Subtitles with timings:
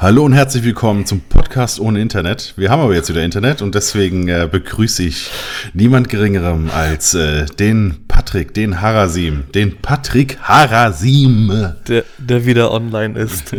[0.00, 2.54] Hallo und herzlich willkommen zum Podcast ohne Internet.
[2.56, 5.28] Wir haben aber jetzt wieder Internet und deswegen äh, begrüße ich
[5.72, 11.74] niemand Geringerem als äh, den Patrick, den Harasim, den Patrick Harasim.
[11.88, 13.56] Der, der wieder online ist.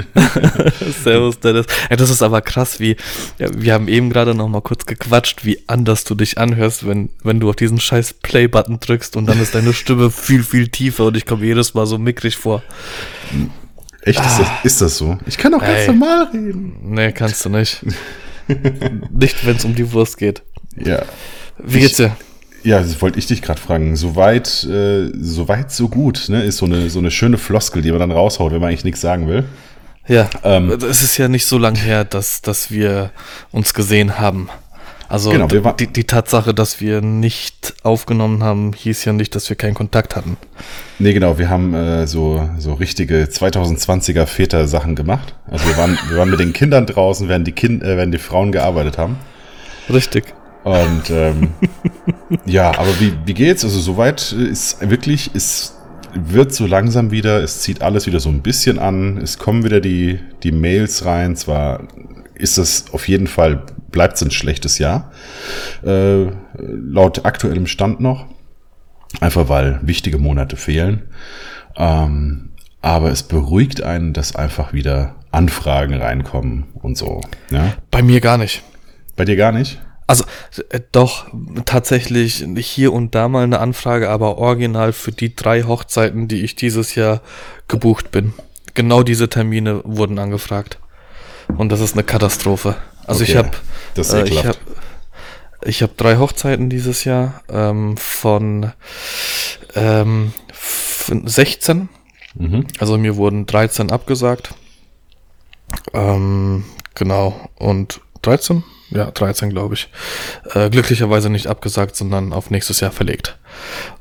[1.04, 1.66] Servus, Dennis.
[1.89, 2.96] Ja, das ist aber krass, wie,
[3.38, 7.10] ja, wir haben eben gerade noch mal kurz gequatscht, wie anders du dich anhörst, wenn,
[7.21, 11.08] wenn du auf diesen scheiß Play-Button drückst und dann ist deine Stimme viel, viel tiefer
[11.08, 12.64] und ich komme jedes Mal so mickrig vor.
[14.10, 14.20] Echt?
[14.20, 15.18] Ist, das, ist das so?
[15.26, 16.77] Ich kann auch ganz normal reden.
[16.84, 17.86] Nee, kannst du nicht.
[19.12, 20.41] nicht, wenn es um die Wurst geht.
[20.77, 21.04] Ja.
[21.58, 22.16] Wie geht's dir?
[22.63, 23.95] Ja, das wollte ich dich gerade fragen.
[23.95, 26.44] Soweit, äh, soweit so gut, ne?
[26.44, 29.02] Ist so eine, so eine schöne Floskel, die man dann raushaut, wenn man eigentlich nichts
[29.02, 29.45] sagen will.
[30.08, 30.71] Ja, Ähm.
[30.71, 33.12] es ist ja nicht so lang her, dass, dass wir
[33.52, 34.49] uns gesehen haben.
[35.09, 39.55] Also Genau, die, die Tatsache, dass wir nicht aufgenommen haben, hieß ja nicht, dass wir
[39.55, 40.38] keinen Kontakt hatten.
[40.99, 45.34] Nee, genau, wir haben äh, so, so richtige 2020er Väter-Sachen gemacht.
[45.49, 48.20] Also wir waren, wir waren mit den Kindern draußen, während die, kind, äh, während die
[48.20, 49.18] Frauen gearbeitet haben.
[49.91, 50.26] Richtig.
[50.63, 51.49] Und ähm,
[52.46, 53.63] ja, aber wie, wie geht's?
[53.63, 55.76] Also soweit ist wirklich, es
[56.13, 59.80] wird so langsam wieder, es zieht alles wieder so ein bisschen an, es kommen wieder
[59.80, 61.82] die, die Mails rein, zwar
[62.40, 65.12] ist es auf jeden Fall, bleibt es ein schlechtes Jahr,
[65.85, 68.25] äh, laut aktuellem Stand noch,
[69.19, 71.03] einfach weil wichtige Monate fehlen.
[71.75, 72.50] Ähm,
[72.81, 77.22] aber es beruhigt einen, dass einfach wieder Anfragen reinkommen und so.
[77.51, 77.73] Ja?
[77.91, 78.63] Bei mir gar nicht.
[79.16, 79.79] Bei dir gar nicht?
[80.07, 80.24] Also
[80.69, 81.28] äh, doch
[81.66, 86.56] tatsächlich hier und da mal eine Anfrage, aber original für die drei Hochzeiten, die ich
[86.56, 87.22] dieses Jahr
[87.68, 88.34] gebucht bin.
[88.74, 90.79] Genau diese Termine wurden angefragt.
[91.58, 92.75] Und das ist eine Katastrophe.
[93.06, 93.58] Also ich Okay, habe
[93.96, 94.58] das ist äh, ich habe
[95.64, 98.72] ich habe drei Hochzeiten dieses Jahr ähm, von
[99.75, 101.90] ähm, f- 16
[102.36, 102.68] Mhm.
[102.80, 104.53] Also mir wurden 13 abgesagt.
[105.94, 107.50] Ähm, genau.
[107.58, 108.64] Und 13?
[108.92, 109.90] Ja, 13 glaube ich.
[110.53, 113.40] Äh, glücklicherweise nicht abgesagt, sondern auf nächstes Jahr verlegt.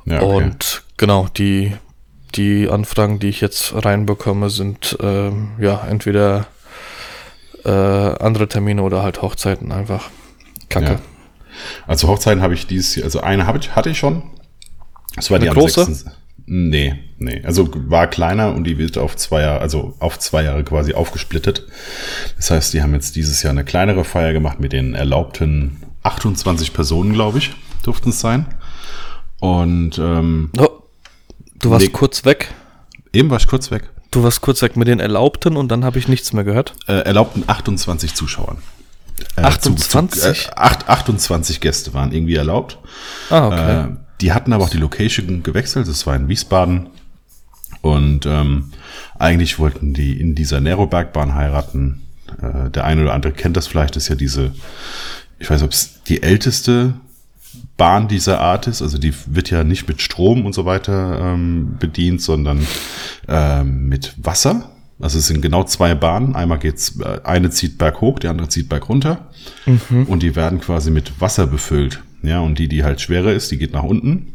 [0.05, 0.25] Ja, okay.
[0.45, 1.73] Und genau, die,
[2.35, 6.45] die Anfragen, die ich jetzt reinbekomme, sind ähm, ja entweder
[7.65, 10.09] äh, andere Termine oder halt Hochzeiten einfach.
[10.69, 10.93] Kacke.
[10.93, 10.99] Ja.
[11.87, 14.23] Also Hochzeiten habe ich dieses Jahr, also eine habe ich, hatte ich schon.
[15.15, 15.85] Das war Eine die am große?
[15.85, 16.05] 6.
[16.45, 17.41] Nee, nee.
[17.45, 21.67] Also war kleiner und die wird auf zwei Jahre, also auf zwei Jahre quasi aufgesplittet.
[22.37, 26.73] Das heißt, die haben jetzt dieses Jahr eine kleinere Feier gemacht mit den erlaubten 28
[26.73, 27.51] Personen, glaube ich,
[27.83, 28.45] durften es sein.
[29.39, 30.67] Und ähm, Oh,
[31.59, 31.91] du warst Nee.
[31.91, 32.53] kurz weg.
[33.13, 33.89] eben war ich kurz weg.
[34.11, 36.73] Du warst kurz weg mit den Erlaubten und dann habe ich nichts mehr gehört.
[36.87, 38.57] Äh, erlaubten 28 Zuschauern.
[39.35, 40.21] Äh, 28?
[40.21, 42.79] Zu, äh, acht, 28 Gäste waren irgendwie erlaubt.
[43.29, 43.81] Ah, okay.
[43.81, 43.87] Äh,
[44.21, 45.87] die hatten aber auch die Location gewechselt.
[45.87, 46.89] Das war in Wiesbaden.
[47.81, 48.71] Und ähm,
[49.17, 52.07] eigentlich wollten die in dieser Nerobergbahn heiraten.
[52.41, 53.95] Äh, der eine oder andere kennt das vielleicht.
[53.95, 54.51] Das ist ja diese,
[55.37, 56.95] ich weiß, ob es die älteste
[57.79, 58.83] Bahn dieser Art ist.
[58.83, 62.67] Also die wird ja nicht mit Strom und so weiter ähm, bedient, sondern
[63.27, 64.69] ähm, mit Wasser.
[64.99, 66.35] Also es sind genau zwei Bahnen.
[66.35, 69.29] Einmal geht's, äh, eine zieht berghoch, die andere zieht bergunter.
[70.05, 72.03] Und die werden quasi mit Wasser befüllt.
[72.21, 74.33] Ja, und die, die halt schwerer ist, die geht nach unten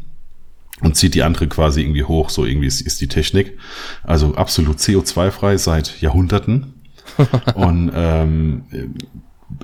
[0.81, 2.31] und zieht die andere quasi irgendwie hoch.
[2.31, 3.57] So irgendwie ist, ist die Technik.
[4.03, 6.73] Also absolut CO2-frei seit Jahrhunderten.
[7.55, 8.63] und ähm,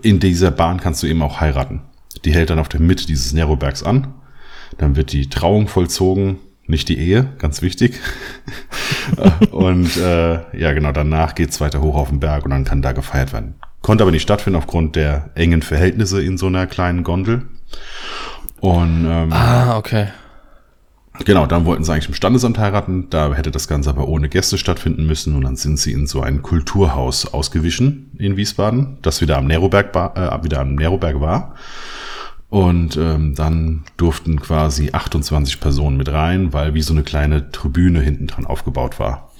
[0.03, 1.81] in dieser Bahn kannst du eben auch heiraten.
[2.25, 4.13] Die hält dann auf der Mitte dieses Nerobergs an.
[4.77, 6.37] Dann wird die Trauung vollzogen,
[6.67, 7.99] nicht die Ehe, ganz wichtig.
[9.51, 12.91] und äh, ja, genau, danach geht's weiter hoch auf den Berg und dann kann da
[12.93, 13.55] gefeiert werden.
[13.81, 17.43] Konnte aber nicht stattfinden aufgrund der engen Verhältnisse in so einer kleinen Gondel.
[18.59, 20.07] Und ähm, ah, okay.
[21.25, 23.09] Genau, dann wollten sie eigentlich im Standesamt heiraten.
[23.09, 25.35] Da hätte das Ganze aber ohne Gäste stattfinden müssen.
[25.35, 29.95] Und dann sind sie in so ein Kulturhaus ausgewichen in Wiesbaden, das wieder am Neroberg,
[30.15, 31.55] äh, wieder am Neroberg war.
[32.51, 38.01] Und ähm, dann durften quasi 28 Personen mit rein, weil wie so eine kleine Tribüne
[38.01, 39.31] hinten dran aufgebaut war.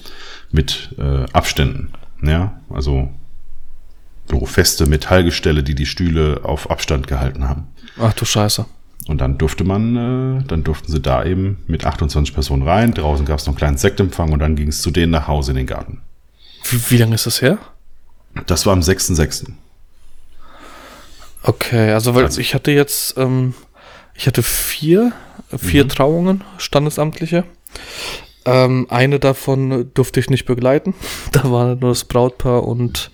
[0.50, 1.92] Mit äh, Abständen.
[2.24, 3.10] Ja, also
[4.30, 7.68] so feste Metallgestelle, die die Stühle auf Abstand gehalten haben.
[8.00, 8.66] Ach du Scheiße.
[9.08, 12.94] Und dann durfte man, äh, dann durften sie da eben mit 28 Personen rein.
[12.94, 15.52] Draußen gab es noch einen kleinen Sektempfang und dann ging es zu denen nach Hause
[15.52, 16.00] in den Garten.
[16.70, 17.58] Wie, wie lange ist das her?
[18.48, 19.52] Das war am 6.6.
[21.44, 23.54] Okay, also weil ich hatte jetzt, ähm,
[24.14, 25.12] ich hatte vier,
[25.58, 27.46] vier Trauungen, standesamtliche.
[28.46, 30.94] Ähm, eine davon durfte ich nicht begleiten.
[31.32, 33.12] Da war nur das Brautpaar und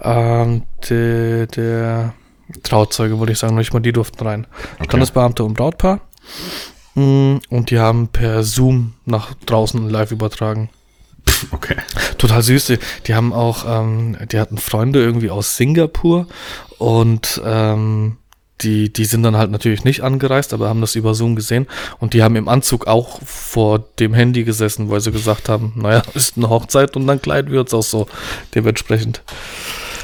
[0.00, 2.14] ähm, der, der
[2.62, 4.46] Trauzeuge, wollte ich sagen, nicht mal die durften rein.
[4.82, 6.00] Standesbeamte und Brautpaar.
[6.94, 10.70] Mm, Und die haben per Zoom nach draußen live übertragen.
[11.50, 11.76] Okay.
[12.18, 12.66] Total süß.
[12.66, 16.26] Die, die haben auch, ähm, die hatten Freunde irgendwie aus Singapur
[16.78, 18.18] und ähm,
[18.60, 21.66] die, die sind dann halt natürlich nicht angereist, aber haben das über Zoom gesehen
[21.98, 26.02] und die haben im Anzug auch vor dem Handy gesessen, weil sie gesagt haben, naja,
[26.14, 28.06] ist eine Hochzeit und dann kleiden wir uns auch so
[28.54, 29.22] dementsprechend.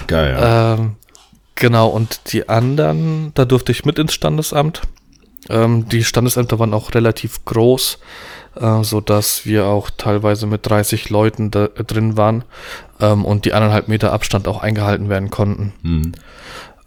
[0.07, 0.75] Geil, ja.
[0.75, 0.97] Ähm,
[1.55, 4.83] genau, und die anderen, da durfte ich mit ins Standesamt.
[5.49, 7.99] Ähm, die Standesämter waren auch relativ groß,
[8.61, 12.45] äh, so dass wir auch teilweise mit 30 Leuten da, drin waren
[13.01, 15.73] ähm, und die eineinhalb Meter Abstand auch eingehalten werden konnten.
[15.83, 16.13] Hm.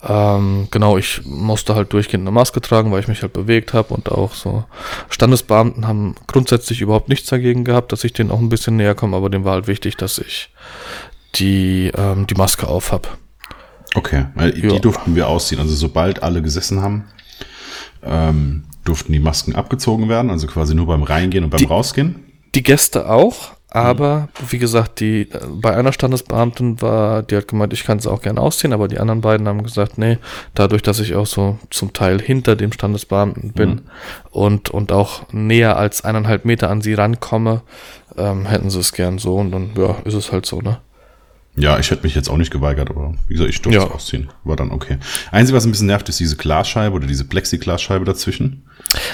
[0.06, 3.94] Ähm, genau, ich musste halt durchgehend eine Maske tragen, weil ich mich halt bewegt habe
[3.94, 4.66] und auch so.
[5.10, 9.16] Standesbeamten haben grundsätzlich überhaupt nichts dagegen gehabt, dass ich denen auch ein bisschen näher komme,
[9.16, 10.50] aber dem war halt wichtig, dass ich
[11.36, 13.18] die, ähm, die Maske auf hab.
[13.96, 14.80] Okay, weil die Ja.
[14.80, 15.62] durften wir ausziehen.
[15.62, 17.06] Also sobald alle gesessen haben,
[18.06, 22.16] ähm, durften die Masken abgezogen werden, also quasi nur beim Reingehen und beim Die- Rausgehen.
[22.56, 27.74] Die Gäste auch, aber wie gesagt, die äh, bei einer Standesbeamtin war, die hat gemeint,
[27.74, 30.20] ich kann sie auch gerne ausziehen, aber die anderen beiden haben gesagt, nee,
[30.54, 33.82] dadurch, dass ich auch so zum Teil hinter dem Standesbeamten bin
[34.30, 37.64] und, und auch näher als eineinhalb Meter an sie rankomme,
[38.18, 40.78] ähm, hätten sie es gern so und dann, ja, ist es halt so, ne?
[41.56, 43.86] Ja, ich hätte mich jetzt auch nicht geweigert, aber wie gesagt, ich durfte Ja.
[43.86, 44.30] es ausziehen.
[44.44, 44.98] War dann okay.
[45.32, 48.64] Einzige, was ein bisschen nervt, ist diese Glasscheibe oder diese Plexiglasscheibe dazwischen.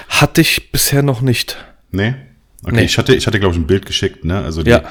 [0.08, 1.58] Hatte ich bisher noch nicht.
[1.92, 2.16] Nee?
[2.64, 2.84] Okay, Nee.
[2.84, 4.40] ich hatte, ich hatte, glaube ich, ein Bild geschickt, ne?
[4.42, 4.84] Also die, Ja.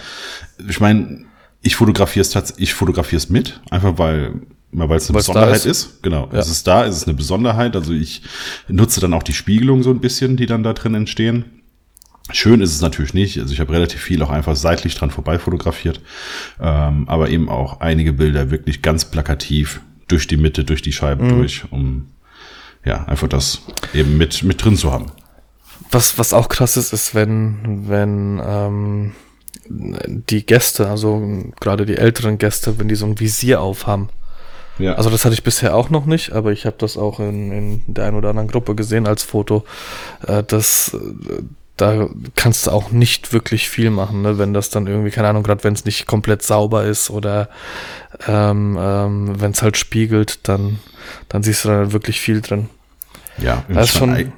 [0.68, 1.24] ich meine,
[1.62, 4.34] ich fotografiere es tatsächlich, ich fotografiere es mit, einfach weil,
[4.72, 5.66] weil es eine Weil's Besonderheit ist.
[5.66, 6.02] ist.
[6.02, 6.28] Genau.
[6.32, 6.38] Ja.
[6.38, 7.74] Es ist da, es ist eine Besonderheit.
[7.76, 8.22] Also ich
[8.68, 11.57] nutze dann auch die Spiegelung so ein bisschen, die dann da drin entstehen.
[12.32, 13.38] Schön ist es natürlich nicht.
[13.38, 16.00] Also ich habe relativ viel auch einfach seitlich dran vorbei fotografiert.
[16.60, 21.26] Ähm, aber eben auch einige Bilder wirklich ganz plakativ durch die Mitte, durch die Scheiben
[21.26, 21.38] Mhm.
[21.38, 22.08] durch, um
[22.84, 23.62] ja, einfach das
[23.94, 25.06] eben mit, mit drin zu haben.
[25.90, 29.12] Was, was auch krass ist, ist, wenn, wenn ähm,
[29.68, 31.22] die Gäste, also
[31.60, 34.08] gerade die älteren Gäste, wenn die so ein Visier aufhaben.
[34.78, 34.94] Ja.
[34.94, 37.82] Also das hatte ich bisher auch noch nicht, aber ich habe das auch in, in
[37.86, 39.64] der einen oder anderen Gruppe gesehen als Foto.
[40.26, 41.42] Äh, das, äh,
[41.80, 44.36] da kannst du auch nicht wirklich viel machen, ne?
[44.38, 47.48] wenn das dann irgendwie, keine Ahnung, gerade wenn es nicht komplett sauber ist oder
[48.26, 50.78] ähm, ähm, wenn es halt spiegelt, dann,
[51.28, 52.68] dann siehst du da wirklich viel drin.
[53.38, 54.32] ja, Das ist schon eig-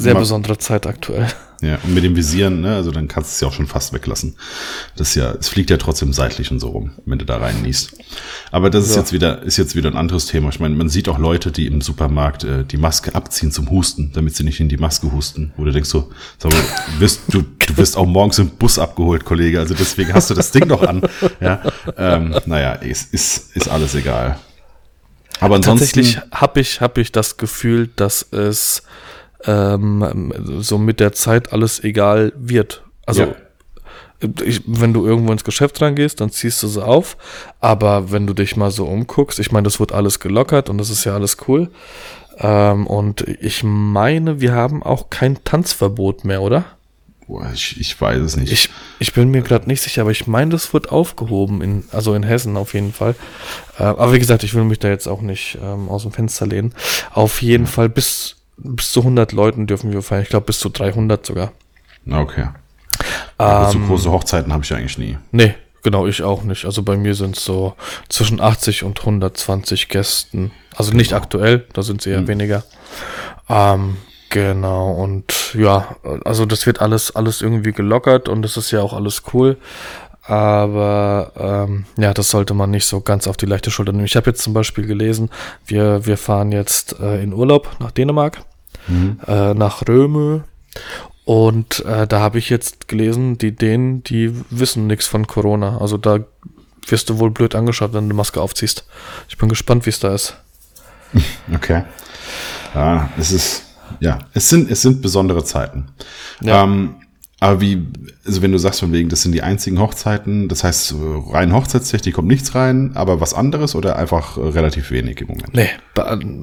[0.00, 1.26] sehr besondere Zeit aktuell.
[1.60, 3.92] Ja, und mit dem Visieren, ne, also dann kannst du es ja auch schon fast
[3.92, 4.36] weglassen.
[4.96, 7.62] Das ist ja, es fliegt ja trotzdem seitlich und so rum, wenn du da rein
[7.62, 7.94] niest.
[8.52, 9.00] Aber das ist Ja.
[9.00, 10.50] jetzt wieder, ist jetzt wieder ein anderes Thema.
[10.50, 14.12] Ich meine, man sieht auch Leute, die im Supermarkt äh, die Maske abziehen zum Husten,
[14.14, 15.52] damit sie nicht in die Maske husten.
[15.56, 16.60] Wo du denkst so, sag mal,
[16.94, 19.58] du wirst, du, du wirst auch morgens im Bus abgeholt, Kollege.
[19.58, 21.02] Also deswegen hast du das Ding doch an.
[21.40, 21.60] Ja,
[21.96, 24.38] ähm, naja, ist, ist, ist alles egal.
[25.40, 25.86] Aber ansonsten.
[25.86, 28.82] Tatsächlich habe ich, hab ich das Gefühl, dass es
[29.44, 32.82] ähm, so mit der Zeit alles egal wird.
[33.06, 33.34] Also Ja.
[34.44, 37.16] ich, wenn du irgendwo ins Geschäft reingehst, dann ziehst du sie auf.
[37.60, 40.90] Aber wenn du dich mal so umguckst, ich meine, das wird alles gelockert und das
[40.90, 41.70] ist ja alles cool.
[42.38, 46.64] Ähm, und ich meine, wir haben auch kein Tanzverbot mehr, oder?
[47.26, 48.50] Boah, ich, ich weiß es nicht.
[48.52, 48.70] Ich,
[49.00, 52.22] ich bin mir gerade nicht sicher, aber ich meine, das wird aufgehoben, in, also in
[52.22, 53.14] Hessen auf jeden Fall.
[53.78, 56.46] Äh, aber wie gesagt, ich will mich da jetzt auch nicht ähm, aus dem Fenster
[56.46, 56.74] lehnen.
[57.12, 60.22] Auf jeden Fall bis, bis zu 100 Leuten dürfen wir feiern.
[60.22, 61.52] Ich glaube, bis zu 300 sogar.
[62.10, 62.48] Okay.
[63.36, 65.16] Aber so Ähm, große Hochzeiten habe ich eigentlich nie.
[65.30, 66.64] nee, genau, ich auch nicht.
[66.64, 67.74] Also bei mir sind es so
[68.08, 70.50] zwischen 80 und 120 Gästen.
[70.74, 72.64] Also nicht aktuell, da sind sie eher weniger.
[73.48, 73.96] Ähm,
[74.30, 78.92] genau, und ja, also das wird alles, alles irgendwie gelockert und das ist ja auch
[78.92, 79.56] alles cool.
[80.28, 84.04] Aber ähm, ja, das sollte man nicht so ganz auf die leichte Schulter nehmen.
[84.04, 85.30] Ich habe jetzt zum Beispiel gelesen,
[85.66, 88.42] wir, wir fahren jetzt äh, in Urlaub nach Dänemark,
[89.26, 90.44] äh, nach Röme.
[91.24, 95.78] Und äh, da habe ich jetzt gelesen, die Dänen, die wissen nichts von Corona.
[95.78, 96.20] Also da
[96.86, 98.86] wirst du wohl blöd angeschaut, wenn du eine Maske aufziehst.
[99.30, 100.36] Ich bin gespannt, wie es da ist.
[101.54, 101.84] Okay.
[102.74, 103.64] Ja, es ist,
[103.98, 105.88] ja, es sind, es sind besondere Zeiten.
[106.42, 106.64] Ja.
[106.64, 106.96] Ähm,
[107.40, 107.86] aber wie,
[108.26, 110.94] also wenn du sagst von wegen, das sind die einzigen Hochzeiten, das heißt, äh,
[111.32, 115.54] rein hochzeitstechnisch kommt nichts rein, aber was anderes oder einfach äh, relativ wenig im Moment?
[115.54, 115.70] Nee,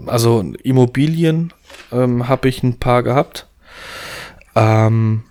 [0.07, 1.53] also Immobilien
[1.91, 3.47] ähm, habe ich ein paar gehabt.
[4.55, 5.23] Ähm,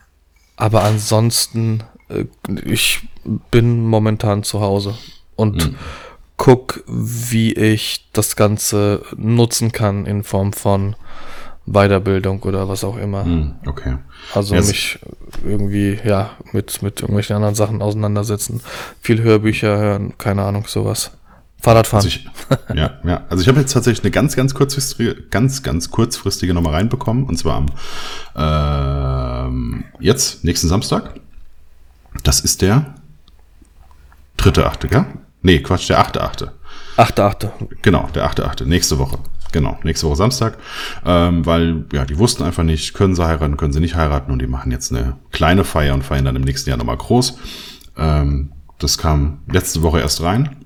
[0.57, 2.25] aber ansonsten, äh,
[2.65, 3.09] ich
[3.51, 4.95] bin momentan zu Hause
[5.35, 5.75] und
[6.37, 10.95] guck, wie ich das Ganze nutzen kann in Form von
[11.67, 13.25] Weiterbildung oder was auch immer.
[13.25, 13.97] Hm, okay.
[14.35, 14.99] Also es- mich
[15.45, 18.61] irgendwie, ja, mit, mit irgendwelchen anderen Sachen auseinandersetzen.
[19.01, 21.13] Viel Hörbücher hören, keine Ahnung, sowas.
[21.63, 22.05] Fahrradfahren.
[22.05, 22.29] Also ich,
[22.77, 23.25] ja, ja.
[23.31, 27.25] Also ich habe jetzt tatsächlich eine ganz, ganz kurzfristige, ganz, ganz kurzfristige Nummer reinbekommen.
[27.25, 27.67] Und zwar am
[28.37, 31.15] ähm, jetzt, nächsten Samstag.
[32.23, 32.95] Das ist der
[34.37, 35.07] dritte, achte, gell?
[35.43, 36.53] Nee, Quatsch, der achte, achte.
[36.97, 37.53] Achte, achte.
[37.83, 38.67] Genau, der achte, achte.
[38.67, 39.19] Nächste Woche.
[39.55, 40.59] Genau, nächste Woche Samstag.
[41.07, 44.41] Ähm, weil, ja, die wussten einfach nicht, können sie heiraten, können sie nicht heiraten und
[44.41, 47.39] die machen jetzt eine kleine Feier und feiern dann im nächsten Jahr nochmal groß.
[47.97, 50.57] Ähm, das kam letzte Woche erst rein.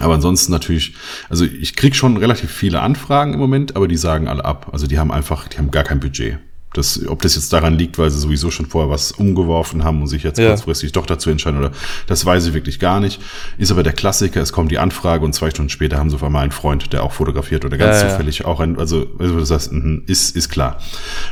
[0.00, 0.96] Aber ansonsten natürlich,
[1.30, 4.68] also ich krieg schon relativ viele Anfragen im Moment, aber die sagen alle ab.
[4.70, 6.36] Also die haben einfach, die haben gar kein Budget.
[6.74, 10.08] Das, ob das jetzt daran liegt, weil sie sowieso schon vorher was umgeworfen haben und
[10.08, 10.48] sich jetzt Ja.
[10.48, 11.70] kurzfristig doch dazu entscheiden oder
[12.06, 13.20] das weiß ich wirklich gar nicht.
[13.58, 16.24] Ist aber der Klassiker, es kommt die Anfrage und zwei Stunden später haben sie auf
[16.24, 18.10] einmal einen Freund, der auch fotografiert oder ganz Ja, ja.
[18.10, 20.78] zufällig auch ein, also, also sagst, mhm, ist, ist klar.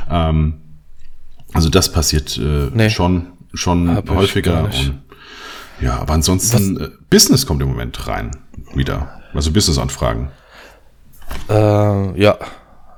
[0.09, 0.55] Ähm,
[1.53, 2.89] also das passiert äh, Nee.
[2.89, 4.93] schon, schon häufiger und
[5.81, 8.31] ja, aber ansonsten, äh, Business kommt im Moment rein
[8.73, 9.21] wieder.
[9.33, 10.29] Also Business-Anfragen.
[11.49, 12.37] Äh, ja.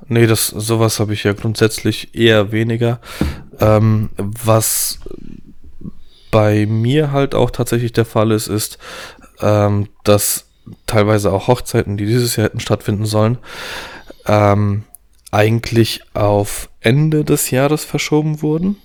[0.08, 3.00] Nee, das, sowas habe ich ja grundsätzlich eher weniger.
[3.60, 5.00] Ähm, was
[6.30, 8.78] bei mir halt auch tatsächlich der Fall ist, ist,
[9.40, 10.46] ähm, dass
[10.86, 13.38] teilweise auch Hochzeiten, die dieses Jahr hätten stattfinden sollen,
[14.26, 14.84] ähm,
[15.30, 18.76] eigentlich auf Ende des Jahres verschoben wurden.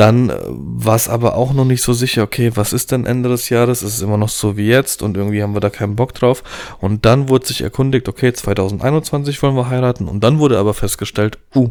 [0.00, 3.28] Dann äh, war es aber auch noch nicht so sicher, okay, was ist denn Ende
[3.28, 3.82] des Jahres?
[3.82, 6.42] Ist es immer noch so wie jetzt und irgendwie haben wir da keinen Bock drauf.
[6.80, 10.08] Und dann wurde sich erkundigt, okay, 2021 wollen wir heiraten.
[10.08, 11.68] Und dann wurde aber festgestellt, uh,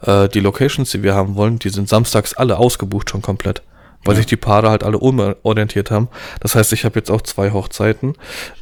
[0.00, 3.60] äh, die Locations, die wir haben wollen, die sind samstags alle ausgebucht schon komplett.
[4.06, 6.08] Weil sich die Paare halt alle umorientiert haben.
[6.40, 8.14] Das heißt, ich habe jetzt auch zwei Hochzeiten,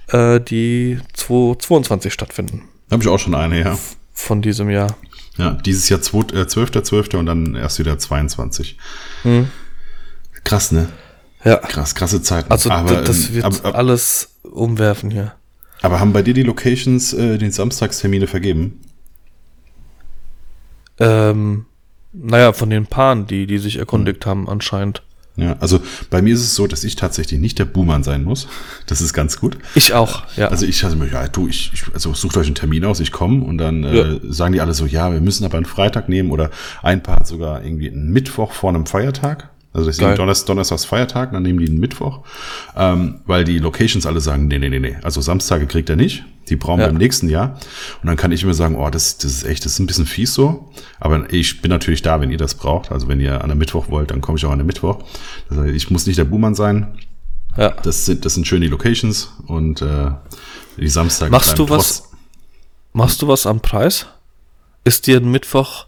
[0.09, 2.63] äh, die 2022 stattfinden.
[2.91, 3.79] Habe ich auch schon eine, ja.
[4.13, 4.97] Von diesem Jahr.
[5.39, 6.33] Ja, dieses Jahr 12.
[6.33, 7.15] Äh, 12.
[7.15, 8.77] und dann erst wieder 22.
[9.23, 9.49] Hm.
[10.45, 10.89] Krass, ne?
[11.45, 11.57] Ja.
[11.57, 12.51] Krass, krasse Zeiten.
[12.51, 15.35] Also aber, das ähm, wird aber, aber, alles umwerfen hier.
[15.83, 18.81] aber haben bei dir die Locations äh, den Samstagstermine vergeben?
[20.99, 21.67] Ähm,
[22.13, 25.03] naja, von den Paaren, die, die sich erkundigt haben, anscheinend.
[25.39, 25.81] Ja, also
[26.11, 28.49] bei mir ist es so, dass ich tatsächlich nicht der Buhmann sein muss.
[28.87, 29.57] Das ist ganz gut.
[29.77, 30.49] Ich auch, ja.
[30.49, 33.13] Also ich also mir, ja, du, ich, ich also sucht euch einen Termin aus, ich
[33.13, 34.19] komme und dann äh, Ja.
[34.29, 36.51] sagen die alle so, ja, wir müssen aber einen Freitag nehmen oder
[36.83, 39.49] ein Paar hat sogar irgendwie einen Mittwoch vor einem Feiertag.
[39.73, 42.21] Also ist Donnerstag, Donnerstags Feiertag, dann nehmen die einen Mittwoch,
[42.75, 46.25] ähm, weil die Locations alle sagen, nee, nee, nee, nee, also Samstage kriegt er nicht,
[46.49, 46.87] die brauchen Ja.
[46.87, 47.59] wir im nächsten Jahr.
[48.03, 50.07] Und dann kann ich immer sagen, oh, das, das ist echt, das ist ein bisschen
[50.07, 52.91] fies so, aber ich bin natürlich da, wenn ihr das braucht.
[52.91, 55.05] Also wenn ihr an einem Mittwoch wollt, dann komme ich auch an einem Mittwoch.
[55.51, 56.99] Das heißt, ich muss nicht der Buhmann sein,
[57.57, 57.71] ja.
[57.71, 60.11] das sind, das sind schön die Locations und äh,
[60.79, 61.31] die Samstage.
[61.31, 62.11] Machst du was?
[62.95, 64.07] Machst du was am Preis?
[64.85, 65.85] Ist dir ein Mittwoch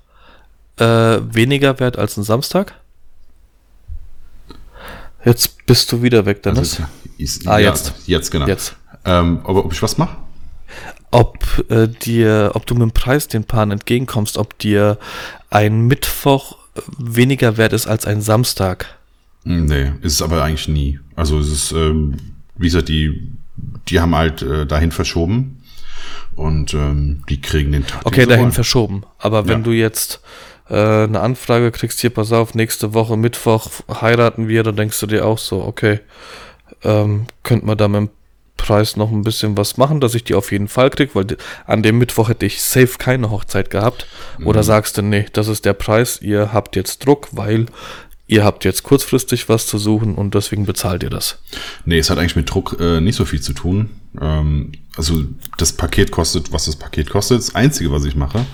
[0.76, 2.74] äh, weniger wert als ein Samstag?
[5.24, 6.80] Jetzt bist du wieder weg, Dennis.
[6.80, 6.84] Also,
[7.18, 7.92] ist, Ah, jetzt.
[8.06, 8.46] Jetzt, genau.
[8.46, 8.76] Jetzt.
[9.04, 10.16] Ähm, aber ob ich was mache?
[11.10, 14.98] Ob äh, dir, ob du mit dem Preis den Paaren entgegenkommst, ob dir
[15.50, 16.56] ein Mittwoch
[16.98, 18.86] weniger wert ist als ein Samstag.
[19.44, 21.00] Nee, ist es aber eigentlich nie.
[21.16, 22.16] Also es ist, ähm,
[22.56, 23.32] wie gesagt, die,
[23.88, 25.62] die haben halt äh, dahin verschoben
[26.36, 28.06] und ähm, die kriegen den Tag.
[28.06, 28.52] Okay, dahin wollen.
[28.52, 29.02] verschoben.
[29.18, 29.64] Aber wenn Ja.
[29.64, 30.20] du jetzt
[30.70, 35.06] äh, eine Anfrage kriegst, hier, pass auf, nächste Woche Mittwoch heiraten wir, dann denkst du
[35.06, 36.00] dir auch so, okay,
[36.84, 38.10] ähm, könnte man da mit dem
[38.56, 41.26] Preis noch ein bisschen was machen, dass ich die auf jeden Fall krieg, weil
[41.66, 44.06] an dem Mittwoch hätte ich safe keine Hochzeit gehabt.
[44.38, 44.46] Mhm.
[44.46, 47.66] Oder sagst du, nee, das ist der Preis, ihr habt jetzt Druck, weil
[48.26, 51.38] ihr habt jetzt kurzfristig was zu suchen und deswegen bezahlt ihr das.
[51.84, 53.90] Nee, es hat eigentlich mit Druck äh, nicht so viel zu tun.
[54.20, 55.24] Ähm, also
[55.56, 57.38] das Paket kostet, was das Paket kostet.
[57.38, 58.44] Das Einzige, was ich mache,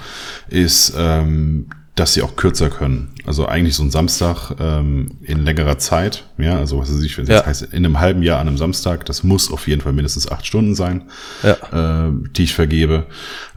[0.48, 3.12] ist, ähm, dass sie auch kürzer können.
[3.24, 6.26] Also eigentlich so ein Samstag ähm, in längerer Zeit.
[6.38, 7.36] Ja, also was weiß ich, wenn es Ja.
[7.38, 10.30] jetzt heißt, in einem halben Jahr an einem Samstag, das muss auf jeden Fall mindestens
[10.30, 11.02] acht Stunden sein,
[11.42, 12.06] Ja.
[12.06, 13.06] äh, die ich vergebe.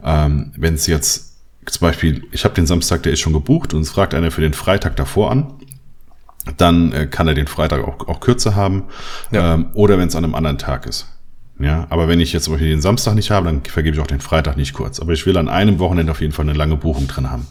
[0.04, 1.34] Ähm, wenn es jetzt
[1.66, 4.40] zum Beispiel, ich habe den Samstag, der ist schon gebucht und es fragt einer für
[4.40, 5.52] den Freitag davor an,
[6.56, 8.84] dann äh, kann er den Freitag auch, auch kürzer haben.
[9.30, 9.54] Ja.
[9.54, 11.06] Ähm, oder wenn es an einem anderen Tag ist.
[11.58, 14.06] Ja, aber wenn ich jetzt zum Beispiel den Samstag nicht habe, dann vergebe ich auch
[14.06, 14.98] den Freitag nicht kurz.
[14.98, 17.46] Aber ich will an einem Wochenende auf jeden Fall eine lange Buchung drin haben.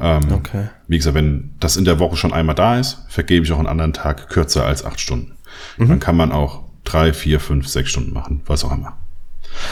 [0.00, 0.68] Ähm, Okay.
[0.88, 3.68] Wie gesagt, wenn das in der Woche schon einmal da ist, vergebe ich auch einen
[3.68, 5.32] anderen Tag kürzer als acht Stunden.
[5.78, 8.96] Dann kann man auch drei, vier, fünf, sechs Stunden machen, was auch immer.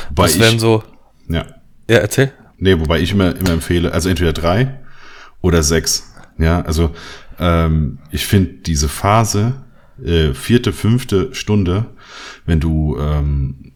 [0.09, 0.83] Wobei Das wären so,
[1.29, 1.45] ja,
[1.89, 2.33] ja, erzähl.
[2.59, 4.79] Nee, wobei ich immer, immer empfehle, also entweder drei
[5.41, 6.13] oder sechs.
[6.39, 6.93] Ja, also
[7.39, 9.55] ähm, ich finde diese Phase,
[10.03, 11.87] äh, vierte, fünfte Stunde,
[12.47, 13.73] wenn du ähm,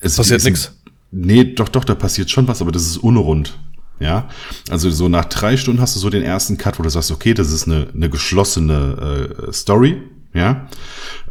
[0.00, 0.74] es Passiert nix.
[1.10, 3.58] Nee, doch, doch, da passiert schon was, aber das ist unrund.
[4.00, 4.28] Ja,
[4.70, 7.34] also so nach drei Stunden hast du so den ersten Cut, wo du sagst, okay,
[7.34, 10.02] das ist eine, eine geschlossene äh, Story.
[10.34, 10.68] Ja,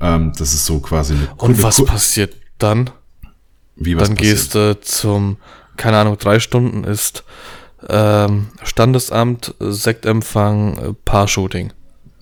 [0.02, 2.90] ähm, das ist so quasi eine Und eine was passiert dann?
[3.76, 4.36] wie was Dann passiert?
[4.36, 5.38] gehst du zum,
[5.78, 7.24] keine Ahnung, drei Stunden ist
[7.88, 11.72] ähm, Standesamt, Sektempfang, äh, Paar-Shooting.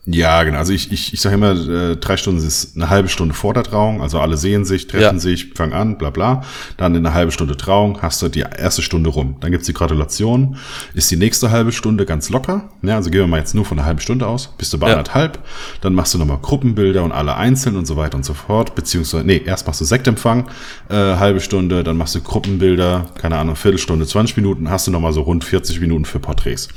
[0.08, 0.60] Ja, genau.
[0.60, 3.64] Also ich, ich, ich sage immer, äh, drei Stunden ist eine halbe Stunde vor der
[3.64, 4.04] Trauung.
[4.04, 5.20] Also alle sehen sich, treffen Ja.
[5.20, 6.44] sich, fangen an, bla bla.
[6.78, 9.38] Dann in einer halben Stunde Trauung hast du die erste Stunde rum.
[9.40, 10.58] Dann gibt's die Gratulation.
[10.94, 12.70] Ist die nächste halbe Stunde ganz locker.
[12.84, 14.54] Ja, also gehen wir mal jetzt nur von einer halben Stunde aus.
[14.60, 14.94] Bist du bei Ja.
[14.94, 15.40] anderthalb.
[15.82, 18.76] Dann machst du nochmal Gruppenbilder und alle einzeln und so weiter und so fort.
[18.76, 20.48] Beziehungsweise, nee, erst machst du Sektempfang,
[20.90, 21.84] äh, halbe Stunde.
[21.84, 24.70] Dann machst du Gruppenbilder, keine Ahnung, Viertelstunde, 20 Minuten.
[24.70, 26.68] Hast du nochmal so rund 40 Minuten für Porträts.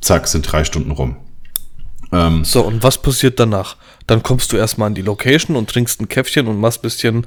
[0.00, 1.16] Zack, sind drei Stunden rum.
[2.12, 3.76] Ähm, So, und was passiert danach?
[4.06, 7.26] Dann kommst du erstmal an die Location und trinkst ein Käffchen und machst bisschen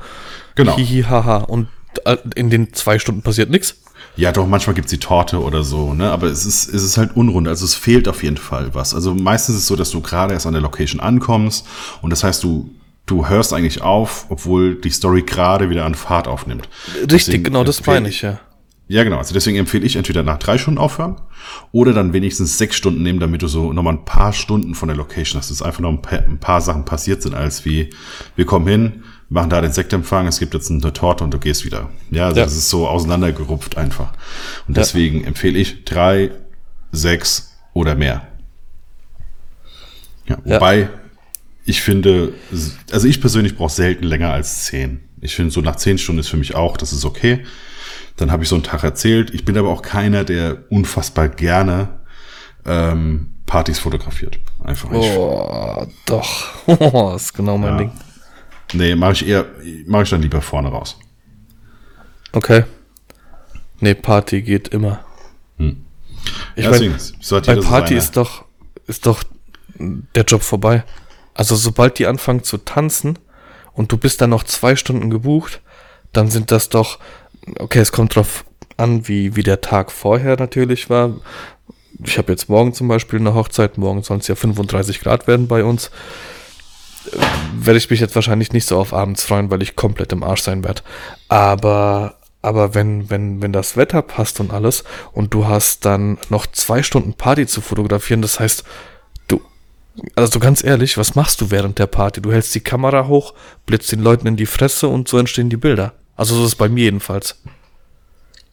[0.55, 0.75] Genau.
[0.77, 1.67] hihi haha und
[2.05, 3.77] äh, in den zwei Stunden passiert nichts.
[4.17, 6.09] Ja, doch, manchmal gibt's die Torte oder so, ne?
[6.11, 7.47] Aber es ist, es ist halt unrund.
[7.49, 8.93] Also es fehlt auf jeden Fall was.
[8.93, 11.65] Also meistens ist es so, dass du gerade erst an der Location ankommst
[12.01, 12.69] und das heißt, du,
[13.05, 16.69] du hörst eigentlich auf, obwohl die Story gerade wieder an Fahrt aufnimmt.
[16.93, 18.39] Richtig, Deswegen genau, das empfehle meine ich ja.
[18.87, 19.17] Ja, genau.
[19.17, 21.15] Also deswegen empfehle ich entweder nach drei Stunden aufhören
[21.71, 24.95] oder dann wenigstens sechs Stunden nehmen, damit du so nochmal ein paar Stunden von der
[24.97, 27.89] Location hast, dass einfach noch ein paar, ein paar Sachen passiert sind, als wie,
[28.35, 31.65] wir kommen hin, machen da den Sektempfang, es gibt jetzt eine Torte und du gehst
[31.65, 31.89] wieder.
[32.11, 32.45] Ja, also Ja.
[32.45, 34.13] das ist so auseinandergerupft einfach.
[34.67, 34.83] Und Ja.
[34.83, 36.29] deswegen empfehle ich drei,
[36.91, 38.27] sechs oder mehr.
[40.27, 40.55] Ja, Ja.
[40.55, 40.89] wobei
[41.65, 42.33] ich finde,
[42.91, 44.99] also ich persönlich brauche selten länger als zehn.
[45.21, 47.43] Ich finde, so nach zehn Stunden ist für mich auch, das ist okay.
[48.17, 49.33] Dann habe ich so einen Tag erzählt.
[49.33, 51.99] Ich bin aber auch keiner, der unfassbar gerne
[52.65, 54.39] ähm, Partys fotografiert.
[54.63, 54.91] Einfach.
[54.91, 56.47] Ich, Oh, doch.
[56.67, 57.77] Oh, das ist genau mein Ja.
[57.77, 57.91] Ding.
[58.73, 59.45] nee, mache ich eher,
[59.85, 60.97] mache ich dann lieber vorne raus.
[62.31, 62.63] Okay.
[63.79, 65.01] Nee, Party geht immer.
[65.57, 65.85] Hm.
[66.55, 68.45] Ich deswegen, hat bei Party ist doch,
[68.87, 69.23] ist doch
[69.77, 70.83] der Job vorbei.
[71.33, 73.19] Also sobald die anfangen zu tanzen
[73.73, 75.61] und du bist dann noch zwei Stunden gebucht,
[76.13, 76.99] dann sind das doch,
[77.59, 78.45] okay, es kommt drauf
[78.77, 81.13] an, wie, wie der Tag vorher natürlich war.
[82.03, 85.47] Ich habe jetzt morgen zum Beispiel eine Hochzeit, morgen soll es ja 35 Grad werden
[85.47, 85.91] bei uns.
[87.55, 90.41] Werde ich mich jetzt wahrscheinlich nicht so auf abends freuen, weil ich komplett im Arsch
[90.41, 90.81] sein werde.
[91.29, 96.47] Aber, aber wenn, wenn, wenn das Wetter passt und alles und du hast dann noch
[96.47, 98.63] zwei Stunden Party zu fotografieren, das heißt,
[99.27, 99.39] du,
[100.15, 102.21] also ganz ehrlich, was machst du während der Party?
[102.21, 103.33] Du hältst die Kamera hoch,
[103.65, 105.93] blitzt den Leuten in die Fresse und so entstehen die Bilder.
[106.15, 107.41] Also so ist es bei mir jedenfalls.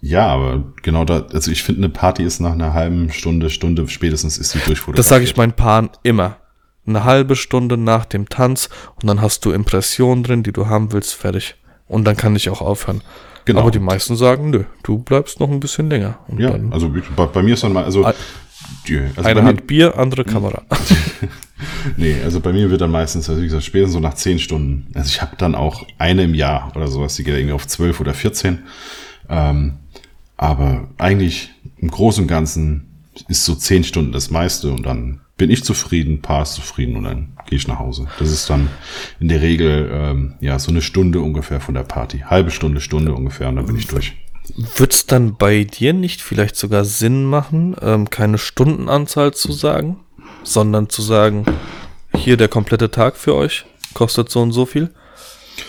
[0.01, 3.87] Ja, aber genau da, also ich finde, eine Party ist nach einer halben Stunde, Stunde
[3.89, 4.99] spätestens ist sie durchfotografiert.
[4.99, 6.39] Das sage ich meinen Paaren immer.
[6.85, 10.93] Eine halbe Stunde nach dem Tanz und dann hast du Impressionen drin, die du haben
[10.93, 11.55] willst, fertig.
[11.87, 13.03] Und dann kann ich auch aufhören.
[13.45, 13.61] Genau.
[13.61, 16.19] Aber die meisten sagen, nö, du bleibst noch ein bisschen länger.
[16.27, 18.05] Und Ja, also bei, bei mir ist dann mal, also,
[18.89, 20.63] Die, also eine bei mir, Hand Bier, andere Kamera.
[21.97, 24.87] Nee, also bei mir wird dann meistens, also wie gesagt, spätestens so nach zehn Stunden.
[24.95, 28.01] Also ich habe dann auch eine im Jahr oder sowas, die geht irgendwie auf zwölf
[28.01, 28.61] oder 14.
[29.29, 29.75] Ähm,
[30.37, 32.89] aber eigentlich im Großen und Ganzen
[33.29, 37.05] ist so zehn Stunden das meiste und dann bin ich zufrieden, Paar ist zufrieden und
[37.05, 38.07] dann gehe ich nach Hause.
[38.19, 38.69] Das ist dann
[39.21, 42.21] in der Regel ähm, ja so eine Stunde ungefähr von der Party.
[42.21, 44.15] Halbe Stunde, Stunde ungefähr und dann bin ich durch.
[44.57, 50.01] Wird es dann bei dir nicht vielleicht sogar Sinn machen, ähm, keine Stundenanzahl zu sagen,
[50.43, 51.47] sondern zu sagen,
[52.15, 54.91] hier der komplette Tag für euch kostet so und so viel?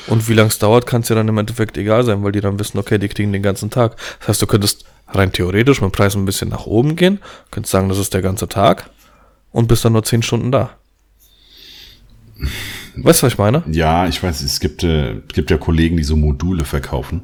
[0.07, 2.41] Und wie lange es dauert, kann es ja dann im Endeffekt egal sein, weil die
[2.41, 3.97] dann wissen, okay, die kriegen den ganzen Tag.
[4.19, 7.19] Das heißt, du könntest rein theoretisch mit dem Preis ein bisschen nach oben gehen,
[7.51, 8.89] könntest sagen, das ist der ganze Tag
[9.51, 10.71] und bist dann nur 10 Stunden da.
[12.95, 13.63] Weißt du, was ich meine?
[13.67, 17.21] Ja, ich weiß, es gibt, äh, gibt ja Kollegen, die so Module verkaufen,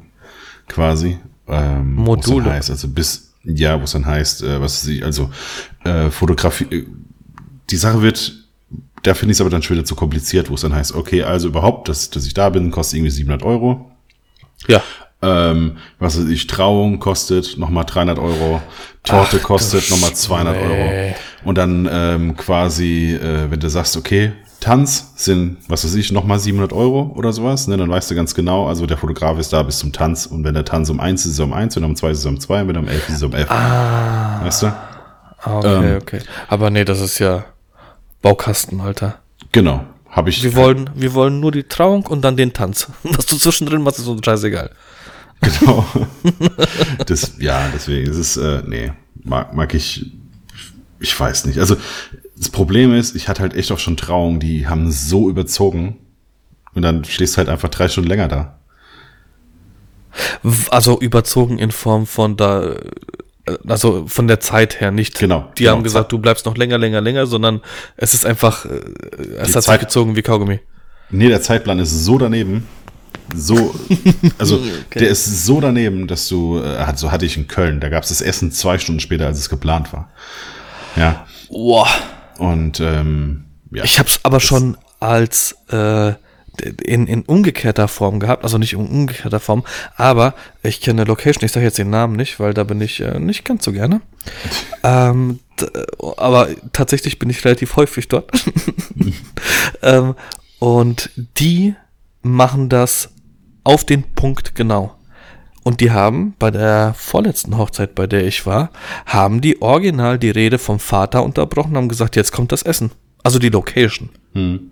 [0.68, 1.18] quasi.
[1.50, 2.44] Ähm, Module?
[2.44, 5.30] Dann heißt, also bis, ja, wo es dann heißt, äh, was sie, also
[5.84, 6.86] äh, Fotografie, äh,
[7.70, 8.34] die Sache wird,
[9.02, 11.22] da finde ich es aber dann schon wieder zu kompliziert, wo es dann heißt, okay,
[11.22, 13.90] also überhaupt, dass, dass ich da bin, kostet irgendwie 700 Euro.
[14.68, 14.82] Ja.
[15.22, 18.62] Ähm, was weiß ich, Trauung kostet nochmal 300 Euro,
[19.02, 20.66] Torte Ach, kostet nochmal 200 Scheiße.
[20.66, 21.14] Euro.
[21.44, 26.38] Und dann ähm, quasi, äh, wenn du sagst, okay, Tanz sind, was weiß ich, nochmal
[26.38, 29.62] 700 Euro oder sowas, ne, dann weißt du ganz genau, also der Fotograf ist da
[29.62, 31.82] bis zum Tanz und wenn der Tanz um eins ist, ist er um eins, wenn
[31.82, 33.22] er um zwei ist, ist er um zwei, und wenn er um elf ist, ist
[33.22, 33.50] er um elf.
[33.50, 34.66] Ah, Weißt du?
[34.66, 35.98] ah, okay, Ähm.
[36.02, 36.20] okay.
[36.48, 37.44] Aber nee, das ist ja
[38.22, 39.18] Baukasten, Alter.
[39.52, 39.84] Genau.
[40.10, 40.42] Habe ich.
[40.42, 42.88] Wir wollen, wir wollen nur die Trauung und dann den Tanz.
[43.02, 44.70] Was du zwischendrin machst, ist uns scheißegal.
[45.40, 45.86] Genau.
[47.06, 48.92] das, ja, deswegen, es ist, äh, nee,
[49.24, 50.12] mag, mag ich,
[51.00, 51.58] ich weiß nicht.
[51.58, 51.76] Also,
[52.36, 55.96] das Problem ist, ich hatte halt echt auch schon Trauungen, die haben so überzogen
[56.74, 58.58] und dann stehst du halt einfach drei Stunden länger da.
[60.70, 62.78] Also überzogen in Form von da, äh,
[63.68, 65.18] also von der Zeit her nicht.
[65.18, 65.76] Genau, Die genau.
[65.76, 67.60] haben gesagt, du bleibst noch länger, länger, länger, sondern
[67.96, 70.60] es ist einfach, äh, es Die hat sich Zeit- gezogen wie Kaugummi.
[71.10, 72.66] Nee, der Zeitplan ist so daneben.
[73.34, 73.74] So,
[74.38, 74.60] also
[74.94, 78.02] der ist so daneben, dass du, äh, hat, so hatte ich in Köln, da gab
[78.02, 80.10] es das Essen zwei Stunden später, als es geplant war.
[80.96, 81.26] Ja.
[81.48, 81.88] Boah.
[82.38, 83.84] Und ähm, ja.
[83.84, 86.12] Ich habe es aber schon als äh,
[86.84, 89.64] in, in umgekehrter Form gehabt, also nicht in umgekehrter Form,
[89.96, 93.18] aber ich kenne Location, ich sage jetzt den Namen nicht, weil da bin ich äh,
[93.18, 94.00] nicht ganz so gerne.
[94.82, 95.68] ähm, d-
[96.16, 98.30] aber tatsächlich bin ich relativ häufig dort.
[99.82, 100.14] ähm,
[100.58, 101.74] und die
[102.22, 103.10] machen das
[103.64, 104.96] auf den Punkt genau.
[105.62, 108.70] Und die haben bei der vorletzten Hochzeit, bei der ich war,
[109.06, 112.90] haben die original die Rede vom Vater unterbrochen, haben gesagt, jetzt kommt das Essen.
[113.22, 114.08] Also die Location.
[114.32, 114.70] Hm.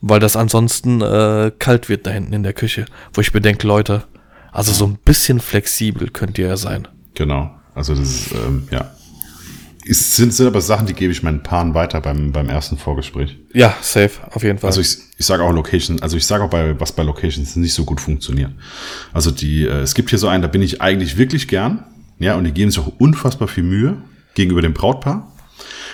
[0.00, 2.86] Weil das ansonsten äh, kalt wird da hinten in der Küche.
[3.12, 4.04] Wo ich bedenke, Leute,
[4.52, 6.88] also so ein bisschen flexibel könnt ihr ja sein.
[7.14, 7.50] Genau.
[7.74, 8.90] Also das ist, ähm, ja.
[9.88, 13.38] Es sind, sind aber Sachen, die gebe ich meinen Paaren weiter beim, beim ersten Vorgespräch.
[13.52, 14.68] Ja, safe, auf jeden Fall.
[14.68, 17.74] Also ich, ich sage auch Location, also ich sage auch bei, was bei Locations nicht
[17.74, 18.50] so gut funktioniert.
[19.12, 21.84] Also die, äh, es gibt hier so einen, da bin ich eigentlich wirklich gern,
[22.18, 23.96] ja, und die geben sich auch unfassbar viel Mühe
[24.34, 25.32] gegenüber dem Brautpaar,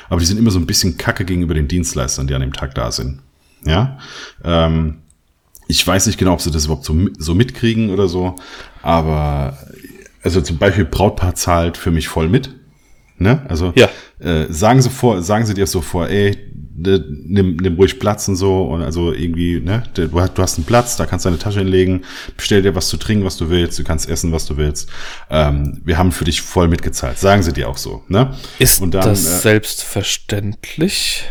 [0.08, 2.74] aber die sind immer so ein bisschen kacke gegenüber den Dienstleistern, die an dem Tag
[2.74, 3.20] da sind.
[3.64, 3.98] Ja,
[4.42, 4.98] ähm,
[5.68, 8.36] ich weiß nicht genau, ob sie das überhaupt so, so mitkriegen oder so,
[8.82, 9.58] aber
[10.22, 12.54] also zum Beispiel Brautpaar zahlt für mich voll mit.
[13.22, 13.42] Ne?
[13.48, 13.88] Also Ja.
[14.20, 16.36] äh, sagen sie vor, sagen sie dir so vor, ey,
[16.76, 20.56] ne, nimm, nimm ruhig Platz und so und also irgendwie, ne, du, hast- du hast
[20.58, 22.02] einen Platz, da kannst du deine Tasche hinlegen,
[22.36, 24.88] bestell dir was zu trinken, was du willst, du kannst essen, was du willst.
[25.30, 28.34] Ähm, wir haben für dich voll mitgezahlt, sagen sie dir auch so, ne?
[28.58, 31.24] ist und dann, das äh, selbstverständlich?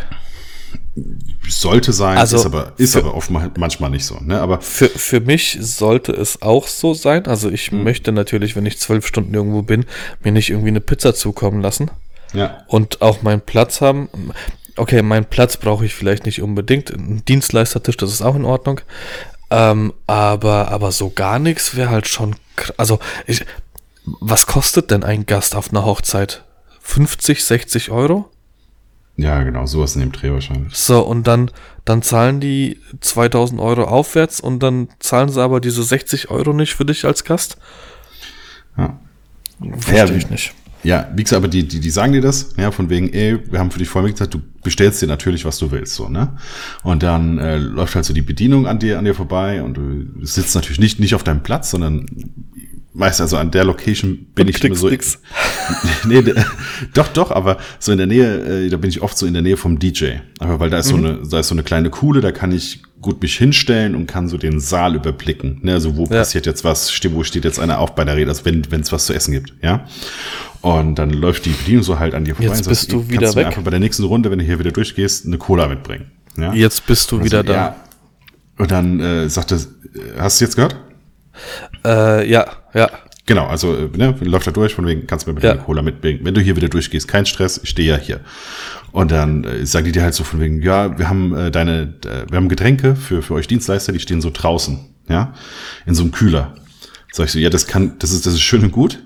[1.48, 4.42] Sollte sein, Also, ist aber ist für- aber oft mal- manchmal nicht so, ne?
[4.42, 7.28] Aber Für, für mich sollte es auch so sein.
[7.28, 9.86] Also ich möchte natürlich, wenn ich zwölf Stunden irgendwo bin,
[10.22, 11.90] mir nicht irgendwie eine Pizza zukommen lassen.
[12.34, 14.10] ja, und auch meinen Platz haben.
[14.78, 16.90] Okay, meinen Platz brauche ich vielleicht nicht unbedingt.
[16.92, 18.80] Ein Dienstleistertisch, das ist auch in Ordnung.
[19.50, 22.36] Ähm, aber, aber so gar nichts wäre halt schon.
[22.78, 23.46] Also, ich,
[24.06, 26.44] was kostet denn ein Gast auf einer Hochzeit?
[26.82, 28.30] 50, 60 Euro?
[29.22, 30.76] Ja, genau, sowas in dem Dreh wahrscheinlich.
[30.76, 31.52] So, und dann,
[31.86, 36.74] dann zahlen die 2000 Euro aufwärts und dann zahlen sie aber diese 60 Euro nicht
[36.74, 37.58] für dich als Gast?
[38.78, 39.00] Ja.
[39.60, 40.54] Verstehe Ja, ich nicht.
[40.84, 43.60] Ja, wie gesagt, aber die, die, die sagen dir das, ja, von wegen, ey, wir
[43.60, 46.38] haben für dich voll mitgezahlt, du bestellst dir natürlich, was du willst, so, ne?
[46.82, 50.26] Und dann äh, läuft halt so die Bedienung an dir, an dir vorbei und du
[50.26, 52.08] sitzt natürlich nicht, nicht auf deinem Platz, sondern
[52.94, 54.90] meist also an der Location bin Und ich immer kriegst so.
[54.90, 55.20] nix.
[56.06, 56.22] nee,
[56.94, 59.42] doch, doch, aber so in der Nähe, äh, da bin ich oft so in der
[59.42, 60.16] Nähe vom DJ.
[60.40, 61.06] Aber weil da ist so Mhm.
[61.06, 64.28] eine, da ist so eine kleine Kuhle, da kann ich gut mich hinstellen und kann
[64.28, 65.60] so den Saal überblicken.
[65.64, 66.18] Ne, also wo Ja.
[66.20, 69.06] passiert jetzt was, wo steht jetzt einer auf bei der Rede, also wenn es was
[69.06, 69.86] zu essen gibt, ja.
[70.62, 72.52] Und dann läuft die Bedienung so halt an dir vorbei.
[72.52, 73.46] Jetzt und bist sagt, du kannst wieder mir weg.
[73.48, 76.12] einfach bei der nächsten Runde, wenn du hier wieder durchgehst, eine Cola mitbringen.
[76.38, 76.54] Ja?
[76.54, 77.54] Jetzt bist du Also, wieder da.
[77.54, 77.76] Ja.
[78.60, 79.62] Und dann äh, sagt er, äh,
[80.20, 80.76] hast du jetzt gehört?
[81.86, 82.90] Äh, ja, ja.
[83.26, 85.54] Genau, also äh, ne, läuft da durch, von wegen, kannst du mir bitte Ja.
[85.54, 86.20] eine Cola mitbringen.
[86.24, 88.20] Wenn du hier wieder durchgehst, kein Stress, ich stehe ja hier.
[88.92, 91.94] Und dann äh, sagen die dir halt so von wegen, ja, wir haben äh, deine,
[92.06, 95.34] äh, wir haben Getränke für, für euch Dienstleister, die stehen so draußen, ja,
[95.86, 96.56] in so einem Kühler.
[97.12, 99.02] Sag ich so, ja, das kann, das ist, das ist schön und gut,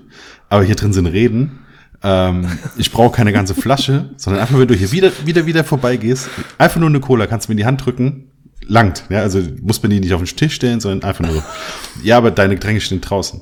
[0.48, 1.60] aber hier drin sind Reden.
[2.02, 2.46] Ähm,
[2.76, 6.80] ich brauche keine ganze Flasche, sondern einfach, wenn du hier wieder, wieder, wieder vorbeigehst, einfach
[6.80, 8.30] nur eine Cola, kannst du mir in die Hand drücken,
[8.66, 9.04] langt.
[9.08, 11.42] Ja, also muss man die nicht auf den Tisch stellen, sondern einfach nur so.
[12.02, 13.40] Ja, aber deine Getränke stehen draußen.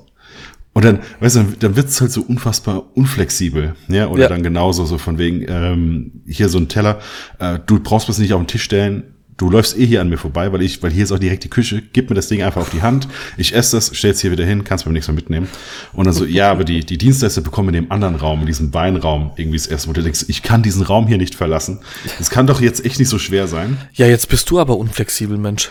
[0.72, 3.74] Und dann, weißt du, dann wird's halt so unfassbar unflexibel.
[3.88, 4.28] Ja, oder Ja.
[4.28, 6.98] dann genauso so von wegen, ähm, hier so ein Teller,
[7.38, 10.18] äh, du brauchst was nicht auf den Tisch stellen, du läufst eh hier an mir
[10.18, 12.60] vorbei, weil ich, weil hier ist auch direkt die Küche, gib mir das Ding einfach
[12.60, 15.48] auf die Hand, ich esse das, stell's hier wieder hin, kannst mir nichts mehr mitnehmen.
[15.92, 18.72] Und dann so, ja, aber die, die Dienstleister bekommen in dem anderen Raum, in diesem
[18.74, 21.80] Weinraum, irgendwie das erste Mal, du denkst, ich kann diesen Raum hier nicht verlassen.
[22.18, 23.78] Das kann doch jetzt echt nicht so schwer sein.
[23.94, 25.70] Ja, jetzt bist du aber unflexibel, Mensch.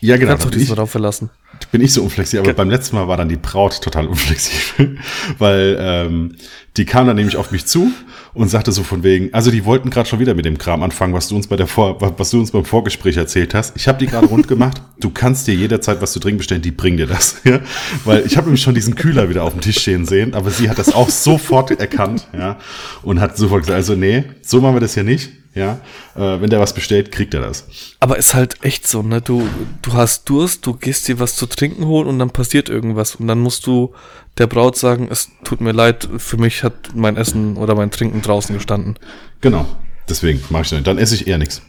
[0.00, 0.32] Ja, genau.
[0.32, 1.30] Kannst doch diesen Raum verlassen.
[1.70, 4.98] Bin ich so unflexibel, aber beim letzten Mal war dann die Braut total unflexibel,
[5.38, 6.36] weil ähm,
[6.76, 7.92] die kam dann nämlich auf mich zu
[8.32, 11.14] und sagte so von wegen, also die wollten gerade schon wieder mit dem Kram anfangen,
[11.14, 13.76] was du uns bei der Vor was du uns beim Vorgespräch erzählt hast.
[13.76, 14.82] Ich habe die gerade rund gemacht.
[14.98, 17.60] Du kannst dir jederzeit was zu trinken bestellen, die bringen dir das, ja?
[18.04, 20.68] weil ich habe nämlich schon diesen Kühler wieder auf dem Tisch stehen sehen, aber sie
[20.68, 22.58] hat das auch sofort erkannt, ja,
[23.02, 25.30] und hat sofort gesagt, also nee, so machen wir das ja nicht.
[25.54, 25.80] Ja,
[26.16, 27.66] äh, wenn der was bestellt, kriegt er das.
[28.00, 29.20] Aber ist halt echt so, ne?
[29.20, 29.48] Du,
[29.82, 33.14] du hast Durst, du gehst dir was zu trinken holen und dann passiert irgendwas.
[33.14, 33.94] Und dann musst du
[34.36, 38.20] der Braut sagen, es tut mir leid, für mich hat mein Essen oder mein Trinken
[38.20, 38.98] draußen gestanden.
[39.40, 39.64] Genau.
[40.08, 40.82] Deswegen mache ich dann.
[40.82, 41.62] Dann esse ich eher nichts.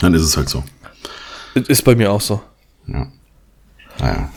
[0.00, 0.64] Dann ist es halt so.
[1.54, 2.40] Ist bei mir auch so.
[2.86, 3.06] Ja.
[3.98, 4.30] Naja.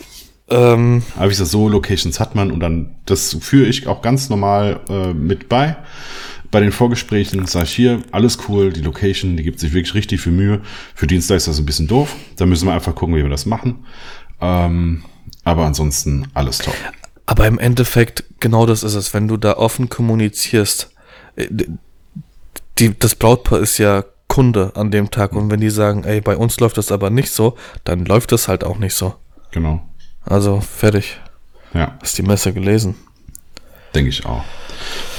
[0.50, 4.28] Ähm, Aber wie gesagt, so Locations hat man und dann, das führe ich auch ganz
[4.28, 5.76] normal äh, mit bei.
[6.50, 10.20] Bei den Vorgesprächen sage ich hier, alles cool, die Location, die gibt sich wirklich richtig
[10.20, 10.62] viel Mühe.
[10.94, 12.14] Für Dienstleister ist das ein bisschen doof.
[12.36, 13.84] Da müssen wir einfach gucken, wie wir das machen.
[14.40, 15.04] Ähm,
[15.44, 16.74] aber ansonsten alles top.
[17.26, 20.90] aber im Endeffekt, genau das ist es, wenn du da offen kommunizierst.
[21.36, 21.48] äh,
[22.78, 25.32] Die, das Brautpaar ist ja Kunde an dem Tag.
[25.32, 28.46] Und wenn die sagen, ey, bei uns läuft das aber nicht so, dann läuft das
[28.48, 29.14] halt auch nicht so.
[29.50, 29.82] Genau.
[30.24, 31.18] Also fertig.
[31.74, 32.94] Ja, Hast die Messe gelesen?
[33.98, 34.44] Denke ich auch.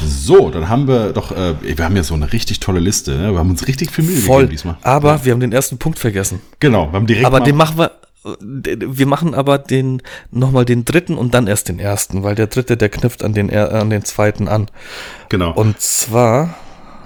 [0.02, 3.12] So, dann haben wir doch, äh, wir haben ja so eine richtig tolle Liste.
[3.18, 3.34] Ne?
[3.34, 4.44] Wir haben uns richtig viel Mühe Voll.
[4.44, 4.78] gegeben diesmal.
[4.84, 6.42] Aber wir haben den ersten Punkt vergessen.
[6.60, 7.92] Genau, wir haben direkt Aber den machen wir.
[8.24, 12.76] Wir machen aber den nochmal den dritten und dann erst den ersten, weil der dritte,
[12.76, 14.68] der knüpft an den, an den zweiten an.
[15.30, 15.54] genau.
[15.54, 16.56] Und zwar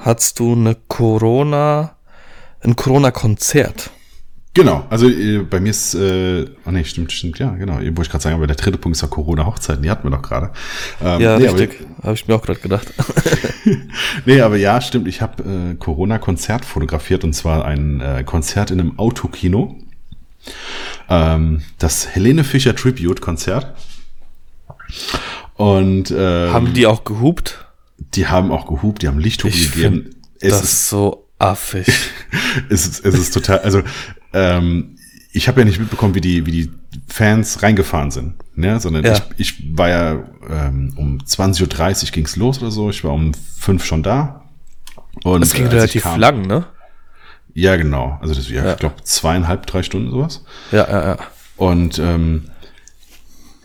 [0.02, 1.96] hast du eine Corona,
[2.62, 3.92] ein Corona-Konzert.
[4.56, 7.78] Genau, also äh, bei mir ist, äh, oh nee, stimmt, stimmt, ja, genau.
[7.78, 10.22] Wollte ich gerade sagen, aber der dritte Punkt ist ja Corona-Hochzeiten, die hatten wir doch
[10.22, 10.52] gerade.
[11.02, 11.80] Ähm, Ja, nee, richtig.
[12.04, 12.88] Habe ich mir auch gerade gedacht.
[14.26, 18.80] Nee, aber ja, stimmt, ich habe äh, Corona-Konzert fotografiert und zwar ein äh, Konzert in
[18.82, 19.78] einem Autokino.
[21.10, 23.74] Ähm, das Helene Fischer Tribute-Konzert.
[25.56, 27.64] Und ähm, Haben die auch gehupt?
[28.16, 30.16] die haben auch gehupt, die haben Lichthupe Ich gegeben.
[30.40, 31.88] Es das ist so affig.
[32.70, 33.82] es ist, es ist total, also
[34.34, 34.98] ähm,
[35.32, 36.72] ich habe ja nicht mitbekommen, wie die, wie die
[37.08, 38.80] Fans reingefahren sind, ne?
[38.80, 39.14] sondern Ja.
[39.38, 43.34] ich, ich war ja ähm, um 20.30 Uhr ging's los oder so, ich war um
[43.34, 44.44] fünf schon da.
[45.24, 46.66] Und Es ging relativ kam- lang, ne?
[47.56, 48.18] Ja, genau.
[48.22, 48.72] Also das, ja, Ja.
[48.74, 50.44] ich glaube zweieinhalb, drei Stunden sowas.
[50.72, 51.18] Ja, ja, ja.
[51.58, 52.46] Und ähm,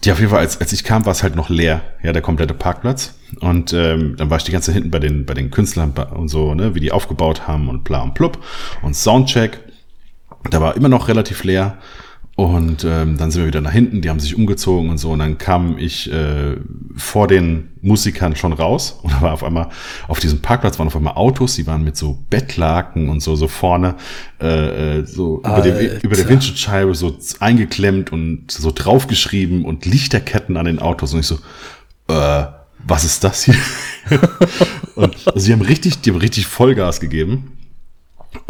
[0.04, 2.22] die auf jeden Fall, als, als ich kam, war es halt noch leer, ja, der
[2.22, 3.14] komplette Parkplatz.
[3.40, 6.28] Und ähm, dann war ich die ganze Zeit hinten bei den, bei den Künstlern und
[6.28, 8.38] so, ne, wie die aufgebaut haben und bla und plupp
[8.82, 9.58] und Soundcheck.
[10.50, 11.78] Da war immer noch relativ leer.
[12.38, 15.10] Und ähm, dann sind wir wieder nach hinten, die haben sich umgezogen und so.
[15.10, 16.54] Und dann kam ich äh,
[16.94, 18.96] vor den Musikern schon raus.
[19.02, 19.70] Und da war auf einmal,
[20.06, 23.48] auf diesem Parkplatz waren auf einmal Autos, die waren mit so Bettlaken und so, so
[23.48, 23.96] vorne,
[24.40, 30.56] äh, äh, so über, dem, über der Windschutzscheibe so eingeklemmt und so draufgeschrieben und Lichterketten
[30.56, 31.14] an den Autos.
[31.14, 31.40] Und ich so,
[32.06, 32.44] äh,
[32.86, 33.56] was ist das hier?
[34.94, 37.58] und also die haben richtig, die haben richtig Vollgas gegeben.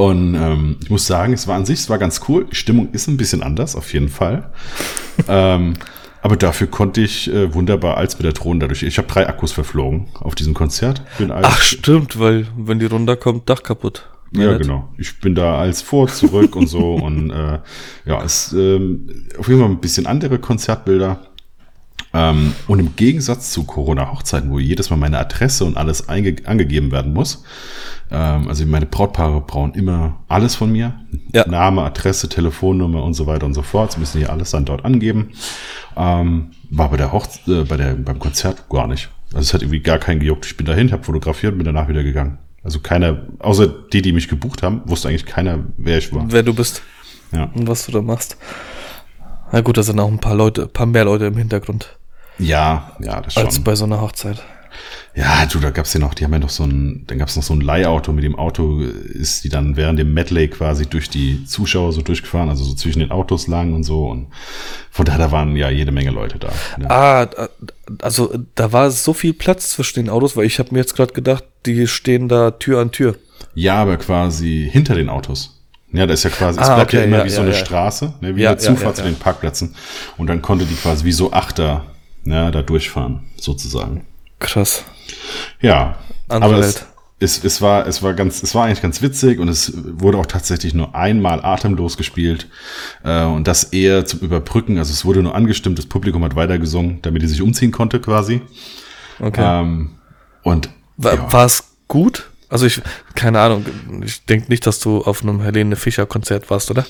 [0.00, 2.46] Und ähm, ich muss sagen, es war an sich, es war ganz cool.
[2.52, 4.52] Die Stimmung ist ein bisschen anders, auf jeden Fall.
[5.28, 5.74] ähm,
[6.22, 8.84] aber dafür konnte ich äh, wunderbar als mit der Drohne dadurch.
[8.84, 11.02] Ich habe drei Akkus verflogen auf diesem Konzert.
[11.28, 14.08] Ach, stimmt, weil wenn die runterkommt, Dach kaputt.
[14.30, 14.62] ja, Nicht?
[14.62, 14.88] genau.
[14.98, 16.94] Ich bin da als vor, zurück und so.
[16.94, 17.58] Und äh,
[18.04, 21.27] ja, es ähm, auf jeden Fall ein bisschen andere Konzertbilder.
[22.14, 27.12] Ähm, und im Gegensatz zu Corona-Hochzeiten, wo jedes Mal meine Adresse und alles angegeben werden
[27.12, 27.44] muss,
[28.10, 30.94] ähm, also meine Brautpaare brauchen immer alles von mir.
[31.32, 31.46] Ja.
[31.46, 33.92] Name, Adresse, Telefonnummer und so weiter und so fort.
[33.92, 35.30] Sie müssen hier alles dann dort angeben.
[35.96, 39.10] Ähm, war bei der Hochz äh, bei der, beim Konzert gar nicht.
[39.34, 40.46] Also es hat irgendwie gar keinen gejuckt.
[40.46, 42.38] Ich bin dahin, habe fotografiert und bin danach wieder gegangen.
[42.62, 46.24] Also keiner, außer die, die mich gebucht haben, wusste eigentlich keiner, wer ich war.
[46.28, 46.82] Wer du bist
[47.32, 48.36] Ja, und was du da machst.
[49.52, 51.97] Na gut, da sind auch ein paar Leute, ein paar mehr Leute im Hintergrund
[52.38, 53.64] ja, ja das als schon.
[53.64, 54.42] bei so einer Hochzeit.
[55.14, 57.42] Ja, du, da gab's ja noch, die haben ja noch so ein, dann gab's noch
[57.42, 61.44] so ein Leihauto, mit dem Auto ist die dann während dem Medley quasi durch die
[61.44, 64.28] Zuschauer so durchgefahren, also so zwischen den Autos lang und so und
[64.92, 66.48] von daher, da waren ja jede Menge Leute da.
[66.76, 66.88] Ne?
[66.90, 67.28] Ah,
[68.00, 71.12] also da war so viel Platz zwischen den Autos, weil ich habe mir jetzt gerade
[71.12, 73.16] gedacht, die stehen da Tür an Tür.
[73.54, 75.60] Ja, aber quasi hinter den Autos.
[75.90, 77.46] Ja, da ist ja quasi, es Ah, bleibt ja okay, immer ja, wie so ja,
[77.48, 77.64] eine ja.
[77.64, 79.08] Straße, ne, wie Ja, eine ja, Zufahrt ja, zu ja.
[79.08, 79.74] den Parkplätzen.
[80.16, 81.86] Und dann konnte die quasi wie so Achter,
[82.30, 84.06] ja, da durchfahren, sozusagen.
[84.38, 84.84] Krass.
[85.60, 86.86] Ja, Andere aber Welt.
[87.18, 90.18] es, es, es war, es war ganz, es war eigentlich ganz witzig und es wurde
[90.18, 92.48] auch tatsächlich nur einmal atemlos gespielt
[93.04, 94.78] äh, und das eher zum Überbrücken.
[94.78, 98.42] Also es wurde nur angestimmt, das Publikum hat weitergesungen, damit die sich umziehen konnte quasi.
[99.18, 99.42] Okay.
[99.42, 99.90] Ähm,
[100.42, 101.32] und War, ja.
[101.32, 102.30] war es gut?
[102.48, 102.80] Also ich,
[103.14, 103.66] keine Ahnung,
[104.04, 106.86] ich denke nicht, dass du auf einem Helene Fischer Konzert warst, oder?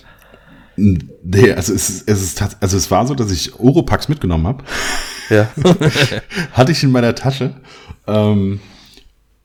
[0.79, 4.65] Nee, also es, ist- es ist also es war so, dass ich Oropax mitgenommen habe.
[5.31, 5.49] Ja.
[6.53, 7.55] hatte ich in meiner Tasche.
[8.07, 8.61] Ähm,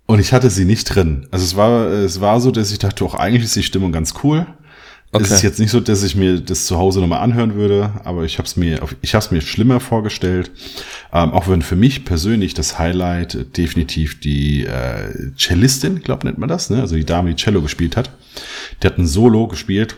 [0.05, 1.27] und ich hatte sie nicht drin.
[1.31, 4.13] Also es war, es war so, dass ich dachte, auch eigentlich ist die Stimmung ganz
[4.23, 4.45] cool.
[5.15, 5.33] Es Okay.
[5.35, 8.39] ist jetzt nicht so, dass ich mir das zu Hause nochmal anhören würde, aber ich
[8.39, 10.49] habe es mir, ich habe es mir schlimmer vorgestellt.
[11.13, 16.49] Ähm, auch wenn für mich persönlich das Highlight definitiv die äh, Cellistin, glaube nennt man
[16.49, 16.81] das, ne?
[16.81, 18.09] Also die Dame, die Cello gespielt hat.
[18.81, 19.95] Die hat ein Solo gespielt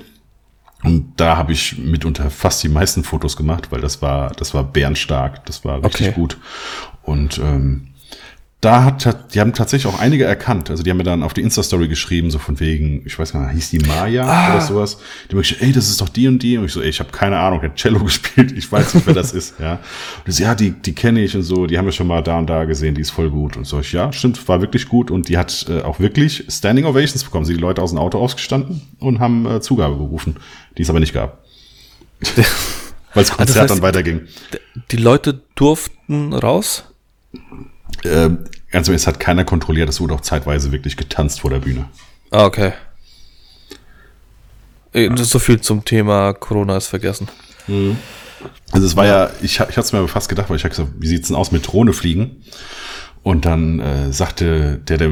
[0.83, 4.63] und da habe ich mitunter fast die meisten Fotos gemacht, weil das war, das war
[4.63, 6.15] bärenstark, das war richtig Okay.
[6.15, 6.37] gut.
[7.03, 7.87] Und ähm,
[8.61, 10.71] da hat, die haben tatsächlich auch einige erkannt.
[10.71, 13.45] Also die haben mir dann auf die Insta-Story geschrieben, so von wegen, ich weiß gar
[13.45, 14.53] nicht, hieß die Maya Ah.
[14.55, 14.97] oder sowas.
[15.29, 16.57] Die haben gesagt, ey, das ist doch die und die.
[16.57, 19.05] Und ich so, ey, ich habe keine Ahnung, der hat Cello gespielt, ich weiß nicht,
[19.05, 19.59] wer das ist.
[19.59, 19.73] Ja.
[19.73, 22.23] Und die so, ja, die, die kenne ich und so, die haben wir schon mal
[22.23, 23.55] da und da gesehen, die ist voll gut.
[23.55, 25.11] Und so, ich, ja, stimmt, war wirklich gut.
[25.11, 27.45] Und die hat äh, auch wirklich Standing Ovations bekommen.
[27.45, 30.37] Sie die Leute aus dem Auto ausgestanden und haben äh, Zugabe gerufen,
[30.77, 31.43] die es aber nicht gab.
[33.13, 34.21] Weil das Konzert heißt, dann weiterging.
[34.91, 36.85] Die Leute durften raus?
[38.05, 41.59] Ähm, ganz ehrlich, es hat keiner kontrolliert, es wurde auch zeitweise wirklich getanzt vor der
[41.59, 41.89] Bühne.
[42.31, 42.73] Ah, okay.
[44.93, 47.27] Äh, So viel zum Thema Corona ist vergessen.
[48.71, 50.91] Also es war ja, ich, ich hatte es mir fast gedacht, weil ich habe gesagt,
[50.99, 52.43] wie sieht's denn aus mit Drohne fliegen?
[53.23, 55.11] Und dann äh, sagte der, der,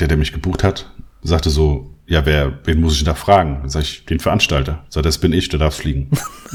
[0.00, 0.90] der, der mich gebucht hat,
[1.22, 3.58] sagte so, ja, wer, wen muss ich denn da fragen?
[3.60, 4.82] Dann sag ich, den Veranstalter.
[4.88, 6.08] Sag, das bin ich, du darfst fliegen.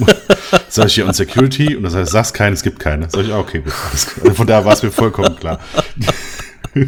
[0.68, 1.76] sag ich, ja, und Security?
[1.76, 3.08] Und dann sag ich, sag's keinen, es gibt keine.
[3.08, 4.26] Sag ich, ah, okay, gut, alles klar.
[4.26, 5.60] Also Von da war es mir vollkommen klar.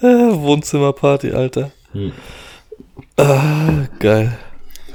[0.00, 1.72] Wohnzimmerparty, Alter.
[3.18, 4.38] Ah, geil.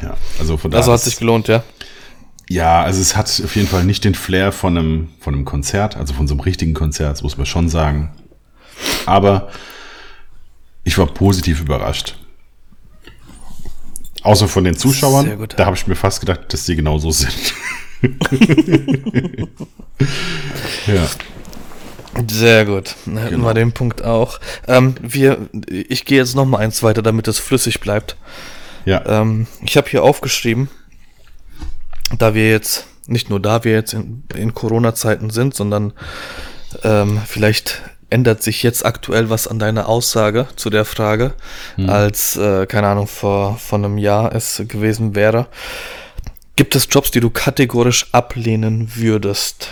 [0.01, 1.63] Ja, also von da Also hat sich gelohnt, ja.
[2.49, 5.95] Ja, also es hat auf jeden Fall nicht den Flair von einem, von einem Konzert,
[5.95, 8.15] also von so einem richtigen Konzert, das muss man schon sagen.
[9.05, 9.49] Aber
[10.83, 12.17] ich war positiv überrascht.
[14.23, 17.53] Außer von den Zuschauern, da habe ich mir fast gedacht, dass die genauso sind.
[20.87, 21.07] ja.
[22.29, 22.95] Sehr gut.
[23.05, 23.47] Dann hätten Genau.
[23.47, 24.39] wir den Punkt auch.
[24.67, 28.15] Ähm, wir, ich gehe jetzt noch mal eins weiter, damit es flüssig bleibt.
[28.85, 29.03] Ja.
[29.05, 30.69] Ähm, ich habe hier aufgeschrieben,
[32.17, 35.93] da wir jetzt, nicht nur da wir jetzt in, in Corona-Zeiten sind, sondern
[36.83, 37.81] ähm, vielleicht
[38.13, 41.33] ändert sich jetzt aktuell was an deiner Aussage zu der Frage,
[41.87, 45.47] als, äh, keine Ahnung, vor, vor einem Jahr es gewesen wäre.
[46.55, 49.69] Gibt es Jobs, die du kategorisch ablehnen würdest?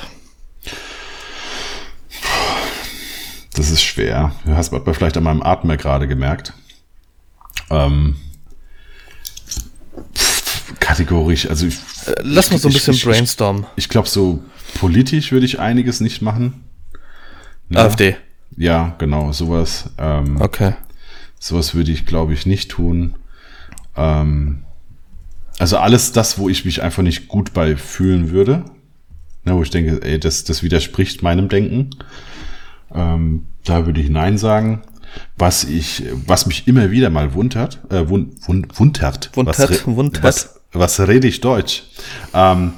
[3.54, 4.32] Das ist schwer.
[4.46, 6.54] Du hast aber vielleicht an meinem Atmen gerade gemerkt.
[7.70, 8.16] Ähm,
[10.80, 11.76] kategorisch, also ich,
[12.08, 13.68] Äh, Lass mal so ein bisschen ich- ich- brainstormen.
[13.76, 14.42] ich glaube, so
[14.80, 16.64] politisch würde ich einiges nicht machen.
[17.70, 17.82] Ja.
[17.86, 18.16] AfD.
[18.58, 19.90] Ja, genau, sowas.
[19.98, 20.74] Ähm, Okay.
[21.40, 23.16] Sowas würde ich, glaube ich, nicht tun.
[23.96, 24.64] Ähm,
[25.58, 28.64] also alles das, wo ich mich einfach nicht gut bei fühlen würde.
[29.44, 31.90] Ne, wo ich denke, ey, das, das widerspricht meinem Denken.
[32.94, 34.84] Ähm, da würde ich Nein sagen.
[35.38, 40.24] Was ich, was mich immer wieder mal wundert, äh, wund, wund, wundert, Wundert, was, wundert.
[40.24, 41.84] was, was rede ich Deutsch?
[42.34, 42.74] Ähm,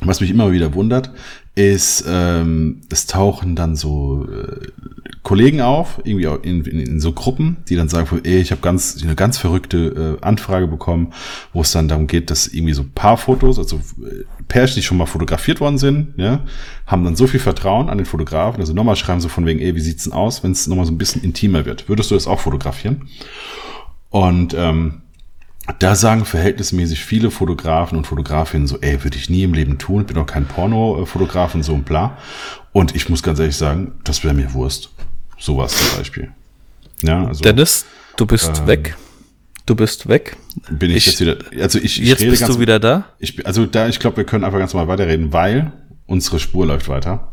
[0.00, 1.10] was mich immer wieder wundert,
[1.58, 4.68] ist, ähm, es tauchen dann so äh,
[5.24, 8.60] Kollegen auf, irgendwie auch in, in, in so Gruppen, die dann sagen, ey, ich habe
[8.60, 11.12] ganz eine ganz verrückte äh, Anfrage bekommen,
[11.52, 15.06] wo es dann darum geht, dass irgendwie so Paarfotos, also äh, Pärchen, die schon mal
[15.06, 16.44] fotografiert worden sind, ja,
[16.86, 19.74] haben dann so viel Vertrauen an den Fotografen, also nochmal schreiben so von wegen, ey,
[19.74, 21.88] wie sieht's denn aus, wenn es nochmal so ein bisschen intimer wird?
[21.88, 23.08] Würdest du das auch fotografieren?
[24.10, 25.02] Und ähm,
[25.78, 30.04] da sagen verhältnismäßig viele Fotografen und Fotografinnen so, ey, würde ich nie im Leben tun,
[30.06, 32.16] bin doch kein Pornofotograf und so und bla.
[32.72, 34.90] Und ich muss ganz ehrlich sagen, das wäre mir Wurst.
[35.38, 36.30] Sowas zum Beispiel.
[37.02, 37.84] Ja, also Dennis,
[38.16, 38.96] du bist Ähm, weg.
[39.66, 40.36] Du bist weg.
[40.70, 43.04] bin ich, ich- jetzt wieder, also ich, ich Jetzt rede bist ganz, du wieder da.
[43.18, 45.72] ich, also da, ich glaube, wir können einfach ganz normal weiterreden, weil
[46.06, 47.32] unsere Spur läuft weiter.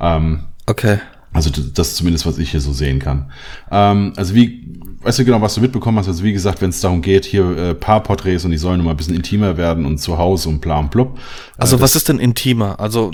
[0.00, 0.98] Ähm, Okay.
[1.34, 3.32] Also das ist zumindest, was ich hier so sehen kann.
[3.70, 6.08] Ähm, also wie, weißt du genau, was du mitbekommen hast?
[6.08, 8.92] Also wie gesagt, wenn es darum geht, hier äh, Paarporträts und die sollen noch mal
[8.92, 11.18] ein bisschen intimer werden und zu Hause und bla und blub.
[11.56, 12.80] Also äh, was ist denn intimer?
[12.80, 13.10] Also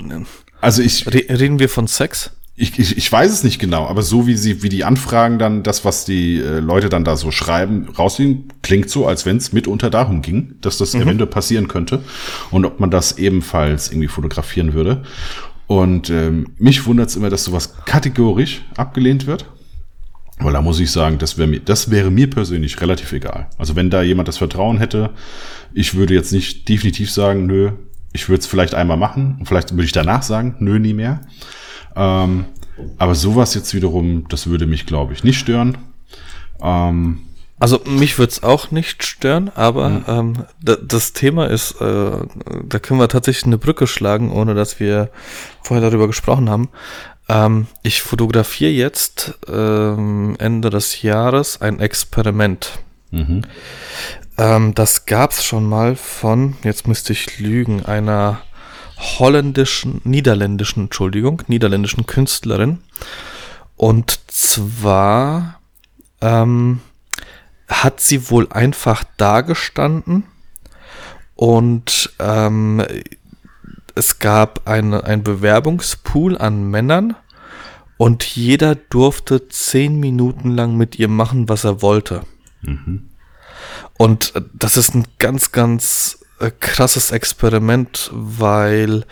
[0.61, 2.31] Also ich, re reden wir von Sex?
[2.59, 5.63] ich, ich, ich weiß es nicht genau, aber so wie sie, wie die Anfragen dann,
[5.63, 9.53] das, was die äh, Leute dann da so schreiben, rausziehen, klingt so, als wenn es
[9.53, 12.03] mitunter darum ging, dass das eventuell passieren könnte
[12.51, 15.03] und ob man das ebenfalls irgendwie fotografieren würde.
[15.67, 19.45] Und ähm, mich wundert es immer, dass sowas kategorisch abgelehnt wird.
[20.39, 23.49] Weil da muss ich sagen, das wäre mir, das wäre mir persönlich relativ egal.
[23.57, 25.11] Also wenn da jemand das Vertrauen hätte,
[25.73, 27.71] ich würde jetzt nicht definitiv sagen, nö,
[28.13, 31.21] ich würde es vielleicht einmal machen und vielleicht würde ich danach sagen, nö, nie mehr.
[31.95, 32.45] Ähm,
[32.97, 35.77] aber sowas jetzt wiederum, das würde mich, glaube ich, nicht stören.
[36.61, 37.19] Ähm,
[37.59, 42.11] Also mich würde es auch nicht stören, aber ähm, da, das Thema ist, äh,
[42.63, 45.09] da können wir tatsächlich eine Brücke schlagen, ohne dass wir
[45.61, 46.69] vorher darüber gesprochen haben.
[47.29, 52.79] Ähm, ich fotografiere jetzt ähm, Ende des Jahres ein Experiment.
[53.11, 53.43] mhm.
[54.37, 58.41] Ähm, das gab's schon mal von, jetzt müsste ich lügen, einer
[58.97, 62.79] holländischen, niederländischen, Entschuldigung, niederländischen Künstlerin.
[63.75, 65.59] Und zwar
[66.21, 66.81] ähm,
[67.67, 70.23] hat sie wohl einfach dagestanden
[71.35, 72.83] und ähm,
[73.99, 77.17] es gab eine, ein Bewerbungspool an Männern
[77.97, 82.21] und jeder durfte zehn Minuten lang mit ihr machen, was er wollte.
[83.97, 89.05] Und äh, das ist ein ganz, ganz äh, krasses Experiment, weil,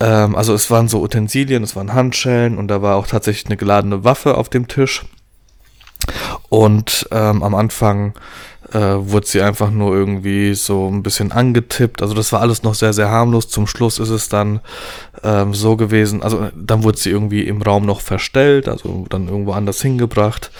[0.00, 3.56] ähm, also es waren so Utensilien, es waren Handschellen und da war auch tatsächlich eine
[3.56, 5.02] geladene Waffe auf dem Tisch.
[6.50, 8.12] Und ähm, am Anfang
[8.72, 12.02] äh, wurde sie einfach nur irgendwie so ein bisschen angetippt.
[12.02, 13.48] Also das war alles noch sehr, sehr harmlos.
[13.48, 14.60] Zum Schluss ist es dann
[15.22, 19.52] ähm, so gewesen, also dann wurde sie irgendwie im Raum noch verstellt, also dann irgendwo
[19.52, 20.50] anders hingebracht.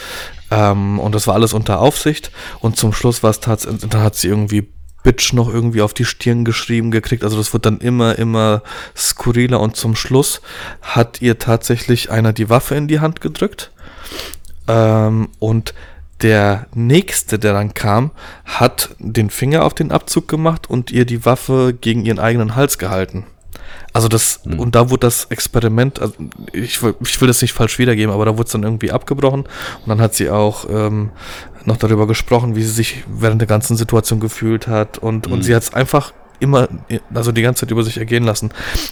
[0.51, 2.31] Ähm, und das war alles unter Aufsicht.
[2.61, 4.69] Und zum Schluss war es tatsächlich, dann hat sie irgendwie
[5.03, 7.25] Bitch noch irgendwie auf die Stirn geschrieben gekriegt.
[7.25, 8.63] Also das wird dann immer, immer
[8.97, 10.41] skurriler und zum Schluss
[10.83, 13.71] hat ihr tatsächlich einer die Waffe in die Hand gedrückt.
[14.67, 15.75] Ähm, und
[16.25, 18.11] der nächste, der dann kam,
[18.47, 22.79] hat den Finger auf den Abzug gemacht und ihr die Waffe gegen ihren eigenen Hals
[22.79, 23.27] gehalten.
[23.93, 24.59] Also das, mhm.
[24.59, 26.15] und da wurde das Experiment, also
[26.53, 29.89] ich, ich will das nicht falsch wiedergeben, aber da wurde es dann irgendwie abgebrochen und
[29.89, 31.11] dann hat sie auch ähm,
[31.67, 35.35] noch darüber gesprochen, wie sie sich während der ganzen Situation gefühlt hat und, mhm.
[35.35, 36.69] und sie hat es einfach immer,
[37.13, 38.51] also die ganze Zeit über sich ergehen lassen.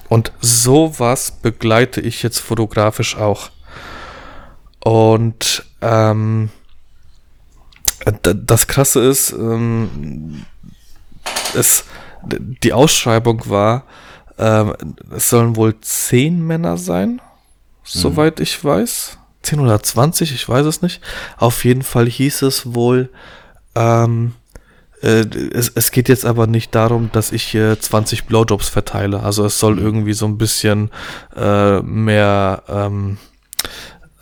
[0.09, 3.51] Und sowas begleite ich jetzt fotografisch auch.
[4.85, 6.51] Und ähm,
[8.23, 10.45] das Krasse ist, ähm,
[11.55, 11.85] es,
[12.63, 13.85] die Ausschreibung war,
[14.39, 14.75] ähm,
[15.15, 17.21] es sollen wohl zehn Männer sein, mhm.
[17.85, 19.19] soweit ich weiß.
[19.43, 21.01] 10 oder 20, ich weiß es nicht.
[21.37, 23.11] Auf jeden Fall hieß es wohl,
[23.75, 24.35] ähm,
[25.03, 29.21] äh, es, es geht jetzt aber nicht darum, dass ich hier 20 Blowjobs verteile.
[29.21, 29.85] Also es soll mhm.
[29.85, 30.91] irgendwie so ein bisschen
[31.37, 33.19] äh, mehr, ähm,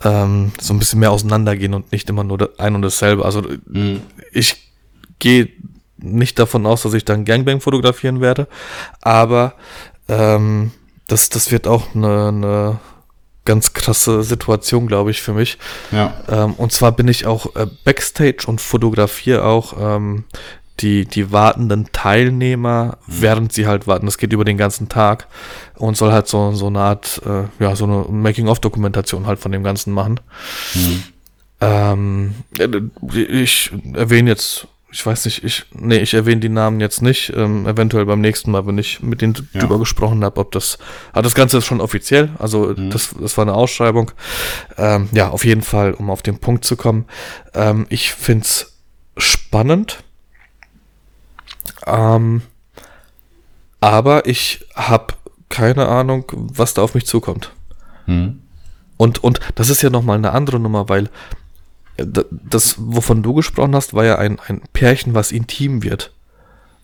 [0.03, 3.25] ähm, so ein bisschen mehr auseinandergehen und nicht immer nur ein und dasselbe.
[3.25, 4.01] Also mhm.
[4.31, 4.57] ich
[5.19, 5.49] gehe
[5.97, 8.47] nicht davon aus, dass ich dann Gangbang fotografieren werde,
[9.01, 9.53] aber
[10.07, 10.71] ähm,
[11.07, 12.79] das, das wird auch eine, eine
[13.45, 15.57] ganz krasse Situation, glaube ich, für mich.
[15.91, 16.13] Ja.
[16.29, 20.25] Ähm, und zwar bin ich auch äh, Backstage und fotografiere auch ähm,
[20.81, 23.21] die, die wartenden Teilnehmer, mhm.
[23.21, 24.05] während sie halt warten.
[24.05, 25.27] Das geht über den ganzen Tag
[25.75, 29.63] und soll halt so, so eine Art, äh, ja, so eine Making-of-Dokumentation halt von dem
[29.63, 30.19] Ganzen machen.
[30.73, 31.03] Mhm.
[31.61, 32.67] Ähm, äh,
[33.41, 37.31] ich erwähne jetzt ich weiß nicht, ich, nee, ich erwähne die Namen jetzt nicht.
[37.35, 39.61] Ähm, eventuell beim nächsten Mal, wenn ich mit denen ja.
[39.61, 40.77] drüber gesprochen habe, ob das,
[41.13, 42.89] ah, das Ganze ist schon offiziell, also mhm.
[42.89, 44.11] das, das war eine Ausschreibung.
[44.77, 47.05] Ähm, ja, auf jeden Fall, um auf den Punkt zu kommen.
[47.53, 48.79] Ähm, ich find's
[49.17, 50.03] spannend.
[51.85, 52.41] Ähm,
[53.79, 55.15] aber ich habe
[55.49, 57.51] keine Ahnung, was da auf mich zukommt.
[58.05, 58.41] Mhm.
[58.97, 61.09] Und, und das ist ja nochmal eine andere Nummer, weil
[61.97, 66.13] das, wovon du gesprochen hast, war ja ein, ein Pärchen, was intim wird.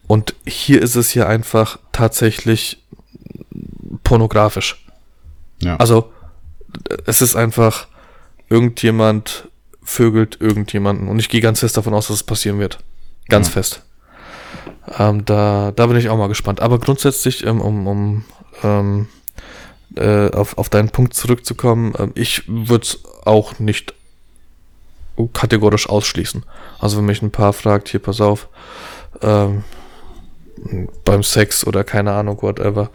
[0.07, 2.83] Und hier ist es ja einfach tatsächlich
[4.03, 4.85] pornografisch.
[5.61, 5.77] Ja.
[5.77, 6.11] Also,
[7.05, 7.87] es ist einfach,
[8.49, 9.49] irgendjemand
[9.83, 11.07] vögelt irgendjemanden.
[11.07, 12.79] Und ich gehe ganz fest davon aus, dass es passieren wird.
[13.29, 13.53] Ganz ja.
[13.53, 13.83] fest.
[14.97, 16.61] Ähm, da, da bin ich auch mal gespannt.
[16.61, 18.25] Aber grundsätzlich, ähm, um, um
[18.63, 19.07] ähm,
[19.95, 23.93] äh, auf, auf deinen Punkt zurückzukommen, äh, ich würde es auch nicht
[25.33, 26.43] kategorisch ausschließen.
[26.79, 28.47] Also wenn mich ein Paar fragt, hier pass auf,
[29.21, 29.63] ähm,
[31.05, 32.89] beim Sex oder keine Ahnung, whatever,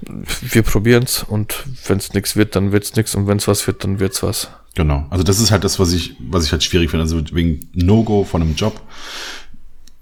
[0.00, 3.84] wir probieren's und wenn es nichts wird, dann wird's nichts und wenn es was wird,
[3.84, 4.50] dann wird's was.
[4.74, 5.06] Genau.
[5.10, 7.02] Also das ist halt das, was ich, was ich halt schwierig finde.
[7.02, 8.80] Also wegen No-Go von einem Job.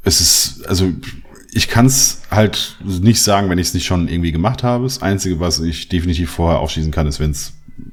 [0.03, 0.93] Es ist, also
[1.53, 4.85] ich kann es halt nicht sagen, wenn ich es nicht schon irgendwie gemacht habe.
[4.85, 7.53] Das Einzige, was ich definitiv vorher ausschließen kann, ist, wenn es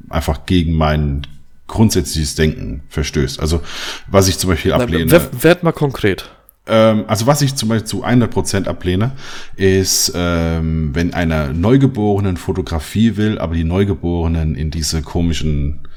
[0.10, 1.28] einfach gegen meinen
[1.68, 3.40] grundsätzliches Denken verstößt.
[3.40, 3.62] Also
[4.08, 5.12] was ich zum Beispiel ablehne.
[5.12, 6.30] Werd, werd mal konkret.
[6.68, 9.12] Ähm, also was ich zum Beispiel zu 100 Prozent ablehne,
[9.56, 15.88] ist, ähm, wenn einer Neugeborenen Fotografie will, aber die Neugeborenen in diese komischen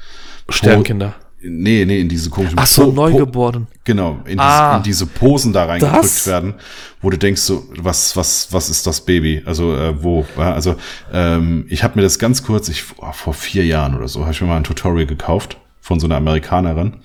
[0.49, 1.15] Sternkinder.
[1.45, 3.67] Nee, nee, in diese komischen Ach so, po Neugeboren.
[3.83, 6.27] Genau, in, ah, diese, in, diese, Posen da reingedrückt das?
[6.27, 6.53] werden,
[7.01, 9.43] wo du denkst so, was, was, was ist das Baby?
[9.45, 10.25] Also äh, wo?
[10.37, 10.75] Also
[11.11, 14.31] ähm, ich habe mir das ganz kurz, ich oh, vor vier Jahren oder so, habe
[14.31, 16.97] ich mir mal ein Tutorial gekauft von so einer Amerikanerin.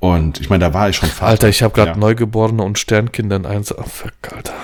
[0.00, 1.30] Und ich meine, da war ich schon Vater.
[1.30, 1.96] Alter, ich habe gerade ja.
[1.96, 3.76] Neugeborene und Sternkinder in eins.
[3.76, 4.54] Oh, fuck, Alter.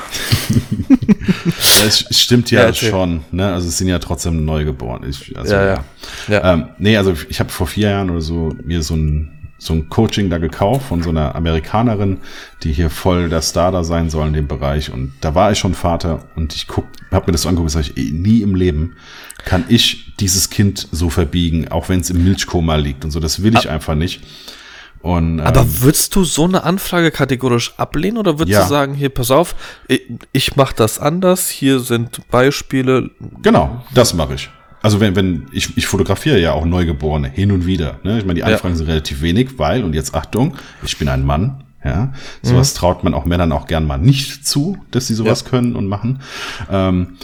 [0.99, 3.23] ja, es stimmt ja, ja schon.
[3.33, 3.53] Ne?
[3.53, 5.07] Also es sind ja trotzdem Neugeboren.
[5.07, 5.85] Ich, also, ja, ja.
[6.29, 6.55] ja.
[6.55, 9.89] Ähm, nee, also ich habe vor vier Jahren oder so mir so ein so ein
[9.89, 12.19] Coaching da gekauft von so einer Amerikanerin,
[12.63, 14.93] die hier voll der Star da sein soll in dem Bereich.
[14.93, 17.85] Und da war ich schon Vater und ich guck, hab mir das so angeguckt und
[17.85, 18.97] sag ich, nie im Leben
[19.45, 23.21] kann ich dieses Kind so verbiegen, auch wenn es im Milchkoma liegt und so.
[23.21, 24.21] Das will ich einfach nicht.
[25.07, 28.63] Und, ähm, Aber würdest du so eine Anfrage kategorisch ablehnen oder würdest ja.
[28.65, 29.55] du sagen, hier, pass auf,
[29.87, 30.03] ich,
[30.33, 33.11] ich mache das anders, hier sind Beispiele?
[33.41, 34.51] Genau, das mache ich.
[34.83, 38.01] Also wenn, wenn, ich, ich fotografiere ja auch Neugeborene hin und wieder.
[38.03, 38.19] Ne?
[38.19, 38.79] Ich meine, die Anfragen ja.
[38.79, 42.13] sind relativ wenig, weil, und jetzt Achtung, ich bin ein Mann, ja.
[42.43, 42.79] Sowas mhm.
[42.79, 45.51] traut man auch Männern auch gern mal nicht zu, dass sie sowas ja.
[45.51, 46.21] können und machen.
[46.69, 47.17] Ähm,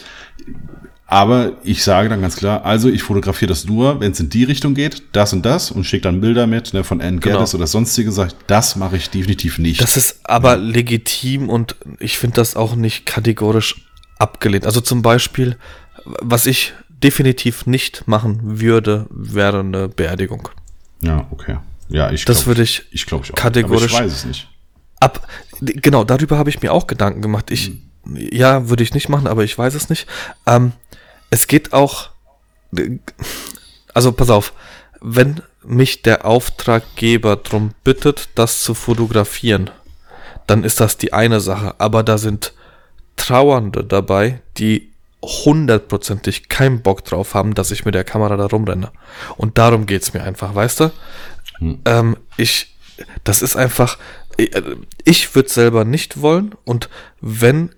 [1.12, 4.44] Aber ich sage dann ganz klar, also ich fotografiere das nur, wenn es in die
[4.44, 7.36] Richtung geht, das und das und schicke dann Bilder mit ne, von Ann Genau.
[7.36, 8.08] Geddes oder sonstige.
[8.10, 9.82] Ich, das mache ich definitiv nicht.
[9.82, 13.82] Das ist aber legitim und ich finde das auch nicht kategorisch
[14.18, 14.64] abgelehnt.
[14.64, 15.58] Also zum Beispiel,
[16.06, 20.48] was ich definitiv nicht machen würde, wäre eine Beerdigung.
[21.02, 21.58] ja, okay.
[21.90, 23.36] Ja, ich Das glaub- würde ich ich glaube ich auch.
[23.36, 24.48] kategorisch- Aber ich weiß es nicht.
[24.98, 25.28] ab.
[25.60, 27.50] Genau, darüber habe ich mir auch Gedanken gemacht.
[27.50, 27.70] Ich,
[28.14, 30.06] ja, würde ich nicht machen, aber ich weiß es nicht.
[30.46, 30.72] Ähm,
[31.32, 32.10] es geht auch,
[33.94, 34.52] also pass auf,
[35.00, 39.70] wenn mich der Auftraggeber drum bittet, das zu fotografieren,
[40.46, 41.74] dann ist das die eine Sache.
[41.78, 42.52] Aber da sind
[43.16, 48.92] Trauernde dabei, die hundertprozentig keinen Bock drauf haben, dass ich mit der Kamera da rumrenne.
[49.38, 50.90] Und darum geht's mir einfach, weißt du?
[51.86, 52.76] Ähm, ich,
[53.24, 53.96] das ist einfach,
[54.36, 54.76] ich, äh,
[55.06, 56.90] ich würde selber nicht wollen und
[57.22, 57.74] wenn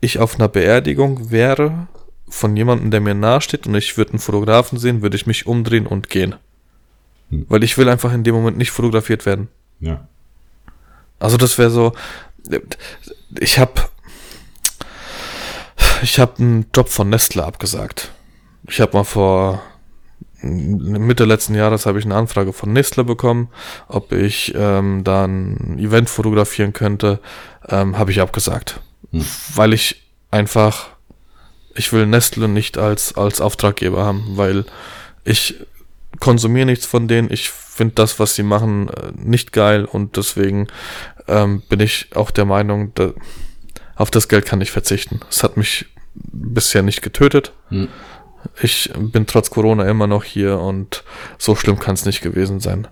[0.00, 1.88] ich auf einer Beerdigung wäre
[2.32, 5.86] von jemandem, der mir nahesteht und ich würde einen Fotografen sehen, würde ich mich umdrehen
[5.86, 6.34] und gehen.
[7.30, 7.46] Hm.
[7.48, 9.48] Weil ich will einfach in dem Moment nicht fotografiert werden.
[9.80, 10.06] Ja.
[11.18, 11.92] Also das wäre so,
[13.38, 13.72] ich habe
[16.02, 18.10] ich habe einen Job von Nestle abgesagt.
[18.66, 19.62] Ich habe mal vor
[20.42, 23.48] Mitte letzten Jahres habe ich eine Anfrage von Nestle bekommen,
[23.86, 27.20] ob ich ähm, da ein Event fotografieren könnte,
[27.68, 28.80] ähm, habe ich abgesagt,
[29.12, 29.24] Hm.
[29.54, 30.91] weil ich einfach
[31.74, 34.64] ich will Nestle nicht als als Auftraggeber haben, weil
[35.24, 35.56] ich
[36.20, 37.32] konsumiere nichts von denen.
[37.32, 40.68] Ich finde das, was sie machen, äh, nicht geil und deswegen
[41.28, 43.12] ähm, bin ich auch der Meinung, da,
[43.96, 45.20] auf das Geld kann ich verzichten.
[45.30, 47.52] Es hat mich bisher nicht getötet.
[47.68, 47.88] Hm.
[48.60, 51.04] Ich bin trotz Corona immer noch hier und
[51.38, 52.88] so schlimm kann es nicht gewesen sein.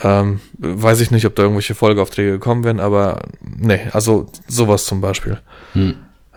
[0.00, 5.00] Ähm, weiß ich nicht, ob da irgendwelche Folgeaufträge gekommen wären, aber nee, also sowas zum
[5.00, 5.40] Beispiel.
[5.72, 5.96] Hm.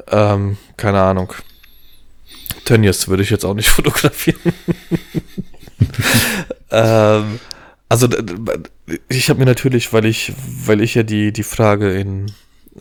[0.10, 1.34] Ähm, keine Ahnung.
[2.68, 4.54] Tönnies würde ich jetzt auch nicht fotografieren.
[6.72, 7.40] ähm,
[7.90, 8.10] also
[9.08, 10.34] ich habe mir natürlich, weil ich,
[10.66, 12.32] weil ich ja die die Frage in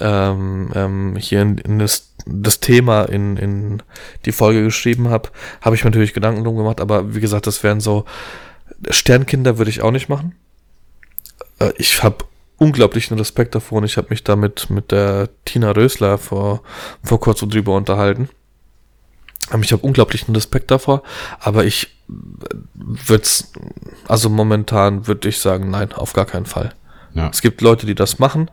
[0.01, 3.83] ähm, ähm, hier in, in das, das Thema in, in
[4.25, 5.31] die Folge geschrieben habe,
[5.61, 8.05] habe ich mir natürlich Gedanken drum gemacht, aber wie gesagt, das wären so
[8.91, 10.35] Sternkinder würde ich auch nicht machen.
[11.61, 12.25] Äh, ich habe
[12.59, 16.63] unglaublichen Respekt davor und ich habe mich damit mit der Tina Rösler vor,
[17.03, 18.29] vor kurzem drüber unterhalten.
[19.63, 21.03] Ich habe unglaublichen Respekt davor,
[21.39, 21.89] aber ich
[22.75, 23.29] würde
[24.09, 26.75] also momentan würde ich sagen, nein, auf gar keinen Fall.
[27.15, 27.29] Ja.
[27.31, 28.51] Es gibt Leute, die das machen.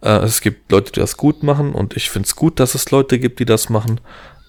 [0.00, 1.72] Äh, es gibt Leute, die das gut machen.
[1.72, 4.00] Und ich finde es gut, dass es Leute gibt, die das machen.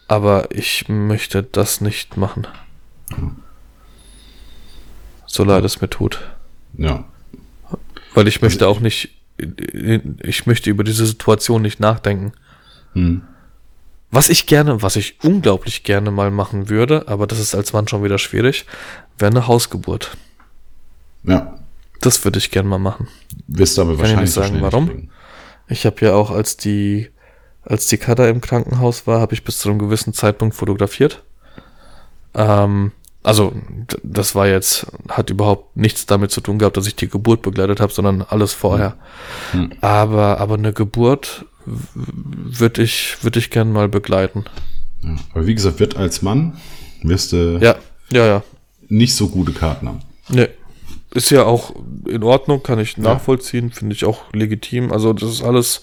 [0.08, 2.48] Aber ich möchte das nicht machen.
[5.26, 6.20] So leid es mir tut.
[6.78, 7.06] Ja.
[8.14, 12.32] Weil ich möchte auch nicht, ich möchte über diese Situation nicht nachdenken.
[12.94, 13.22] Hm.
[14.12, 17.88] Was ich gerne, was ich unglaublich gerne mal machen würde, aber das ist als Mann
[17.88, 18.66] schon wieder schwierig,
[19.20, 20.18] wäre eine Hausgeburt.
[21.24, 21.60] Ja.
[22.02, 23.08] Das würde ich gerne mal machen.
[23.48, 24.86] Wirst du aber ich wahrscheinlich nicht sagen, warum.
[24.86, 25.10] Nicht.
[25.68, 27.10] Ich habe ja auch, als die,
[27.64, 31.24] als die Kada im Krankenhaus war, habe ich bis zu einem gewissen Zeitpunkt fotografiert.
[32.34, 32.92] Ähm,
[33.22, 33.54] also,
[34.02, 37.80] das war jetzt, hat überhaupt nichts damit zu tun gehabt, dass ich die Geburt begleitet
[37.82, 38.96] habe, sondern alles vorher.
[39.52, 39.72] Hm.
[39.82, 41.46] Aber, aber eine Geburt
[42.06, 44.46] würde ich, würde ich gern mal begleiten.
[45.02, 45.16] Ja.
[45.34, 46.58] Aber wie gesagt, wird als Mann
[47.04, 47.76] wirst du Ja,
[48.12, 48.44] ja, ja.
[48.88, 50.02] nicht so gute Karten haben.
[50.30, 50.50] Ne.
[51.14, 51.74] Ist ja auch
[52.08, 54.92] in Ordnung, kann ich nachvollziehen, finde ich auch legitim.
[54.92, 55.82] Also, das ist alles,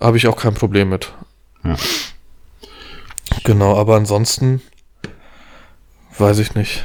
[0.00, 1.12] habe ich auch kein Problem mit.
[1.64, 1.76] Ja.
[3.42, 4.62] Genau, aber ansonsten
[6.18, 6.84] weiß ich nicht.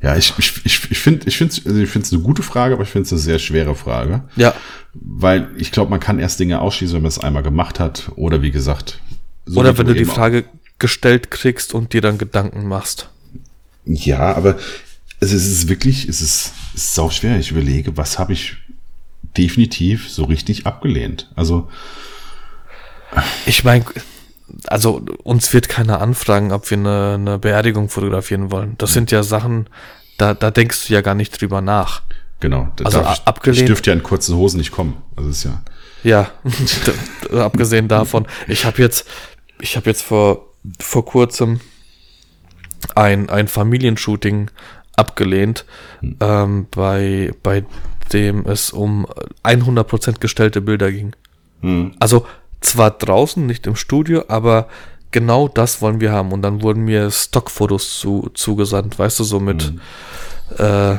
[0.00, 2.74] Ja, ich, ich, ich, ich finde ich finde also ich finde es eine gute Frage,
[2.74, 4.22] aber ich finde es eine sehr schwere Frage.
[4.36, 4.54] ja,
[4.94, 8.10] Weil ich glaube, man kann erst Dinge ausschließen, wenn man es einmal gemacht hat.
[8.16, 9.00] Oder wie gesagt.
[9.46, 10.44] so oder wie wenn du die auch- Frage
[10.78, 13.08] gestellt kriegst und dir dann Gedanken machst.
[13.86, 14.56] Ja, aber
[15.20, 17.38] es ist, wirklich, es ist, es ist sau schwer.
[17.38, 18.56] Ich überlege, was habe ich
[19.36, 21.30] definitiv so richtig abgelehnt.
[21.34, 21.68] Also,
[23.46, 23.84] Ich meine,
[24.66, 28.74] also uns wird keiner anfragen, ob wir eine, eine Beerdigung fotografieren wollen.
[28.78, 29.68] Das sind ja Sachen,
[30.18, 32.02] da, da denkst du ja gar nicht drüber nach.
[32.40, 32.68] genau.
[32.84, 34.96] Also, darf ich, abgelehnt- Ich dürfte ja in kurzen Hosen nicht kommen.
[35.16, 35.62] Also, ist ja.
[36.02, 36.30] Ja,
[37.32, 39.08] abgesehen davon, ich habe jetzt,
[39.60, 41.60] ich habe jetzt vor, vor kurzem
[42.94, 44.50] ein, ein Familienshooting
[44.96, 45.64] abgelehnt,
[46.20, 47.64] ähm, bei, bei
[48.12, 49.06] dem es um
[49.44, 51.16] 100% gestellte Bilder ging.
[51.62, 51.94] Hm.
[51.98, 52.26] Also
[52.64, 54.68] zwar draußen, nicht im Studio, aber
[55.10, 56.32] genau das wollen wir haben.
[56.32, 59.72] Und dann wurden mir Stockfotos zu, zugesandt, weißt du, so mit
[60.58, 60.96] äh,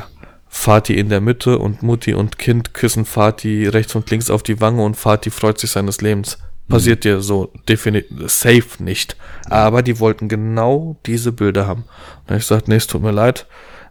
[0.48, 4.60] Vati in der Mitte und Mutti und Kind küssen Vati rechts und links auf die
[4.60, 6.38] Wange und Vati freut sich seines Lebens.
[6.68, 9.16] Passiert dir so definitiv safe nicht.
[9.48, 11.84] Aber die wollten genau diese Bilder haben.
[12.26, 13.46] Und ich gesagt, nee, es tut mir leid,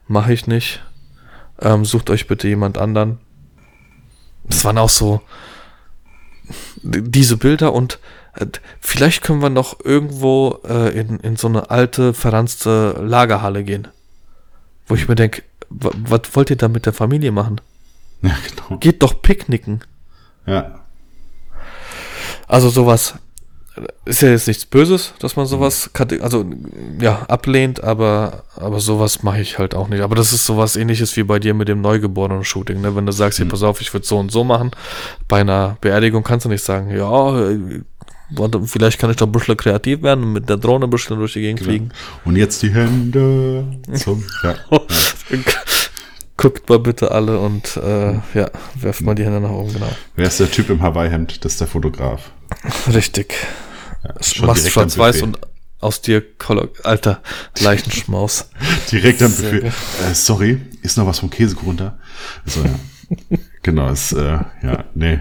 [0.08, 0.84] mache ich nicht.
[1.62, 3.20] Ähm, sucht euch bitte jemand anderen.
[4.44, 5.22] Das waren auch so
[6.86, 8.00] diese Bilder und
[8.36, 8.46] äh,
[8.80, 13.88] vielleicht können wir noch irgendwo äh, in, in so eine alte, verranzte Lagerhalle gehen.
[14.88, 17.60] Wo ich mir denke, was wollt ihr da mit der Familie machen?
[18.22, 18.80] Ja, genau.
[18.80, 19.82] Geht doch picknicken.
[20.46, 20.80] Ja.
[22.48, 23.16] Also sowas
[24.06, 25.90] ist ja jetzt nichts Böses, dass man sowas
[26.22, 26.46] also
[27.02, 30.02] ja ablehnt, aber aber sowas mache ich halt auch nicht.
[30.02, 32.96] Aber das ist sowas Ähnliches wie bei dir mit dem neugeborenen Shooting, ne?
[32.96, 34.72] Wenn du sagst, hier, pass auf, ich würde so und so machen.
[35.28, 37.82] Bei einer Beerdigung kannst du nicht sagen, ja, äh,
[38.66, 41.34] vielleicht kann ich doch ein bisschen kreativ werden und mit der Drohne ein bisschen durch
[41.34, 41.70] die Gegend Genau.
[41.72, 41.90] fliegen.
[42.24, 44.24] Und jetzt die Hände zum.
[44.44, 44.56] Ja.
[46.38, 49.90] Guckt mal bitte alle und äh, ja, werft mal die Hände nach oben, genau.
[50.16, 51.46] Wer ist der Typ im Hawaii-Hemd?
[51.46, 52.32] Das ist der Fotograf.
[52.94, 53.34] Richtig.
[54.22, 55.40] Schon Machst direkt schwarz-weiß und
[55.80, 57.22] aus dir Kolor alter
[57.60, 58.50] Leichenschmaus.
[58.92, 59.66] Direkt am Buffet.
[59.66, 61.98] Äh, sorry, ist noch was vom Käsekuchen da?
[62.46, 63.38] So, ja.
[63.62, 65.20] genau, ist, äh, ja, nee.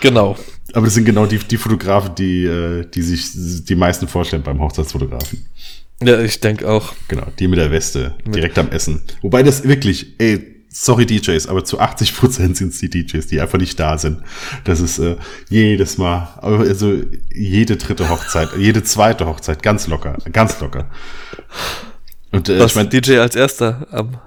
[0.00, 0.36] genau.
[0.72, 4.60] Aber das sind genau die, die Fotografen, die, äh, die sich die meisten vorstellen beim
[4.60, 5.46] Hochzeitsfotografen.
[6.02, 6.92] Ja, ich denke auch.
[7.08, 9.02] Genau, die mit der Weste, direkt am Essen.
[9.22, 13.40] Wobei das wirklich, ey, sorry DJs, aber zu 80 Prozent sind es die DJs, die
[13.40, 14.20] einfach nicht da sind.
[14.64, 15.16] Das ist äh,
[15.48, 17.00] jedes Mal, also
[17.32, 20.90] jede dritte Hochzeit, jede zweite Hochzeit, ganz locker, ganz locker.
[22.30, 24.18] Und äh, Was ich mein, DJ als erster am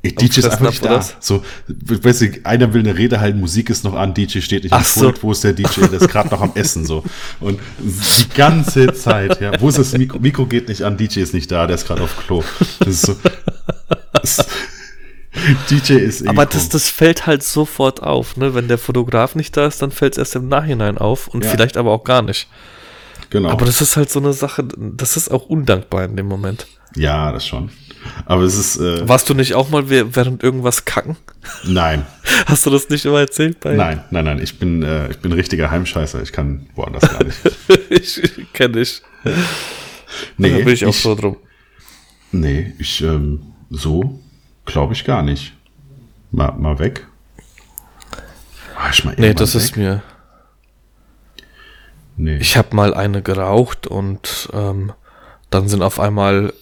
[0.00, 1.04] Ich, DJ ist einfach nicht da.
[1.20, 4.72] So, weißt du, einer will eine Rede halten, Musik ist noch an, DJ steht nicht
[4.72, 5.00] am Ach so.
[5.02, 7.04] Pult, wo ist der DJ, der ist gerade noch am Essen, so.
[7.40, 10.18] Und die ganze Zeit, ja, wo ist das Mikro?
[10.18, 12.42] Mikro geht nicht an, DJ ist nicht da, der ist gerade auf Klo.
[12.78, 13.16] Das ist so.
[14.12, 14.46] Das,
[15.70, 18.54] DJ ist Aber das, das fällt halt sofort auf, ne?
[18.54, 21.50] Wenn der Fotograf nicht da ist, dann fällt es erst im Nachhinein auf und Ja.
[21.50, 22.48] vielleicht aber auch gar nicht.
[23.30, 23.48] genau.
[23.50, 26.66] Aber das ist halt so eine Sache, das ist auch undankbar in dem Moment.
[26.96, 27.70] ja, das schon.
[28.24, 31.16] Aber es ist, äh, Warst du nicht auch mal wäh- während irgendwas kacken?
[31.64, 32.06] nein,
[32.46, 35.32] Hast du das nicht immer erzählt bei nein, nein, nein, ich bin, äh, ich bin
[35.32, 37.38] richtiger Heimscheißer, ich kann woanders gar nicht.
[37.90, 38.22] ich
[38.54, 39.02] kenne ich.
[40.38, 41.36] Nee, da bin ich auch ich, so drum.
[42.32, 44.18] Nee, ich, ähm, so
[44.64, 45.52] glaube ich gar nicht.
[46.30, 47.06] Mal, mal weg.
[48.76, 49.62] War ich mal Nee, das weg?
[49.62, 50.02] ist mir.
[52.16, 52.36] Nee.
[52.36, 54.92] Ich habe mal eine geraucht und ähm,
[55.50, 56.52] dann sind auf einmal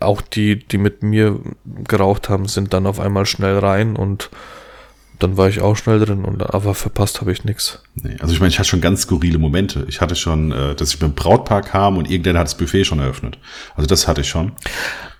[0.00, 1.40] auch die, die mit mir
[1.84, 4.30] geraucht haben, sind dann auf einmal schnell rein und
[5.20, 7.80] dann war ich auch schnell drin und aber verpasst habe ich nichts.
[7.94, 8.16] nee.
[8.20, 9.86] Also ich meine, ich hatte schon ganz skurrile Momente.
[9.88, 12.98] Ich hatte schon, äh, dass ich beim Brautpaar kam und irgendeiner hat das Buffet schon
[12.98, 13.38] eröffnet.
[13.76, 14.52] Also das hatte ich schon.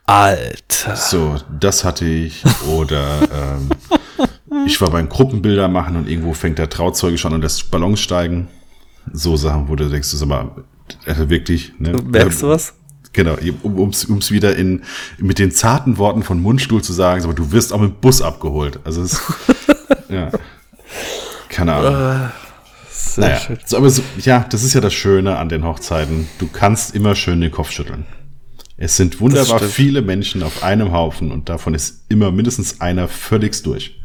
[0.07, 0.97] Alter.
[0.97, 2.43] So, das hatte ich.
[2.69, 3.71] Oder ähm,
[4.67, 8.49] ich war beim Gruppenbilder machen und irgendwo fängt der Trauzeuge schon an das Ballons steigen.
[9.13, 10.51] So Sachen, wo du denkst, du sag mal,
[11.07, 11.93] also wirklich, ne?
[11.93, 12.75] Merkst du was?
[13.13, 14.83] Genau, um ums um's wieder in
[15.19, 18.21] mit den zarten Worten von Mundstuhl zu sagen, aber du wirst auch mit dem Bus
[18.21, 18.81] abgeholt.
[18.85, 19.21] Also es
[20.09, 20.31] ja.
[21.49, 22.31] Keine Ahnung.
[22.91, 23.59] Sehr naja, schön.
[23.65, 26.27] so, aber so, ja, das ist ja das Schöne an den Hochzeiten.
[26.39, 28.05] Du kannst immer schön den Kopf schütteln.
[28.77, 33.67] Es sind wunderbar viele Menschen auf einem Haufen und davon ist immer mindestens einer völligst
[33.67, 34.01] durch.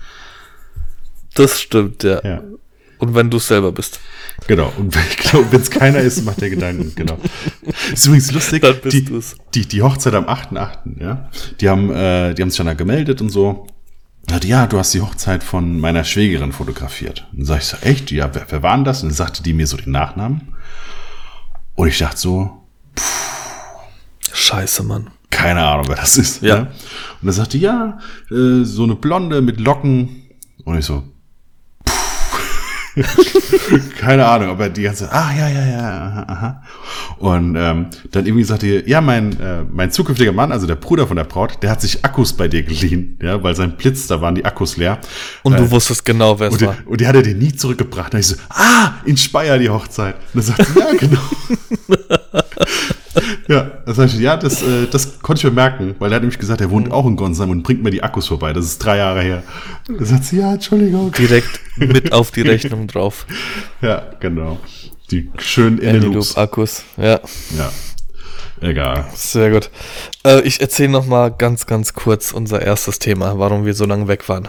[1.34, 2.22] Das stimmt, ja.
[2.24, 2.44] Ja.
[3.00, 4.00] Und wenn du es selber bist.
[4.48, 4.72] Genau.
[4.78, 6.94] Und wenn- ich glaube, wenn es keiner ist, macht der Gedanken.
[6.96, 7.18] Genau.
[7.94, 8.62] Ist übrigens lustig.
[8.62, 9.36] Dann bist die, du's.
[9.56, 11.30] die, die Hochzeit am 8.8., ja.
[11.62, 13.68] Die haben, äh, die haben sich dann da gemeldet und so.
[14.44, 17.26] Ja, du hast die Hochzeit von meiner Schwägerin fotografiert.
[17.32, 18.12] Und dann sag ich so, echt?
[18.12, 19.02] Ja, wer, wer war denn das?
[19.02, 20.54] Und dann sagte die mir so den Nachnamen.
[21.76, 22.64] Und ich dachte so,
[24.40, 25.08] Scheiße, Mann.
[25.30, 26.42] keine Ahnung, wer das ist.
[26.42, 26.56] Ja.
[26.62, 26.68] Ne?
[27.22, 28.00] Und er sagte, ja,
[28.32, 30.24] äh, so eine Blonde mit Locken.
[30.64, 31.04] Und ich so,
[34.00, 36.64] keine Ahnung, aber die ganze, ah, ja, ja, ja, aha, aha.
[37.18, 41.08] Und ähm, dann irgendwie sagte er, ja, mein, äh, mein zukünftiger Mann, also der Bruder
[41.08, 44.22] von der Braut, der hat sich Akkus bei dir geliehen, ja, weil sein Blitz, da
[44.22, 45.00] waren die Akkus leer.
[45.44, 46.78] Und Äh, du wusstest genau, wer es war.
[46.86, 48.14] und die hat er dir nie zurückgebracht.
[48.14, 50.16] Und ich so, ah, in Speyer die Hochzeit.
[50.34, 51.22] Und dann sagt ja, genau.
[53.48, 56.40] ja, das heißt, ja, das, äh, das konnte ich mir merken, weil er hat nämlich
[56.40, 58.54] gesagt, er wohnt auch in Gonsheim und bringt mir die Akkus vorbei.
[58.54, 59.44] Das ist drei Jahre her.
[59.88, 61.12] Dann sagt sie, ja, Entschuldigung.
[61.12, 63.26] Direkt mit auf die Rechnung drauf.
[63.82, 64.60] Ja, genau.
[65.12, 66.36] Die schön in den Loops.
[66.38, 66.84] Anyloop-Akkus.
[66.98, 67.20] Ja,
[67.58, 67.72] Ja,
[68.62, 69.06] egal.
[69.16, 69.70] sehr gut.
[70.26, 74.08] Äh, ich erzähle noch mal ganz, ganz kurz unser erstes Thema, warum wir so lange
[74.08, 74.48] weg waren.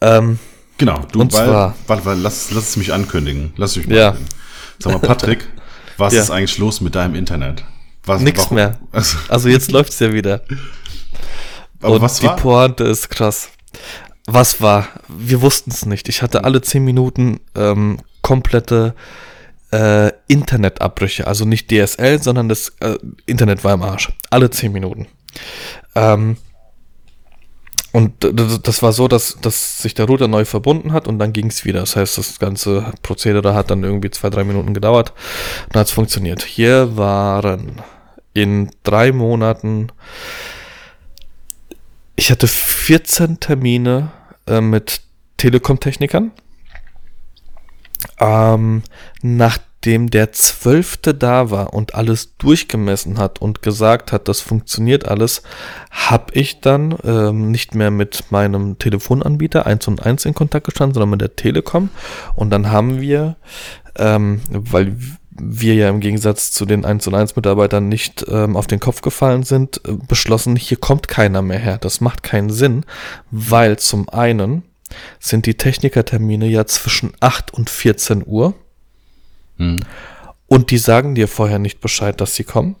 [0.00, 0.38] Ähm,
[0.78, 3.54] Genau, du, Und weil, zwar- warte, warte, lass, lass es mich ankündigen.
[3.56, 4.16] Lass mich mal Ja.
[4.78, 5.38] Sag mal, Patrick,
[5.96, 6.22] was Ja.
[6.22, 7.64] ist eigentlich los mit deinem Internet?
[8.04, 8.78] Was, nix warum- mehr.
[8.92, 10.42] Also, Also jetzt läuft's ja wieder.
[11.80, 12.36] aber Und was die war?
[12.36, 13.50] Pointe ist krass.
[14.26, 14.88] Was war?
[15.08, 16.08] Wir wussten es nicht.
[16.08, 18.94] Ich hatte alle zehn Minuten ähm, komplette
[19.72, 21.26] äh, Internetabbrüche.
[21.26, 24.10] Also nicht DSL, sondern das äh, Internet war im Arsch.
[24.30, 25.06] Alle 10 Minuten.
[25.94, 26.36] Ähm,
[27.96, 31.46] und das war so, dass, dass sich der Router neu verbunden hat und dann ging
[31.46, 31.80] es wieder.
[31.80, 35.14] Das heißt, das ganze Prozedere hat dann irgendwie zwei, drei Minuten gedauert
[35.68, 36.42] und hat es funktioniert.
[36.42, 37.80] Hier waren
[38.34, 39.92] in drei Monaten,
[42.16, 44.10] ich hatte 14 Termine
[44.46, 45.00] äh, mit
[45.38, 46.32] Telekom-Technikern.
[48.20, 48.82] Ähm,
[49.22, 55.06] nach nachdem der Zwölfte da war und alles durchgemessen hat und gesagt hat, das funktioniert
[55.06, 55.42] alles,
[55.90, 60.94] habe ich dann ähm, nicht mehr mit meinem Telefonanbieter 1 und 1 in Kontakt gestanden,
[60.94, 61.90] sondern mit der Telekom.
[62.34, 63.36] Und dann haben wir,
[63.96, 64.96] ähm, weil
[65.30, 69.02] wir ja im Gegensatz zu den 1 und 1 Mitarbeitern nicht ähm, auf den Kopf
[69.02, 71.78] gefallen sind, äh, beschlossen, hier kommt keiner mehr her.
[71.78, 72.84] Das macht keinen Sinn,
[73.30, 74.64] weil zum einen
[75.20, 78.54] sind die Technikertermine ja zwischen 8 und 14 Uhr.
[79.58, 79.80] Hm.
[80.46, 82.76] Und die sagen dir vorher nicht Bescheid, dass sie kommen.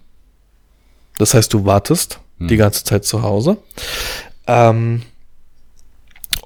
[1.18, 2.48] Das heißt, du wartest hm.
[2.48, 3.58] die ganze Zeit zu Hause.
[4.46, 5.02] Ähm,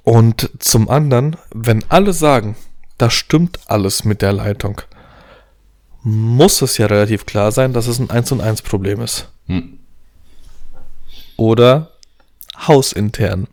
[0.03, 2.57] und zum anderen, wenn alle sagen,
[2.99, 4.81] da stimmt alles mit der Leitung,
[6.03, 9.29] muss es ja relativ klar sein, dass es ein 1 und 1 Problem ist.
[9.47, 9.79] Hm.
[11.37, 11.91] Oder
[12.67, 13.47] hausintern.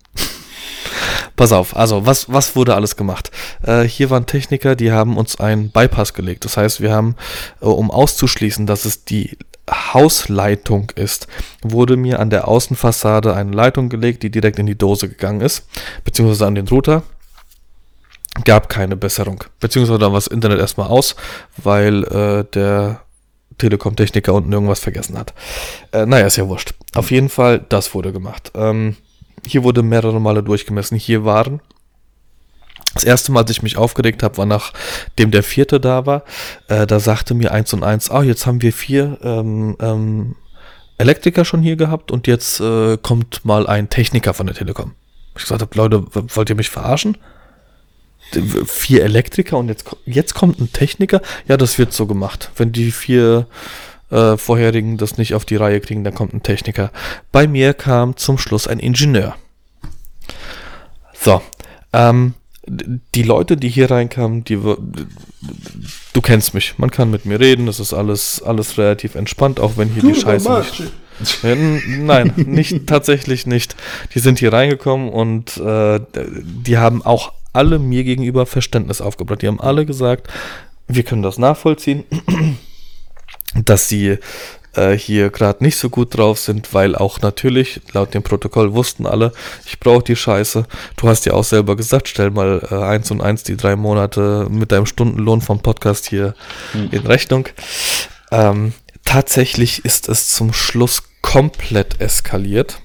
[1.38, 3.29] Pass auf, also was, was wurde alles gemacht?
[3.61, 6.45] Äh, hier waren Techniker, die haben uns einen Bypass gelegt.
[6.45, 7.15] Das heißt, wir haben,
[7.61, 9.38] äh, um auszuschließen, dass es die
[9.69, 11.27] Hausleitung ist,
[11.61, 15.67] wurde mir an der Außenfassade eine Leitung gelegt, die direkt in die Dose gegangen ist,
[16.03, 17.03] beziehungsweise an den Router.
[18.43, 19.43] Gab keine Besserung.
[19.59, 21.15] Beziehungsweise dann war das Internet erstmal aus,
[21.57, 23.01] weil äh, der
[23.59, 25.35] Telekom-Techniker unten irgendwas vergessen hat.
[25.91, 26.73] Äh, naja, ist ja wurscht.
[26.95, 28.51] Auf jeden Fall, das wurde gemacht.
[28.55, 28.95] Ähm,
[29.45, 30.97] hier wurde mehrere Male durchgemessen.
[30.97, 31.61] Hier waren
[32.93, 36.23] das erste Mal, als ich mich aufgeregt habe, war nachdem der vierte da war.
[36.67, 40.35] Äh, da sagte mir eins und eins, ah, jetzt haben wir vier ähm, ähm,
[40.97, 44.93] Elektriker schon hier gehabt und jetzt äh, kommt mal ein Techniker von der Telekom.
[45.35, 47.17] Ich gesagt habe, Leute, wollt ihr mich verarschen?
[48.65, 51.21] Vier Elektriker und jetzt, jetzt kommt ein Techniker?
[51.47, 52.49] Ja, das wird so gemacht.
[52.55, 53.45] Wenn die vier
[54.10, 56.91] äh, vorherigen das nicht auf die Reihe kriegen, dann kommt ein Techniker.
[57.32, 59.36] Bei mir kam zum Schluss ein Ingenieur.
[61.14, 61.41] So,
[61.93, 62.34] ähm,
[62.68, 67.80] die Leute, die hier reinkamen, die du kennst mich, man kann mit mir reden, das
[67.80, 73.47] ist alles alles relativ entspannt, auch wenn hier du, die Scheiße nicht, nein, nicht tatsächlich
[73.47, 73.76] nicht.
[74.14, 79.41] Die sind hier reingekommen und äh, die haben auch alle mir gegenüber Verständnis aufgebracht.
[79.41, 80.28] Die haben alle gesagt,
[80.88, 82.03] wir können das nachvollziehen
[83.66, 84.18] dass sie
[84.78, 89.05] äh, hier gerade nicht so gut drauf sind, weil auch natürlich, laut dem Protokoll wussten
[89.05, 89.34] alle,
[89.66, 90.66] ich brauche die Scheiße.
[90.95, 94.47] Du hast ja auch selber gesagt, stell mal äh, eins und eins die drei Monate
[94.49, 96.36] mit deinem Stundenlohn vom Podcast hier
[96.74, 96.89] mhm.
[96.91, 97.49] in Rechnung.
[98.32, 102.80] Ähm, tatsächlich ist es zum Schluss komplett eskaliert.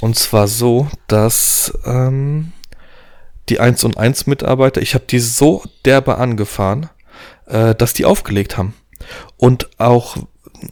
[0.00, 2.52] Und zwar so, dass ähm,
[3.48, 6.88] die 1 und 1 Mitarbeiter, ich habe die so derbe angefahren,
[7.46, 8.74] äh, dass die aufgelegt haben.
[9.36, 10.16] Und auch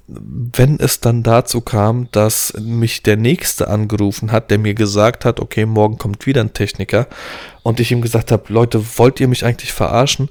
[0.09, 5.39] wenn es dann dazu kam, dass mich der Nächste angerufen hat, der mir gesagt hat,
[5.39, 7.07] okay, morgen kommt wieder ein Techniker
[7.63, 10.29] und ich ihm gesagt habe, Leute, wollt ihr mich eigentlich verarschen?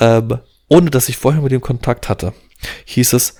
[0.00, 0.38] Ähm,
[0.68, 2.34] ohne dass ich vorher mit ihm Kontakt hatte,
[2.84, 3.36] hieß es,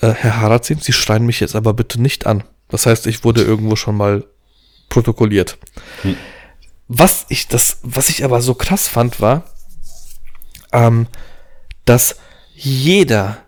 [0.00, 2.44] äh, Herr Harazin, Sie schreien mich jetzt aber bitte nicht an.
[2.68, 4.24] Das heißt, ich wurde irgendwo schon mal
[4.88, 5.58] protokolliert.
[6.02, 6.16] Hm.
[6.88, 9.44] Was ich das, was ich aber so krass fand, war,
[10.72, 11.06] ähm,
[11.84, 12.16] dass
[12.54, 13.38] jeder,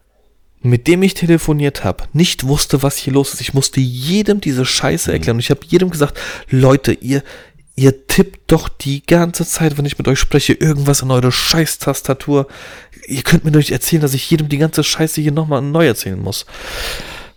[0.63, 3.41] mit dem ich telefoniert habe, nicht wusste, was hier los ist.
[3.41, 5.15] Ich musste jedem diese Scheiße mhm.
[5.15, 5.37] erklären.
[5.37, 7.23] Und ich habe jedem gesagt, Leute, ihr,
[7.75, 12.47] ihr tippt doch die ganze Zeit, wenn ich mit euch spreche, irgendwas in eure Scheißtastatur.
[13.07, 15.87] Ihr könnt mir doch nicht erzählen, dass ich jedem die ganze Scheiße hier nochmal neu
[15.87, 16.47] erzählen muss.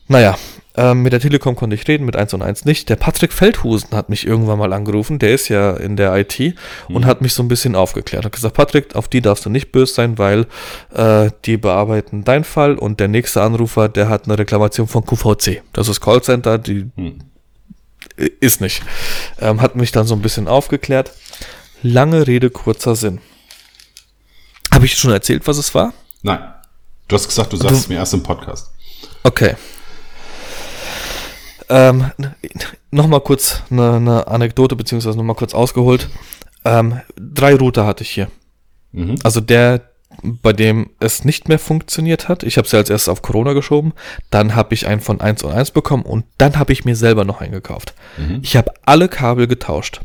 [0.07, 0.37] Naja,
[0.77, 2.89] ähm, mit der Telekom konnte ich reden, mit 1 und 1 nicht.
[2.89, 6.95] Der Patrick Feldhusen hat mich irgendwann mal angerufen, der ist ja in der IT mhm.
[6.95, 8.25] und hat mich so ein bisschen aufgeklärt.
[8.25, 10.47] Hat gesagt, Patrick, auf die darfst du nicht böse sein, weil
[10.93, 15.61] äh, die bearbeiten deinen Fall und der nächste Anrufer, der hat eine Reklamation von QVC.
[15.73, 17.19] Das ist Callcenter, die mhm.
[18.39, 18.83] ist nicht.
[19.39, 21.11] Ähm, hat mich dann so ein bisschen aufgeklärt.
[21.83, 23.21] Lange Rede, kurzer Sinn.
[24.73, 25.93] Habe ich schon erzählt, was es war?
[26.21, 26.39] Nein.
[27.07, 28.71] Du hast gesagt, du sagst es mir erst im Podcast.
[29.23, 29.55] Okay.
[31.69, 32.11] Ähm,
[32.91, 36.09] nochmal kurz eine, eine, Anekdote, beziehungsweise nochmal kurz ausgeholt.
[36.63, 38.29] Ähm, drei Router hatte ich hier.
[38.91, 39.15] Mhm.
[39.23, 39.81] Also der,
[40.21, 42.43] bei dem es nicht mehr funktioniert hat.
[42.43, 43.93] Ich habe ja als erstes auf Corona geschoben.
[44.29, 47.25] Dann habe ich einen von 1 und 1 bekommen und dann habe ich mir selber
[47.25, 47.93] noch einen gekauft.
[48.17, 48.39] Mhm.
[48.41, 50.01] Ich habe alle Kabel getauscht.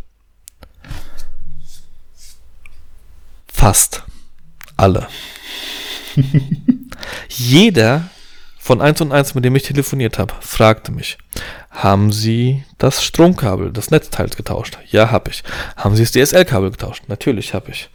[3.53, 4.05] Fast
[4.77, 5.07] alle.
[7.29, 8.09] Jeder
[8.71, 11.19] von 1 und 1, mit dem ich telefoniert habe, fragte mich,
[11.73, 14.79] haben Sie das Stromkabel, das Netzteil getauscht?
[14.93, 15.43] Ja, habe ich.
[15.77, 17.03] Haben Sie das DSL-Kabel getauscht?
[17.09, 17.91] Natürlich habe ich.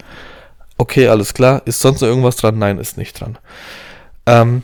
[0.78, 1.62] Okay, alles klar.
[1.64, 2.60] Ist sonst noch irgendwas dran?
[2.60, 3.38] Nein, ist nicht dran.
[4.26, 4.64] Ähm,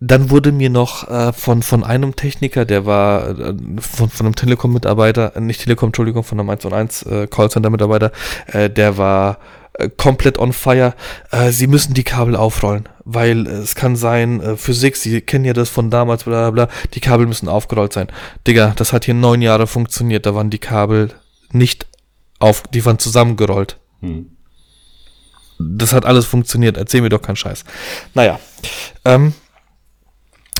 [0.00, 4.34] dann wurde mir noch äh, von, von einem Techniker, der war äh, von, von einem
[4.34, 8.10] Telekom-Mitarbeiter, äh, nicht Telekom, Entschuldigung, von einem 1 und 1 äh, Callcenter-Mitarbeiter,
[8.48, 9.38] äh, der war
[9.74, 10.94] äh, komplett on fire.
[11.30, 15.52] Äh, sie müssen die Kabel aufrollen, weil es kann sein, äh, Physik, Sie kennen ja
[15.52, 18.08] das von damals, bla bla bla, die Kabel müssen aufgerollt sein.
[18.46, 21.12] Digga, das hat hier neun Jahre funktioniert, da waren die Kabel
[21.50, 21.86] nicht
[22.38, 23.78] auf, die waren zusammengerollt.
[24.00, 24.30] Hm.
[25.58, 27.64] Das hat alles funktioniert, erzähl mir doch keinen Scheiß.
[28.14, 28.38] Naja,
[29.04, 29.34] ähm,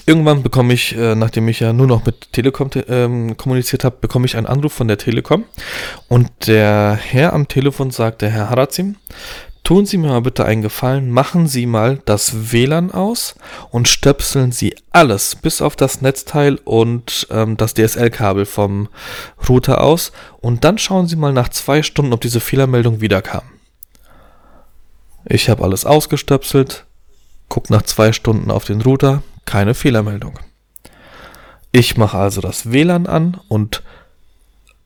[0.07, 3.97] Irgendwann bekomme ich, äh, nachdem ich ja nur noch mit Telekom te ähm, kommuniziert habe,
[4.01, 5.45] bekomme ich einen Anruf von der Telekom.
[6.09, 8.97] Und der Herr am Telefon sagt, der Herr Harazim,
[9.63, 13.35] tun Sie mir mal bitte einen Gefallen, machen Sie mal das WLAN aus
[13.71, 18.89] und stöpseln Sie alles, bis auf das Netzteil und ähm, das DSL-Kabel vom
[19.49, 20.13] Router aus.
[20.43, 23.45] Und dann schauen Sie mal nach zwei Stunden, ob diese Fehlermeldung wiederkam.
[25.25, 26.85] Ich habe alles ausgestöpselt,
[27.49, 30.39] guck nach zwei Stunden auf den Router, keine Fehlermeldung.
[31.73, 33.83] Ich mache also das WLAN an und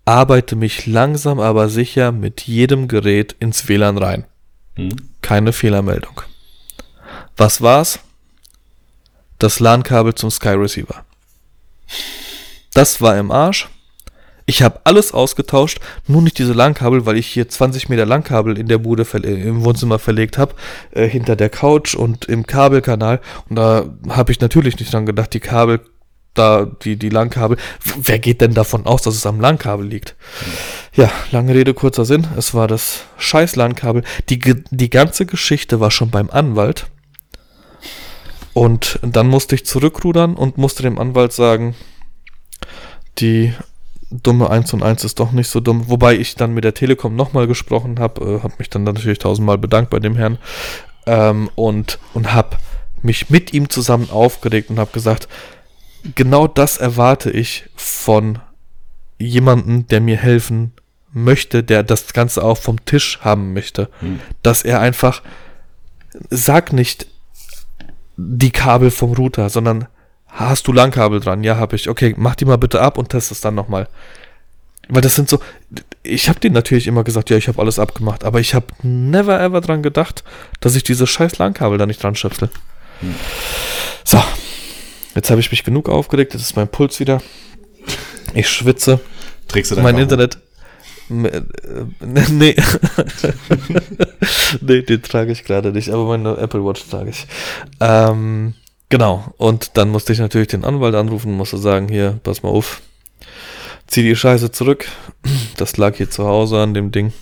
[0.04, 4.24] arbeite mich langsam aber sicher mit jedem Gerät ins WLAN rein.
[4.76, 4.96] Hm.
[5.20, 6.22] Keine Fehlermeldung.
[7.36, 8.00] Was war's?
[9.38, 11.04] Das LAN-Kabel zum Sky Receiver.
[12.72, 13.68] Das war im Arsch.
[14.48, 18.66] Ich habe alles ausgetauscht, nur nicht diese LAN-Kabel, weil ich hier 20 Meter LAN-Kabel in
[18.66, 20.54] der Bude im Wohnzimmer verlegt habe,
[20.90, 23.20] äh, hinter der Couch und im Kabelkanal.
[23.50, 25.80] Und da habe ich natürlich nicht dran gedacht, die Kabel,
[26.32, 27.58] da, die, die LAN-Kabel,
[27.98, 30.16] wer geht denn davon aus, dass es am LAN-Kabel liegt?
[30.94, 32.26] Ja, lange Rede, kurzer Sinn.
[32.38, 34.02] Es war das scheiß LAN-Kabel.
[34.30, 36.86] Die, die ganze Geschichte war schon beim Anwalt.
[38.54, 41.74] Und dann musste ich zurückrudern und musste dem Anwalt sagen,
[43.18, 43.52] die
[44.10, 45.88] dumme 1 und 1 ist doch nicht so dumm.
[45.88, 49.58] Wobei ich dann mit der Telekom nochmal gesprochen habe, äh, habe mich dann natürlich tausendmal
[49.58, 50.38] bedankt bei dem Herrn
[51.06, 52.56] ähm, und, und habe
[53.02, 55.28] mich mit ihm zusammen aufgeregt und habe gesagt,
[56.14, 58.38] genau das erwarte ich von
[59.18, 60.72] jemandem, der mir helfen
[61.12, 63.88] möchte, der das Ganze auch vom Tisch haben möchte.
[64.00, 64.20] Hm.
[64.42, 65.22] Dass er einfach,
[66.30, 67.06] sag nicht
[68.16, 69.86] die Kabel vom Router, sondern
[70.28, 71.42] Hast du Langkabel dran?
[71.42, 71.88] Ja, habe ich.
[71.88, 73.88] Okay, mach die mal bitte ab und test es dann nochmal.
[74.88, 75.40] Weil das sind so,
[76.02, 79.38] ich habe denen natürlich immer gesagt, ja, ich habe alles abgemacht, aber ich habe never
[79.38, 80.24] ever dran gedacht,
[80.60, 82.48] dass ich diese scheiß Langkabel da nicht dran stöpsel.
[83.00, 83.14] Hm.
[84.04, 84.22] So,
[85.14, 87.20] jetzt habe ich mich genug aufgeregt, jetzt ist mein Puls wieder.
[88.32, 89.00] Ich schwitze.
[89.46, 90.38] Trägst du dein Mein Internet.
[91.10, 91.10] Äh,
[92.30, 92.56] nee.
[94.60, 97.26] nee, den trage ich gerade nicht, aber meine Apple Watch trage ich.
[97.80, 98.54] Ähm,
[98.88, 99.32] Genau.
[99.36, 102.80] Und dann musste ich natürlich den Anwalt anrufen, musste sagen, hier, pass mal auf,
[103.86, 104.86] zieh die Scheiße zurück.
[105.56, 107.12] Das lag hier zu Hause an dem Ding.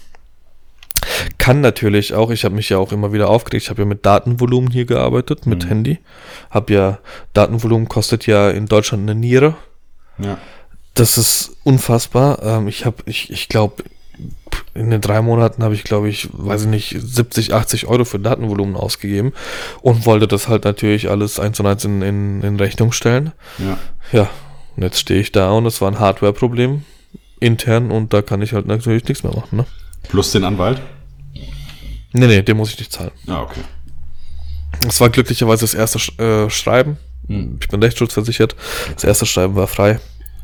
[1.39, 4.05] Kann natürlich auch, ich habe mich ja auch immer wieder aufgeregt, ich habe ja mit
[4.05, 5.69] Datenvolumen hier gearbeitet, mit mhm.
[5.69, 5.99] Handy.
[6.51, 6.99] Hab ja,
[7.33, 9.55] Datenvolumen kostet ja in Deutschland eine Niere.
[10.19, 10.39] Ja.
[10.95, 12.43] Das ist unfassbar.
[12.43, 13.85] Ähm, ich habe, ich, ich glaube,
[14.77, 18.19] in den drei Monaten habe ich, glaube ich, weiß ich nicht, 70, 80 Euro für
[18.19, 19.33] Datenvolumen ausgegeben
[19.83, 23.33] und wollte das halt natürlich alles eins und eins in, in, in Rechnung stellen.
[23.59, 23.79] Ja.
[24.13, 24.31] Ja,
[24.77, 26.85] und jetzt stehe ich da und es war ein Hardware-Problem
[27.41, 29.59] intern und da kann ich halt natürlich nichts mehr machen.
[29.59, 29.67] Ne?
[30.09, 30.81] Plus den Anwalt?
[32.13, 33.11] Nee, nee, den muss ich nicht zahlen.
[33.27, 33.61] Ah, okay.
[34.81, 36.99] Das war glücklicherweise das erste äh, Schreiben.
[37.27, 37.59] Hm.
[37.61, 38.55] Ich bin rechtsschutzversichert.
[38.95, 39.99] Das erste Schreiben war frei.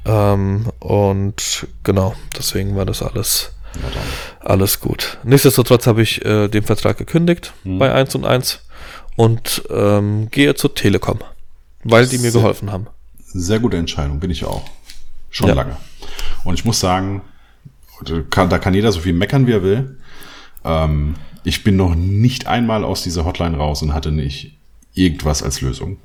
[0.05, 3.55] Ähm, und genau, deswegen war das alles
[4.41, 5.19] alles gut.
[5.25, 7.79] Nichtsdestotrotz habe ich äh, den Vertrag gekündigt mhm.
[7.79, 8.61] bei 1 und 1
[9.17, 11.21] und ähm, gehe zur Telekom,
[11.85, 12.87] weil die mir sehr, geholfen haben.
[13.25, 14.63] Sehr gute Entscheidung, bin ich auch.
[15.31, 15.55] Schon ja.
[15.55, 15.77] lange.
[16.45, 17.23] Und ich muss sagen,
[18.05, 19.99] da kann jeder so viel meckern, wie er will.
[20.65, 21.15] Ähm,
[21.45, 24.57] ich bin noch nicht einmal aus dieser Hotline raus und hatte nicht
[24.95, 25.99] irgendwas als Lösung.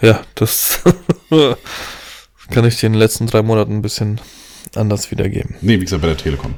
[0.00, 0.80] Ja, das
[2.50, 4.20] kann ich dir in den letzten drei Monaten ein bisschen
[4.74, 5.54] anders wiedergeben.
[5.60, 6.54] Nee, wie gesagt, bei der Telekom.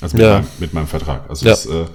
[0.00, 0.34] Also mit, ja.
[0.34, 1.28] meinem, mit meinem Vertrag.
[1.28, 1.54] Also ja.
[1.54, 1.86] äh,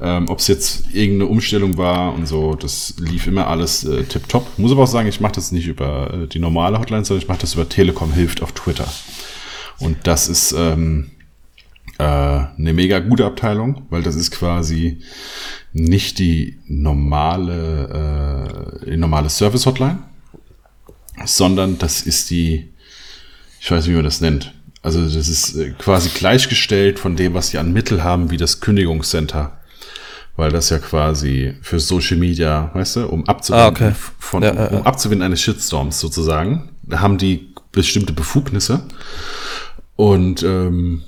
[0.00, 4.58] ähm, ob es jetzt irgendeine Umstellung war und so, das lief immer alles äh, tipptopp.
[4.58, 7.28] Muss aber auch sagen, ich mache das nicht über äh, die normale Hotline, sondern ich
[7.28, 8.86] mache das über Telekom hilft auf Twitter.
[9.80, 11.10] Und das ist ähm,
[11.98, 15.00] äh, eine mega gute Abteilung, weil das ist quasi
[15.72, 19.98] nicht die normale, äh, die normale Service-Hotline,
[21.24, 22.68] sondern das ist die,
[23.60, 27.34] ich weiß nicht, wie man das nennt also das ist äh, quasi gleichgestellt von dem,
[27.34, 29.56] was sie an Mittel haben, wie das Kündigungscenter.
[30.36, 33.92] weil das ja quasi für Social Media, weißt du, um abzuwinden, Ah, okay.
[34.18, 34.82] von, Ja, um ja.
[34.84, 38.80] abzuwinden eines Shitstorms sozusagen, haben die bestimmte Befugnisse
[39.96, 41.02] und ähm,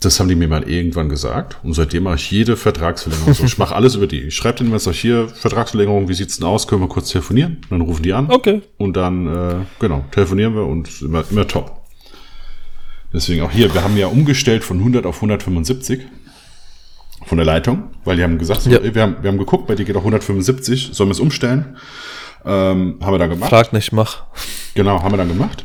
[0.00, 1.56] das haben die mir mal irgendwann gesagt.
[1.64, 3.44] Und seitdem mache ich jede Vertragsverlängerung so.
[3.44, 4.20] Ich mache alles über die.
[4.20, 6.68] Ich schreibe denen was, sag ich hier, Vertragsverlängerung, wie sieht's denn aus?
[6.68, 7.62] Können wir kurz telefonieren?
[7.70, 8.30] Dann rufen die an.
[8.30, 8.60] Okay.
[8.76, 11.83] Und dann, äh, genau, telefonieren wir und immer, immer top.
[13.14, 16.00] Deswegen auch hier, wir haben ja umgestellt von 100 auf 175
[17.24, 18.78] von der Leitung, weil die haben gesagt, so, Ja.
[18.78, 21.76] ey, wir, haben, wir haben geguckt, bei dir geht auch 175, sollen wir es umstellen?
[22.44, 23.48] Ähm, haben wir dann gemacht.
[23.50, 24.24] Frag nicht, mach.
[24.74, 25.64] Genau, haben wir dann gemacht.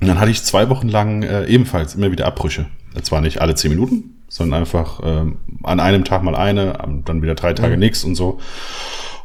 [0.00, 2.66] Und dann hatte ich zwei Wochen lang äh, ebenfalls immer wieder Abbrüche.
[3.02, 7.34] Zwar nicht alle zehn Minuten, sondern einfach ähm, an einem Tag mal eine, dann wieder
[7.34, 8.38] drei Tage nix und so.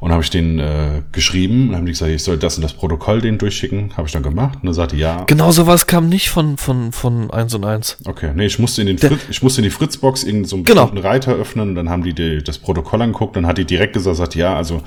[0.01, 2.73] Und habe ich den äh, geschrieben und haben die gesagt, ich soll das und das
[2.73, 3.95] Protokoll denen durchschicken.
[3.95, 4.57] Habe ich dann gemacht.
[4.59, 7.97] Und er sagte, ja, Genau sowas kam nicht von, von, von 1 und 1.
[8.05, 10.65] Okay, nee, ich musste in den Fritz, ich musste in die Fritzbox irgendeinen so einen
[10.65, 10.85] Genau.
[10.85, 13.93] bestimmten Reiter öffnen und dann haben die, die das Protokoll angeguckt, dann hat die direkt
[13.93, 14.81] gesagt, sagt, ja, also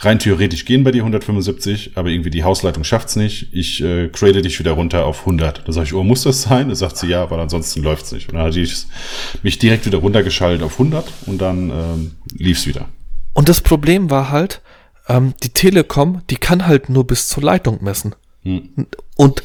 [0.00, 3.48] rein theoretisch gehen bei dir 175, aber irgendwie die Hausleitung schafft's nicht.
[3.52, 5.66] Ich äh, grade dich wieder runter auf 100.
[5.66, 6.68] Da sag ich, oh, muss das sein?
[6.68, 8.28] Da sagt sie, ja, weil ansonsten läuft's nicht.
[8.28, 8.68] Und dann hat die
[9.42, 12.86] mich direkt wieder runtergeschaltet auf 100 und dann ähm, lief's wieder.
[13.38, 14.62] Und das Problem war halt,
[15.08, 18.16] ähm, die Telekom, die kann halt nur bis zur Leitung messen.
[19.14, 19.44] Und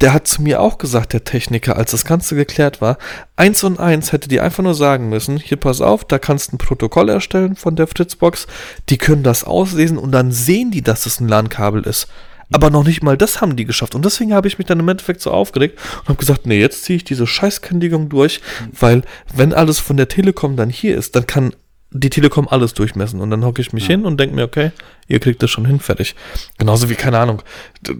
[0.00, 2.98] der hat zu mir auch gesagt, der Techniker, als das Ganze geklärt war,
[3.34, 6.54] eins und eins hätte die einfach nur sagen müssen, hier pass auf, da kannst du
[6.54, 8.46] ein Protokoll erstellen von der Fritzbox,
[8.90, 12.06] die können das auslesen und dann sehen die, dass es ein LAN-Kabel ist.
[12.52, 13.96] Aber noch nicht mal das haben die geschafft.
[13.96, 16.84] Und deswegen habe ich mich dann im Endeffekt so aufgeregt und habe gesagt, nee, jetzt
[16.84, 19.02] ziehe ich diese Scheißkündigung durch, weil
[19.34, 21.54] wenn alles von der Telekom dann hier ist, dann kann
[21.98, 23.20] die Telekom alles durchmessen.
[23.20, 24.72] Und dann hocke ich mich hin und denke mir, okay,
[25.08, 26.14] ihr kriegt das schon hin, fertig.
[26.58, 27.42] Genauso wie, keine Ahnung,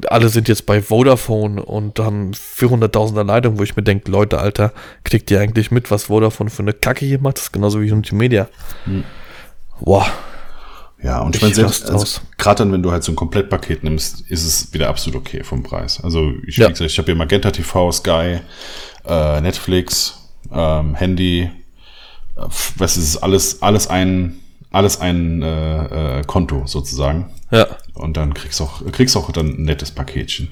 [0.08, 4.72] alle sind jetzt bei Vodafone und haben 400.000er Leitung, wo ich mir denke, Leute, Alter,
[5.04, 7.36] kriegt ihr eigentlich mit, was Vodafone für eine Kacke hier macht?
[7.38, 8.48] Das ist genauso wie Multimedia.
[9.80, 10.06] Boah.
[11.02, 12.20] Ja, und ich Ich meine, selbst, also, aus.
[12.38, 15.62] gerade dann, wenn du halt so ein Komplettpaket nimmst, ist es wieder absolut okay vom
[15.62, 16.00] Preis.
[16.02, 16.70] Also ich, Ja.
[16.70, 18.38] ich habe hier Magenta TV, Sky,
[19.06, 20.18] äh, Netflix,
[20.50, 21.50] ähm, Handy,
[22.76, 24.38] was ist es, alles, alles ein,
[24.70, 27.30] alles ein äh, äh, Konto sozusagen.
[27.50, 30.50] Ja, Und dann kriegst auch, kriegst auch dann ein nettes Paketchen.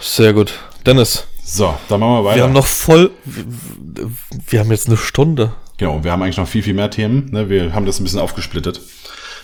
[0.00, 0.52] sehr gut.
[0.86, 2.36] Dennis, So, dann machen wir weiter.
[2.36, 3.10] wir haben noch voll,
[4.46, 5.52] wir haben jetzt eine Stunde.
[5.78, 7.30] genau, wir haben eigentlich noch viel, viel mehr Themen.
[7.30, 7.48] Ne?
[7.48, 8.80] Wir haben das ein bisschen aufgesplittet.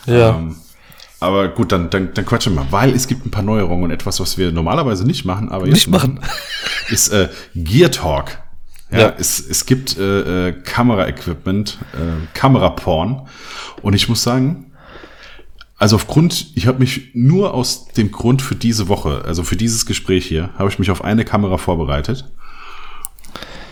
[0.07, 0.31] Ja.
[0.37, 0.57] Ähm,
[1.21, 3.91] aber gut, dann, dann, dann quatschen wir mal, weil es gibt ein paar Neuerungen und
[3.91, 6.21] etwas, was wir normalerweise nicht machen, aber jetzt Nicht machen.
[6.91, 8.39] ist äh, Gear Talk.
[8.91, 9.15] Ja, Ja.
[9.19, 13.29] Es, es gibt äh, äh, Kamera-Equipment, äh, Kameraporn.
[13.83, 14.73] Und ich muss sagen,
[15.77, 19.87] also aufgrund, ich habe mich nur aus dem Grund für diese Woche, also für dieses
[19.87, 22.25] Gespräch hier, habe ich mich auf eine Kamera vorbereitet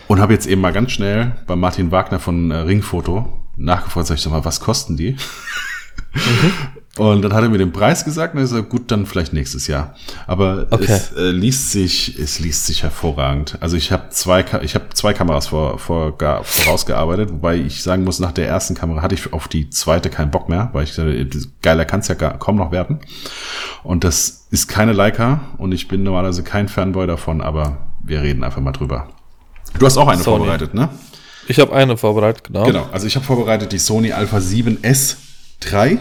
[0.07, 4.17] und habe jetzt eben mal ganz schnell bei Martin Wagner von äh, Ringfoto nachgefragt, sag
[4.17, 5.17] ich sag mal, was kosten die?
[6.99, 9.67] Und dann hat er mir den Preis gesagt und er sagt, gut, dann vielleicht nächstes
[9.67, 9.95] Jahr.
[10.27, 10.87] Aber Okay.
[10.89, 13.59] es äh, liest sich, es liest sich hervorragend.
[13.61, 18.03] Also ich habe zwei, ich habe zwei Kameras vor, vor, ga- vorausgearbeitet, wobei ich sagen
[18.05, 20.95] muss, nach der ersten Kamera hatte ich auf die zweite keinen Bock mehr, weil ich
[20.95, 21.27] dachte,
[21.61, 23.01] geiler kann es ja gar, kaum noch werden.
[23.83, 28.43] Und das ist keine Leica und ich bin normalerweise kein Fanboy davon, aber wir reden
[28.43, 29.09] einfach mal drüber.
[29.79, 30.39] Du hast auch eine Sony.
[30.39, 30.89] vorbereitet, ne?
[31.47, 32.65] Ich habe eine vorbereitet, genau.
[32.65, 35.17] Genau, also ich habe vorbereitet die Sony Alpha 7S
[35.71, 35.99] III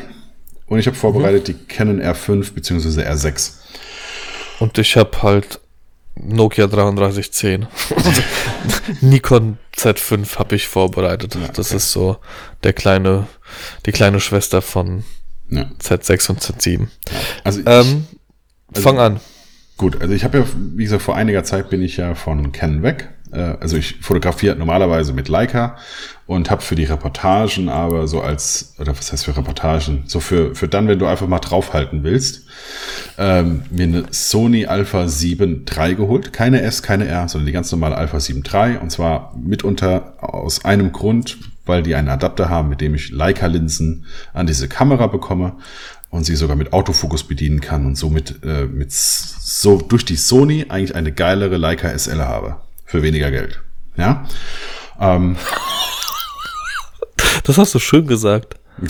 [0.68, 3.02] und ich habe vorbereitet die Canon R5 bzw.
[3.04, 3.54] R6.
[4.60, 5.60] Und ich habe halt
[6.16, 7.68] Nokia 3310.
[9.02, 11.38] Nikon Z5 habe ich vorbereitet.
[11.56, 12.18] Das ist so
[12.64, 13.28] der kleine,
[13.86, 15.04] die kleine Schwester von
[15.50, 15.70] Ja.
[15.82, 16.88] Z6 und Z7.
[17.44, 18.08] Also ich, Ähm,
[18.74, 19.20] fang an.
[19.78, 20.46] gut, also ich habe ja,
[20.76, 23.10] wie gesagt, vor einiger Zeit bin ich ja von Canon weg.
[23.32, 25.78] Äh, Also ich fotografiere normalerweise mit Leica
[26.28, 30.56] und habe für die Reportagen aber so als, oder was heißt für Reportagen, so für,
[30.56, 32.48] für dann, wenn du einfach mal draufhalten willst,
[33.18, 36.34] ähm, mir eine Sony Alpha 7 III geholt.
[36.34, 38.78] Keine S, keine R, sondern die ganz normale Alpha 7 III.
[38.78, 44.06] Und zwar mitunter aus einem Grund, weil die einen Adapter haben, mit dem ich Leica-Linsen
[44.34, 45.58] an diese Kamera bekomme
[46.10, 50.66] und sie sogar mit Autofokus bedienen kann und somit äh, mit so durch die Sony
[50.70, 52.58] eigentlich eine geilere Leica SL habe.
[52.86, 53.62] Für weniger Geld.
[53.98, 54.26] Ja.
[55.00, 55.36] Ähm,
[57.44, 58.56] Das hast du schön gesagt.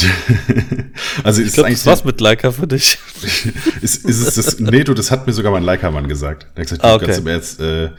[1.24, 2.98] also ist Ich glaube, eigentlich das war's mit Leica für dich.
[3.82, 6.48] ist, ist es das, nee, du, das hat mir sogar mein Leica-Mann gesagt.
[6.56, 7.06] Der hat gesagt, Ah, okay.
[7.06, 7.90] ganz im Ernst, äh,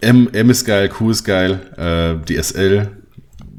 [0.00, 2.88] M, M ist geil, Q ist geil, äh, die SL,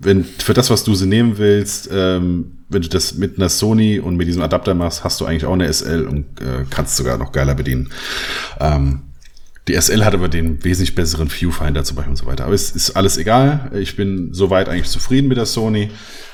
[0.01, 3.99] wenn, für das, was du sie nehmen willst, ähm, wenn du das mit einer Sony
[3.99, 7.17] und mit diesem Adapter machst, hast du eigentlich auch eine SL und äh, kannst sogar
[7.17, 7.91] noch geiler bedienen.
[8.61, 9.01] Ähm,
[9.69, 12.45] Die SL hat aber den wesentlich besseren Viewfinder zum Beispiel und so weiter.
[12.45, 13.69] Aber es ist alles egal.
[13.75, 15.91] Ich bin soweit eigentlich zufrieden mit der Sony.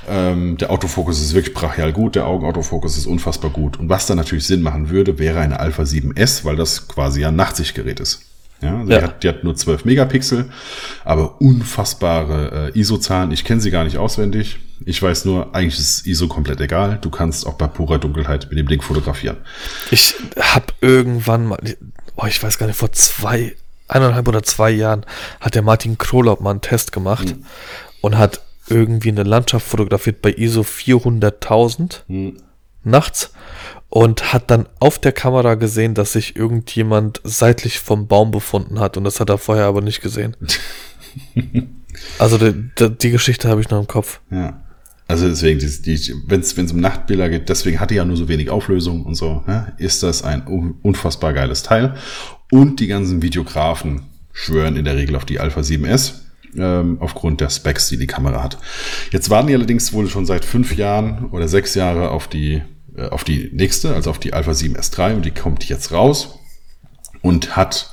[0.07, 2.15] Ähm, der Autofokus ist wirklich brachial gut.
[2.15, 3.77] Der Augenautofokus ist unfassbar gut.
[3.77, 7.35] Und was da natürlich Sinn machen würde, wäre eine Alpha 7S, weil das quasi ein
[7.35, 8.21] Nachtsichtgerät ist.
[8.61, 8.99] Ja, also Ja.
[8.99, 10.45] Die, hat, die hat nur 12 Megapixel,
[11.03, 13.31] aber unfassbare äh, ISO-Zahlen.
[13.31, 14.59] Ich kenne sie gar nicht auswendig.
[14.85, 16.99] Ich weiß nur, eigentlich ist ISO komplett egal.
[17.01, 19.37] Du kannst auch bei purer Dunkelheit mit dem Ding fotografieren.
[19.91, 21.59] Ich habe irgendwann mal,
[22.15, 23.55] oh, ich weiß gar nicht, vor zwei,
[23.87, 25.05] eineinhalb oder zwei Jahren
[25.39, 27.45] hat der Martin Krolop mal einen Test gemacht Hm.
[28.01, 32.37] und hat irgendwie eine Landschaft fotografiert bei ISO 400.000 Hm.
[32.83, 33.31] nachts
[33.89, 38.97] und hat dann auf der Kamera gesehen, dass sich irgendjemand seitlich vom Baum befunden hat
[38.97, 40.35] und das hat er vorher aber nicht gesehen.
[42.19, 44.19] also die, die, die Geschichte habe ich noch im Kopf.
[44.31, 44.61] Ja.
[45.07, 45.61] Also deswegen,
[46.27, 49.43] wenn es um Nachtbilder geht, deswegen hat die ja nur so wenig Auflösung und so,
[49.45, 51.95] ne, ist das ein un- unfassbar geiles Teil.
[52.51, 54.01] Und die ganzen Videografen
[54.33, 56.13] schwören in der Regel auf die Alpha 7S,
[56.57, 58.57] ähm, aufgrund der Specs, die die Kamera hat.
[59.11, 62.63] Jetzt warten die allerdings wohl schon seit fünf Jahren oder sechs Jahre auf die,
[62.97, 66.39] äh, auf die nächste, also auf die Alpha 7S3 und die kommt jetzt raus
[67.21, 67.91] und hat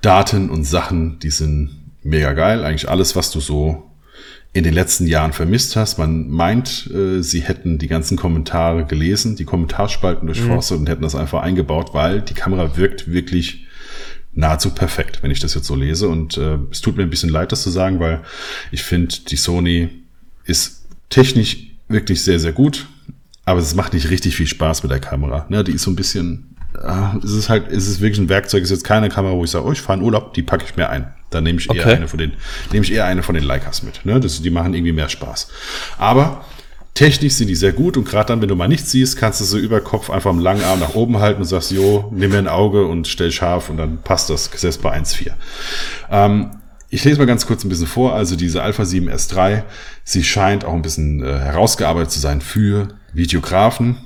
[0.00, 2.64] Daten und Sachen, die sind mega geil.
[2.64, 3.89] Eigentlich alles, was du so
[4.52, 5.98] in den letzten Jahren vermisst hast.
[5.98, 11.14] Man meint, äh, sie hätten die ganzen Kommentare gelesen, die Kommentarspalten durchforstet und hätten das
[11.14, 13.66] einfach eingebaut, weil die Kamera wirkt wirklich
[14.32, 16.08] nahezu perfekt, wenn ich das jetzt so lese.
[16.08, 18.22] Und äh, es tut mir ein bisschen leid, das zu sagen, weil
[18.72, 19.88] ich finde, die Sony
[20.44, 22.86] ist technisch wirklich sehr, sehr gut,
[23.44, 25.46] aber es macht nicht richtig viel Spaß mit der Kamera.
[25.48, 28.62] Ne, die ist so ein bisschen, ah, es ist halt, es ist wirklich ein Werkzeug,
[28.62, 30.64] es ist jetzt keine Kamera, wo ich sage, oh, ich fahre in Urlaub, die packe
[30.64, 31.12] ich mir ein.
[31.30, 31.94] Dann nehme ich eher Okay.
[31.96, 32.32] eine von den,
[32.72, 34.04] nehme ich eher eine von den Leicas mit.
[34.04, 34.20] Ne?
[34.20, 35.48] Das, die machen irgendwie mehr Spaß.
[35.98, 36.44] Aber
[36.94, 39.44] technisch sind die sehr gut und gerade dann, wenn du mal nichts siehst, kannst du
[39.44, 42.38] so über Kopf einfach am langen Arm nach oben halten und sagst, jo, nimm mir
[42.38, 45.30] ein Auge und stell scharf und dann passt das selbst bei 1,4.
[46.10, 46.50] Ähm,
[46.92, 48.14] ich lese mal ganz kurz ein bisschen vor.
[48.14, 49.62] Also diese Alpha 7S3,
[50.02, 53.96] sie scheint auch ein bisschen äh, herausgearbeitet zu sein für Videografen.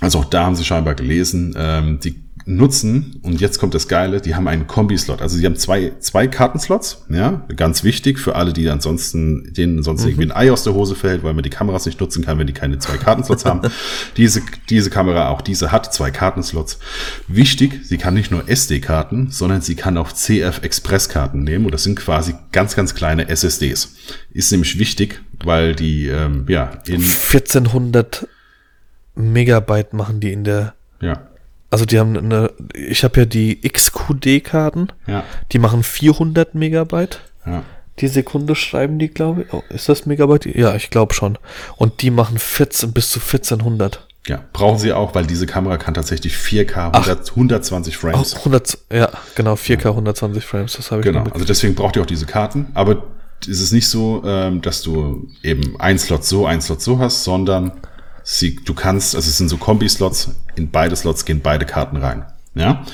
[0.00, 4.20] Also auch da haben sie scheinbar gelesen, ähm, die nutzen, und jetzt kommt das Geile,
[4.20, 5.22] die haben einen Kombi-Slot.
[5.22, 10.04] Also sie haben zwei, zwei Kartenslots, ja, ganz wichtig für alle, die ansonsten, denen sonst
[10.04, 12.46] irgendwie ein Ei aus der Hose fällt, weil man die Kameras nicht nutzen kann, wenn
[12.46, 13.62] die keine zwei Kartenslots haben.
[14.16, 16.78] Diese, diese Kamera, auch diese hat zwei Kartenslots.
[17.28, 21.96] Wichtig, sie kann nicht nur SD-Karten, sondern sie kann auch CF-Express-Karten nehmen, und das sind
[21.96, 23.94] quasi ganz, ganz kleine SSDs.
[24.32, 28.28] Ist nämlich wichtig, weil die, ähm, ja, in, 1400
[29.14, 31.22] Megabyte machen die in der, ja,
[31.74, 37.20] also die haben eine, ich habe ja die XQD-Karten, ja, die machen 400 Megabyte.
[37.44, 37.62] ja.
[38.00, 39.52] Die Sekunde schreiben die, glaube ich.
[39.52, 40.46] Oh, ist das Megabyte?
[40.46, 41.38] Ja, ich glaube schon.
[41.76, 44.04] Und die machen 14 bis zu 1400.
[44.26, 48.34] Ja, brauchen sie auch, weil diese Kamera kann tatsächlich 4K 100, 120 Oh, Frames.
[48.34, 52.06] 100, ja, genau, 4K 120 Frames, das habe ich Genau, also deswegen braucht ihr auch
[52.06, 52.66] diese Karten.
[52.74, 53.04] Aber
[53.42, 57.22] es ist nicht so, ähm, dass du eben ein Slot so, ein Slot so hast,
[57.22, 57.70] sondern
[58.24, 62.24] sie, du kannst, also es sind so Kombi-Slots, in beide Slots gehen beide Karten rein.
[62.56, 62.84] Ja,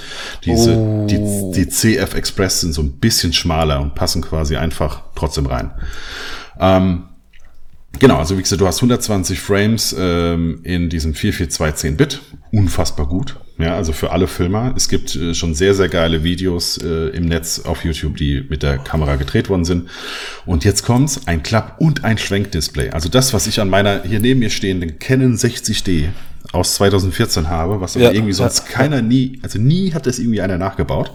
[0.44, 1.06] diese, Oh.
[1.06, 1.18] die,
[1.54, 5.70] die CF Express sind so ein bisschen schmaler und passen quasi einfach trotzdem rein.
[6.58, 7.04] Ähm,
[7.98, 12.20] Genau, also wie gesagt, du hast 120 Frames ähm, in diesem 442 10-Bit.
[12.52, 13.36] Unfassbar gut.
[13.58, 14.72] Ja, also für alle Filmer.
[14.74, 18.62] Es gibt äh, schon sehr, sehr geile Videos äh, im Netz auf YouTube, die mit
[18.62, 19.90] der Kamera gedreht worden sind.
[20.46, 22.90] Und jetzt kommt's, ein Klapp- und ein Schwenkdisplay.
[22.90, 26.08] Also das, was ich an meiner hier neben mir stehenden Canon 60D
[26.52, 28.74] aus 2014 habe, was aber Ja, irgendwie sonst ja.
[28.74, 31.12] keiner nie, also nie hat das irgendwie einer nachgebaut.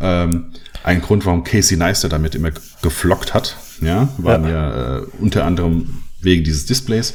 [0.00, 0.46] Ähm,
[0.84, 2.50] ein Grund, warum Casey Neistat damit immer
[2.82, 7.14] geflockt hat, ja, waren ja, äh, unter anderem wegen dieses Displays.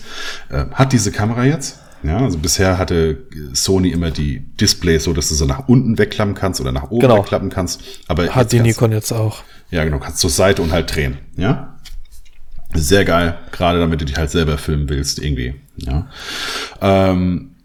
[0.49, 5.29] Äh, hat diese Kamera jetzt, ja, also bisher hatte Sony immer die Displays so, dass
[5.29, 7.17] du sie nach unten wegklappen kannst oder nach oben Genau.
[7.17, 7.81] wegklappen kannst.
[8.07, 9.43] Aber Hat die Nikon jetzt auch.
[9.71, 11.75] ja, genau, kannst zur Seite und halt drehen, ja.
[12.75, 16.07] Sehr geil, gerade damit du dich halt selber filmen willst, irgendwie, ja.
[16.81, 17.55] Ähm,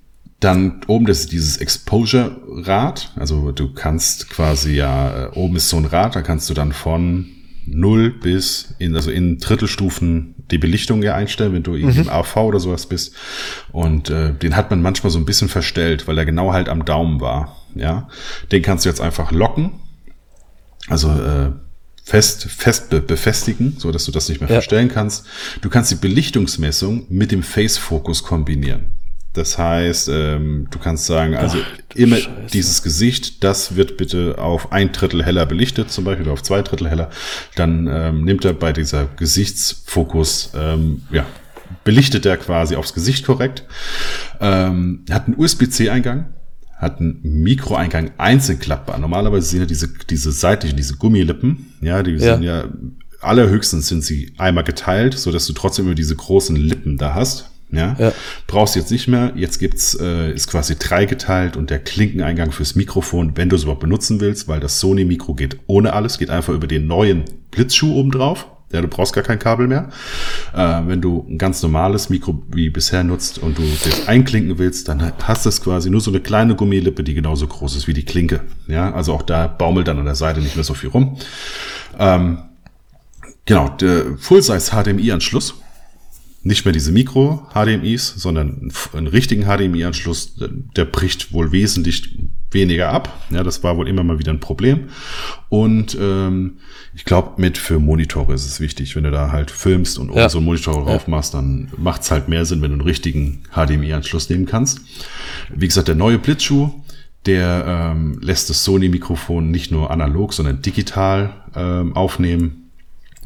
[0.41, 5.77] dann oben das ist dieses Exposure-Rad, also du kannst quasi ja, äh, oben ist so
[5.77, 7.27] ein Rad, da kannst du dann von
[7.67, 12.37] 0 bis in, also in Drittelstufen die Belichtung ja einstellen, wenn du irgendwie im AV
[12.37, 13.15] oder sowas bist.
[13.73, 16.85] Und äh, den hat man manchmal so ein bisschen verstellt, weil er genau halt am
[16.85, 17.57] Daumen war.
[17.75, 18.09] Ja,
[18.53, 19.73] den kannst du jetzt einfach locken
[20.89, 21.51] also äh,
[22.05, 24.57] fest, fest be befestigen, so dass du das nicht mehr Ja.
[24.57, 25.25] verstellen kannst.
[25.63, 28.93] Du kannst die Belichtungsmessung mit dem Face-Fokus kombinieren.
[29.35, 32.31] Das heißt, ähm, du kannst sagen, also du immer Scheiße.
[32.53, 36.63] dieses Gesicht, das wird bitte auf ein Drittel heller belichtet, zum Beispiel oder auf zwei
[36.63, 37.11] Drittel heller.
[37.57, 41.27] Dann ähm, nimmt er bei dieser Gesichtsfokus, ähm, ja,
[41.83, 43.65] belichtet er quasi aufs Gesicht korrekt.
[44.41, 46.27] Ähm, hat einen USB-C-Eingang,
[46.79, 48.99] hat einen Mikroeingang einzeln klappbar.
[48.99, 52.35] Normalerweise sind ja diese, diese seitlichen, diese Gummilippen, ja, die Ja.
[52.35, 52.65] sind ja,
[53.21, 57.51] allerhöchstens sind sie einmal geteilt, so dass du trotzdem immer diese großen Lippen da hast.
[57.71, 58.13] Ja, Ja.
[58.47, 59.33] brauchst jetzt nicht mehr.
[59.35, 63.81] Jetzt gibt's äh, ist quasi dreigeteilt und der Klinkeneingang fürs Mikrofon, wenn du es überhaupt
[63.81, 67.95] benutzen willst, weil das Sony Mikro geht ohne alles, geht einfach über den neuen Blitzschuh
[67.95, 68.47] oben drauf.
[68.73, 69.89] Ja, du brauchst gar kein Kabel mehr.
[70.53, 74.89] Äh, wenn du ein ganz normales Mikro wie bisher nutzt und du das einklinken willst,
[74.89, 77.95] dann hast du es quasi nur so eine kleine Gummilippe, die genauso groß ist wie
[77.95, 78.41] die Klinke.
[78.67, 81.19] Ja, also auch da baumelt dann an der Seite nicht mehr so viel rum.
[82.01, 82.39] Ähm,
[83.45, 85.55] genau, der Full-Size HDMI-Anschluss.
[86.47, 90.37] Nicht mehr diese Mikro-HDMIs, sondern einen richtigen HDMI-Anschluss,
[90.77, 92.19] der bricht wohl wesentlich
[92.51, 93.19] weniger ab.
[93.31, 94.89] Ja, das war wohl immer mal wieder ein Problem.
[95.49, 96.59] Und ähm,
[96.95, 100.29] ich glaube, mit für Monitore ist es wichtig, wenn du da halt filmst und Ja.
[100.29, 104.29] so einen Monitor drauf machst, dann macht's halt mehr Sinn, wenn du einen richtigen HDMI-Anschluss
[104.29, 104.83] nehmen kannst.
[105.53, 106.71] Wie gesagt, der neue Blitzschuh,
[107.27, 112.64] der ähm, lässt das Sony-Mikrofon nicht nur analog, sondern digital ähm, aufnehmen.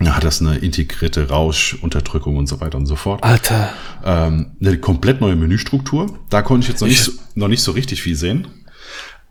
[0.01, 3.23] Da hat das eine integrierte Rauschunterdrückung und so weiter und so fort.
[3.25, 3.73] Alter.
[4.05, 6.19] Ähm, eine komplett neue Menüstruktur.
[6.31, 8.47] Da konnte ich jetzt noch nicht, so, noch nicht so richtig viel sehen.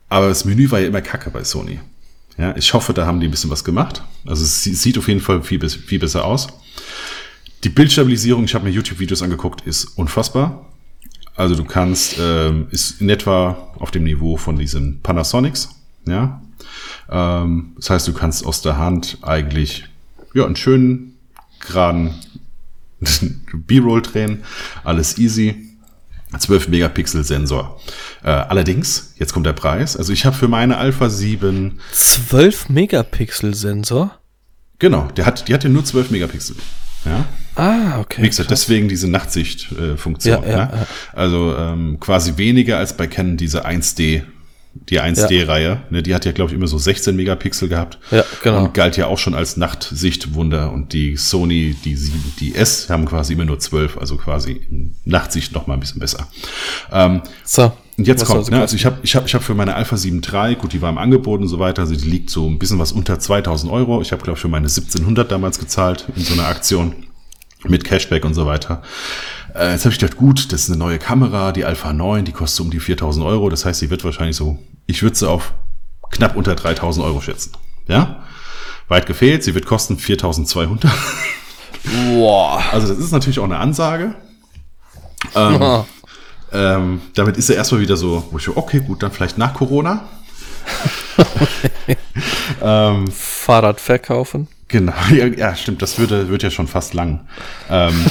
[0.10, 1.80] Aber das Menü war ja immer kacke bei Sony.
[2.38, 4.04] Ja, ich hoffe, da haben die ein bisschen was gemacht.
[4.26, 6.48] Also es sie- sieht auf jeden Fall viel, viel besser aus.
[7.64, 10.66] Die Bildstabilisierung, ich habe mir YouTube-Videos angeguckt, ist unfassbar.
[11.36, 15.70] Also du kannst, ähm, ist in etwa auf dem Niveau von diesen Panasonics.
[16.06, 16.42] Ja,
[17.10, 19.86] ähm, das heißt, du kannst aus der Hand eigentlich
[20.38, 21.18] ja einen schönen
[21.60, 22.16] geraden
[23.54, 24.44] B-Roll drehen,
[24.84, 25.64] alles easy.
[26.38, 27.80] 12 Megapixel Sensor.
[28.22, 29.96] Äh, allerdings, jetzt kommt der Preis.
[29.96, 34.20] Also ich habe für meine Alpha 7, 12 Megapixel Sensor?
[34.80, 36.56] genau, der hat, die hat ja nur 12 Megapixel.
[37.06, 37.26] Ja.
[37.56, 38.22] Ah, okay.
[38.22, 40.44] Wie gesagt, deswegen diese Nachtsicht-Funktion.
[40.44, 40.72] Ja, ja, ne?
[40.74, 40.88] ja.
[41.14, 44.24] Also ähm, quasi weniger als bei Canon diese 1D,
[44.90, 45.82] die 1D-Reihe.
[45.90, 47.98] Ne, die hat ja, glaube ich, immer so 16 Megapixel gehabt.
[48.12, 48.66] Ja, genau.
[48.66, 50.72] Und galt ja auch schon als Nachtsichtwunder.
[50.72, 54.62] Und die Sony, die, 7, die S, haben quasi immer nur 12, also quasi
[55.06, 56.28] Nachtsicht noch mal ein bisschen besser.
[56.92, 57.72] Ähm, So.
[57.98, 59.76] und jetzt Was kommt, soll's ne, also ich habe ich hab, ich hab für meine
[59.76, 62.48] Alpha 7 III, gut, die war im Angebot und so weiter, also die liegt so
[62.48, 64.02] ein bisschen was unter 2000 Euro.
[64.02, 66.94] Ich habe, glaube ich, für meine 1700 damals gezahlt in so einer Aktion
[67.64, 68.84] mit Cashback und so weiter.
[69.58, 72.32] Äh, jetzt habe ich gedacht, gut, das ist eine neue Kamera, die Alpha 9, die
[72.32, 73.50] kostet um die 4000 Euro.
[73.50, 75.54] Das heißt, die wird wahrscheinlich so, ich würde sie auf
[76.12, 77.54] knapp unter 3000 Euro schätzen.
[77.88, 78.24] Ja?
[78.88, 80.92] Weit gefehlt, sie wird kosten 4200.
[82.14, 82.64] Boah.
[82.72, 84.16] Also das ist natürlich auch eine Ansage.
[85.36, 85.84] Ähm,
[86.54, 89.54] ähm, damit ist er erstmal wieder so, wo ich so, okay, gut, dann vielleicht nach
[89.54, 90.06] Corona.
[92.62, 94.48] ähm, Fahrrad verkaufen.
[94.68, 97.28] genau, ja, ja, stimmt, das würde, wird ja schon fast lang.
[97.70, 98.06] Ähm,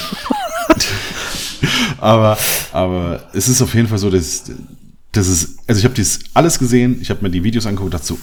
[1.99, 2.39] aber,
[2.73, 4.45] aber es ist auf jeden Fall so, dass,
[5.13, 8.07] dass es, also ich habe dies alles gesehen, ich habe mir die Videos angeguckt dachte
[8.07, 8.19] so,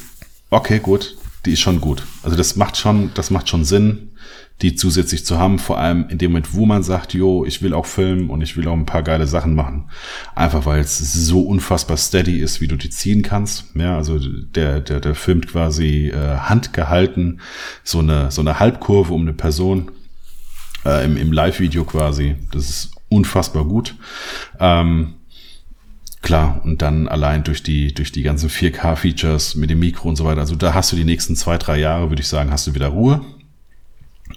[0.50, 2.04] okay, gut, die ist schon gut.
[2.22, 4.12] Also das macht schon, das macht schon Sinn,
[4.62, 7.74] die zusätzlich zu haben, vor allem in dem Moment, wo man sagt, jo, ich will
[7.74, 9.90] auch filmen und ich will auch ein paar geile Sachen machen.
[10.36, 13.66] Einfach weil es so unfassbar steady ist, wie du die ziehen kannst.
[13.76, 17.42] Ja, also der, der, der filmt quasi äh, handgehalten
[17.84, 19.92] so eine, so eine Halbkurve um eine Person
[20.86, 22.36] äh, im, im Live-Video quasi.
[22.52, 23.96] Das ist unfassbar gut.
[24.60, 25.16] Ähm,
[26.24, 30.24] Klar, und dann allein durch die, durch die ganzen 4K-Features mit dem Mikro und so
[30.24, 30.40] weiter.
[30.40, 32.88] Also da hast du die nächsten zwei, drei Jahre, würde ich sagen, hast du wieder
[32.88, 33.20] Ruhe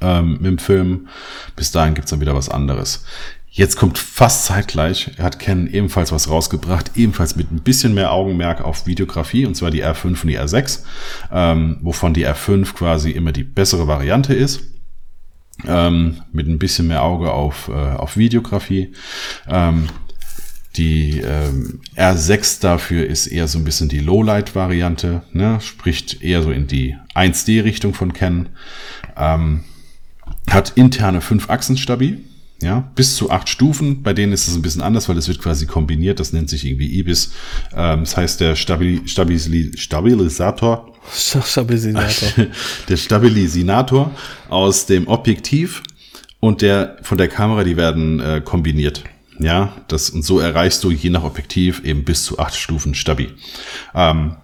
[0.00, 1.06] ähm, mit dem Film.
[1.54, 3.04] Bis dahin gibt's dann wieder was anderes.
[3.48, 8.62] Jetzt kommt fast zeitgleich, hat Ken ebenfalls was rausgebracht, ebenfalls mit ein bisschen mehr Augenmerk
[8.62, 10.82] auf Videografie, und zwar die R5 und die R6,
[11.32, 14.75] ähm, wovon die R5 quasi immer die bessere Variante ist.
[15.66, 18.92] Ähm, mit ein bisschen mehr Auge auf, äh, auf Videografie.
[19.48, 19.88] Ähm,
[20.76, 25.58] die ähm, R6 dafür ist eher so ein bisschen die Lowlight-Variante, ne?
[25.60, 28.50] spricht eher so in die 1D-Richtung von Canon.
[29.16, 29.64] Ähm,
[30.50, 32.18] hat interne 5-Achsen-Stabi,
[32.62, 34.02] ja, bis zu acht Stufen.
[34.02, 36.20] Bei denen ist es ein bisschen anders, weil es wird quasi kombiniert.
[36.20, 37.32] Das nennt sich irgendwie IBIS.
[37.74, 42.46] Ähm, das heißt, der Stabi Stabili Stabilisator Stabilisator.
[42.88, 44.10] der Stabilisator
[44.48, 45.82] aus dem Objektiv
[46.40, 49.04] und der von der Kamera, die werden äh, kombiniert.
[49.38, 53.28] Ja, das und so erreichst du je nach Objektiv eben bis zu acht Stufen Stabi.
[53.94, 54.36] Ähm,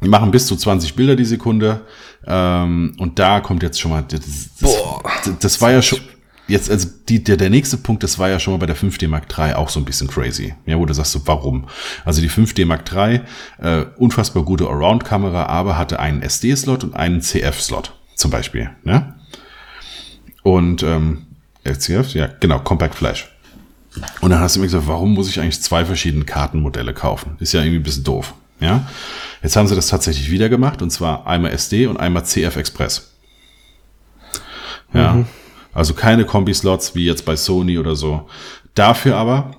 [0.00, 1.82] wir machen bis zu 20 Bilder die Sekunde
[2.26, 5.02] ähm, und da kommt jetzt schon mal das, das, Boah.
[5.24, 6.00] das, das war ja schon
[6.48, 9.08] jetzt also die, der der nächste Punkt, das war ja schon mal bei der 5D
[9.08, 10.54] Mark III auch so ein bisschen crazy.
[10.66, 11.66] Ja, wo du sagst so, warum?
[12.04, 13.20] Also die 5D Mark III
[13.58, 18.70] äh, unfassbar gute Around-Kamera, aber hatte einen SD-Slot und einen CF-Slot zum Beispiel.
[18.84, 19.14] Ne?
[20.42, 21.26] Und ähm,
[21.64, 23.28] CF, ja genau, Compact Flash.
[24.20, 27.36] Und dann hast du mir gesagt, warum muss ich eigentlich zwei verschiedene Kartenmodelle kaufen?
[27.40, 28.34] Ist ja irgendwie ein bisschen doof.
[28.60, 28.88] Ja,
[29.42, 33.12] jetzt haben sie das tatsächlich wieder gemacht und zwar einmal SD und einmal CF Express.
[34.94, 35.26] Ja, mhm.
[35.76, 38.26] Also keine Kombi-Slots wie jetzt bei Sony oder so.
[38.74, 39.50] Dafür aber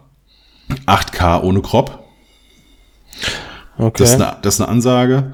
[0.87, 2.03] 8K ohne Crop.
[3.77, 3.99] Okay.
[3.99, 5.33] Das ist eine, das ist eine Ansage.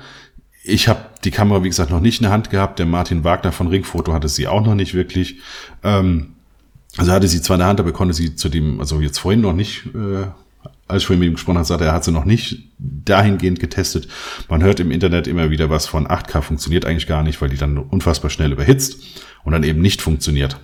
[0.66, 2.80] Ich habe die Kamera, wie gesagt, noch nicht in der Hand gehabt.
[2.80, 5.38] Der Martin Wagner von Ringfoto hatte sie auch noch nicht wirklich.
[5.84, 6.36] Ähm,
[6.98, 9.40] also hatte sie zwar in der Hand, aber konnte sie zu dem, also jetzt vorhin
[9.40, 10.28] noch nicht, äh,
[10.88, 14.10] als ich vorhin mit ihm gesprochen habe, sagte er, hat sie noch nicht dahingehend getestet.
[14.50, 17.58] Man hört im Internet immer wieder was von 8K funktioniert eigentlich gar nicht, weil die
[17.58, 18.98] dann unfassbar schnell überhitzt
[19.46, 20.60] und dann eben nicht funktioniert.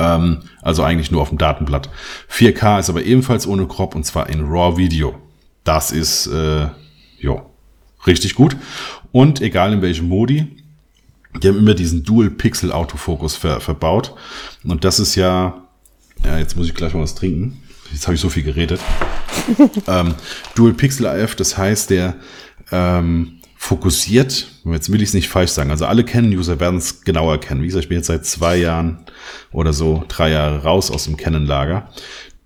[0.00, 1.90] Ähm, also eigentlich nur auf dem Datenblatt.
[2.32, 5.14] 4K ist aber ebenfalls ohne Crop und zwar in RAW Video.
[5.62, 6.68] Das ist, äh,
[7.18, 7.42] jo,
[8.06, 8.56] richtig gut.
[9.12, 10.56] Und egal in welchem Modi,
[11.42, 14.14] die haben immer diesen Dual-Pixel-Autofokus ver verbaut.
[14.64, 15.62] Und das ist ja,
[16.24, 17.62] ja, jetzt muss ich gleich mal was trinken.
[17.92, 18.80] Jetzt habe ich so viel geredet.
[19.86, 20.14] ähm,
[20.54, 22.16] Dual-Pixel-AF, das heißt, der
[22.72, 27.38] ähm, fokussiert, jetzt will ich es nicht falsch sagen, also alle Canon-User werden es genauer
[27.40, 27.62] kennen.
[27.62, 29.04] Wie gesagt, ich bin jetzt seit zwei Jahren
[29.52, 31.90] oder so, drei Jahre raus aus dem Canon-Lager.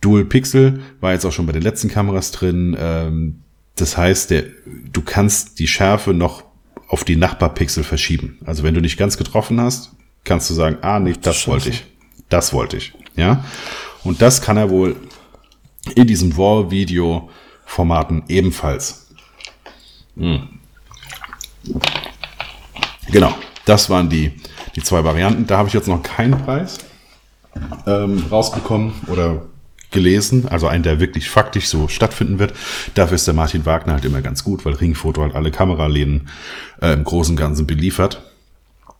[0.00, 2.76] Dual Pixel war jetzt auch schon bei den letzten Kameras drin.
[2.76, 3.42] Ähm,
[3.76, 4.46] das heißt, der,
[4.92, 6.42] du kannst die Schärfe noch
[6.88, 8.40] auf die Nachbarpixel verschieben.
[8.44, 9.92] Also wenn du nicht ganz getroffen hast,
[10.24, 11.84] kannst du sagen, ah, nee, das wollte ich.
[12.28, 12.92] Das wollte ich.
[13.14, 13.44] Ja.
[14.02, 14.96] Und das kann er wohl
[15.94, 19.06] in diesem RAW-Video-Formaten ebenfalls.
[20.16, 20.53] Hm.
[23.10, 23.34] Genau.
[23.64, 24.32] Das waren die,
[24.76, 25.46] die zwei Varianten.
[25.46, 26.78] Da habe ich jetzt noch keinen Preis
[27.86, 29.42] ähm, rausbekommen oder
[29.90, 32.52] gelesen, also einen, der wirklich faktisch so stattfinden wird.
[32.94, 36.28] Dafür ist der Martin Wagner halt immer ganz gut, weil Ringfoto halt alle Kameraläden
[36.82, 38.22] äh, im Großen und Ganzen beliefert.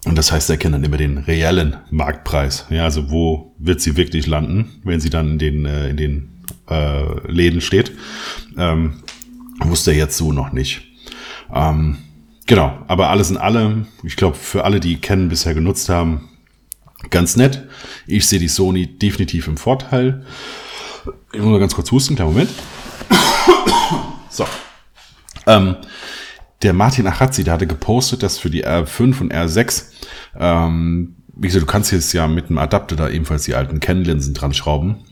[0.06, 2.66] Und das heißt, er kennt dann immer den reellen Marktpreis.
[2.70, 6.44] Ja, also wo wird sie wirklich landen, wenn sie dann in den, äh, in den
[6.70, 7.92] äh, Läden steht.
[8.56, 9.02] Ähm,
[9.60, 10.82] wusste er jetzt so noch nicht.
[11.52, 11.98] Ähm,
[12.46, 16.28] genau, aber alles in allem, ich glaube, für alle, die Canon bisher genutzt haben,
[17.10, 17.68] ganz nett.
[18.06, 20.24] Ich sehe die Sony definitiv im Vorteil.
[21.32, 22.50] Ich muss mal ganz kurz husten, kleinen Moment.
[24.30, 24.44] So.
[25.46, 25.76] Ähm,
[26.62, 29.84] der Martin Achazzi, der hatte gepostet, dass für die R5 und R6,
[30.36, 34.34] ähm, wie gesagt, du kannst jetzt ja mit einem Adapter da ebenfalls die alten Kennlinsen
[34.34, 35.04] dran schrauben.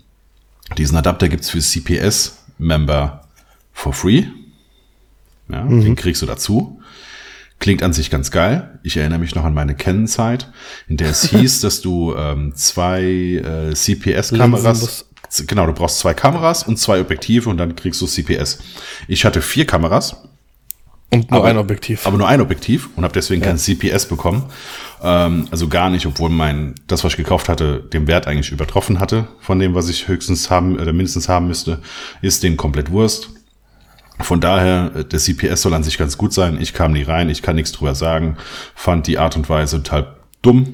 [0.76, 3.28] Diesen Adapter gibt's für CPS-Member
[3.72, 4.24] for free.
[5.48, 5.82] Ja, mhm.
[5.82, 6.81] Den kriegst du dazu.
[7.62, 8.80] Klingt an sich ganz geil.
[8.82, 10.50] Ich erinnere mich noch an meine Canon-Zeit,
[10.88, 15.06] in der es hieß, dass du ähm, zwei äh, CPS-Kameras
[15.46, 18.58] genau, du brauchst zwei Kameras und zwei Objektive und dann kriegst du CPS.
[19.08, 20.16] Ich hatte vier Kameras.
[21.10, 22.06] Und nur aber, ein Objektiv.
[22.06, 23.48] Aber nur ein Objektiv und habe deswegen ja.
[23.48, 24.44] kein CPS bekommen.
[25.02, 28.98] Ähm, also gar nicht, obwohl mein, das, was ich gekauft hatte, den Wert eigentlich übertroffen
[28.98, 31.80] hatte von dem, was ich höchstens haben oder mindestens haben müsste,
[32.22, 33.30] ist dem komplett Wurst.
[34.22, 36.58] Von daher, äh, der CPS soll an sich ganz gut sein.
[36.60, 38.36] Ich kam nie rein, ich kann nichts drüber sagen,
[38.74, 40.72] fand die Art und Weise total dumm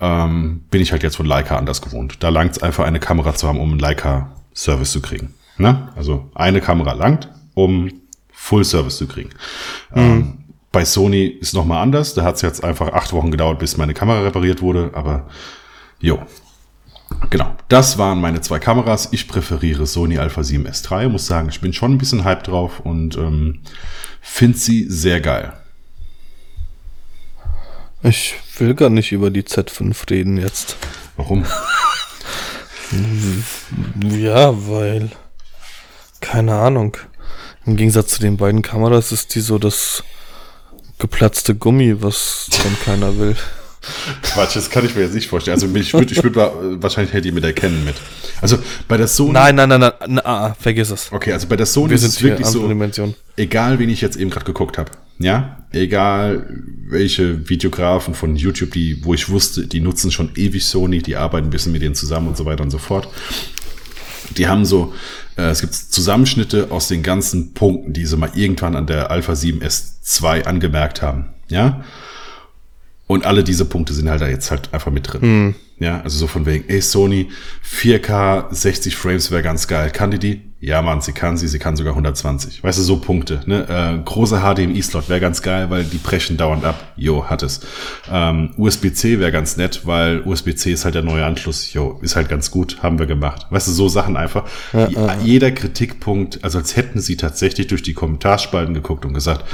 [0.00, 2.16] ähm, bin ich halt jetzt von Leica anders gewohnt.
[2.20, 5.34] Da langt es einfach, eine Kamera zu haben, um einen Leica-Service zu kriegen.
[5.56, 5.88] Ne?
[5.96, 7.90] Also eine Kamera langt, um
[8.32, 9.30] Full-Service zu kriegen.
[9.94, 10.00] Mhm.
[10.00, 10.38] Ähm,
[10.70, 12.14] bei Sony ist noch mal anders.
[12.14, 14.90] Da hat es jetzt einfach acht Wochen gedauert, bis meine Kamera repariert wurde.
[14.94, 15.26] Aber
[15.98, 16.22] jo,
[17.30, 19.08] Genau, das waren meine zwei Kameras.
[19.12, 21.08] Ich präferiere Sony Alpha 7 S3.
[21.08, 23.60] Muss sagen, ich bin schon ein bisschen hype drauf und ähm,
[24.20, 25.52] finde sie sehr geil.
[28.02, 30.76] Ich will gar nicht über die Z5 reden jetzt.
[31.16, 31.44] Warum?
[34.00, 35.10] ja, weil.
[36.20, 36.96] Keine Ahnung.
[37.66, 40.02] Im Gegensatz zu den beiden Kameras ist die so das
[40.98, 43.36] geplatzte Gummi, was dann keiner will.
[44.22, 45.54] Quatsch, das kann ich mir jetzt nicht vorstellen.
[45.54, 46.36] Also ich würde ich würd,
[46.82, 47.94] wahrscheinlich hätte ich mit erkennen mit.
[48.40, 49.32] Also bei der Sony.
[49.32, 51.12] Nein, nein, nein, nein, nein ah, vergiss es.
[51.12, 52.66] Okay, also bei der Sony Wir ist es wirklich so.
[52.66, 53.14] Dimension.
[53.36, 54.90] Egal, wen ich jetzt eben gerade geguckt habe.
[55.18, 56.46] Ja, egal
[56.88, 61.48] welche Videografen von YouTube, die, wo ich wusste, die nutzen schon ewig Sony, die arbeiten
[61.48, 63.08] ein bisschen mit denen zusammen und so weiter und so fort.
[64.36, 64.94] Die haben so,
[65.36, 69.34] äh, es gibt Zusammenschnitte aus den ganzen Punkten, die sie mal irgendwann an der Alpha
[69.34, 71.30] 7 S2 angemerkt haben.
[71.48, 71.84] Ja,
[73.08, 75.20] und alle diese Punkte sind halt da jetzt halt einfach mit drin.
[75.22, 75.54] Mhm.
[75.80, 77.28] Ja, also so von wegen, ey Sony,
[77.64, 79.90] 4K, 60 Frames wäre ganz geil.
[79.90, 80.48] Kann die die?
[80.60, 82.64] Ja, Mann, sie kann sie, sie kann sogar 120.
[82.64, 83.42] Weißt du, so Punkte.
[83.46, 83.64] Ne?
[83.68, 86.94] Äh, großer HDMI-Slot wäre ganz geil, weil die brechen dauernd ab.
[86.96, 87.60] Jo, hat es.
[88.10, 91.72] Ähm, USB-C wäre ganz nett, weil USB-C ist halt der neue Anschluss.
[91.72, 93.46] Jo, ist halt ganz gut, haben wir gemacht.
[93.50, 94.46] Weißt du, so Sachen einfach.
[94.72, 95.16] Ja, ja.
[95.22, 99.44] Jeder Kritikpunkt, also als hätten sie tatsächlich durch die Kommentarspalten geguckt und gesagt,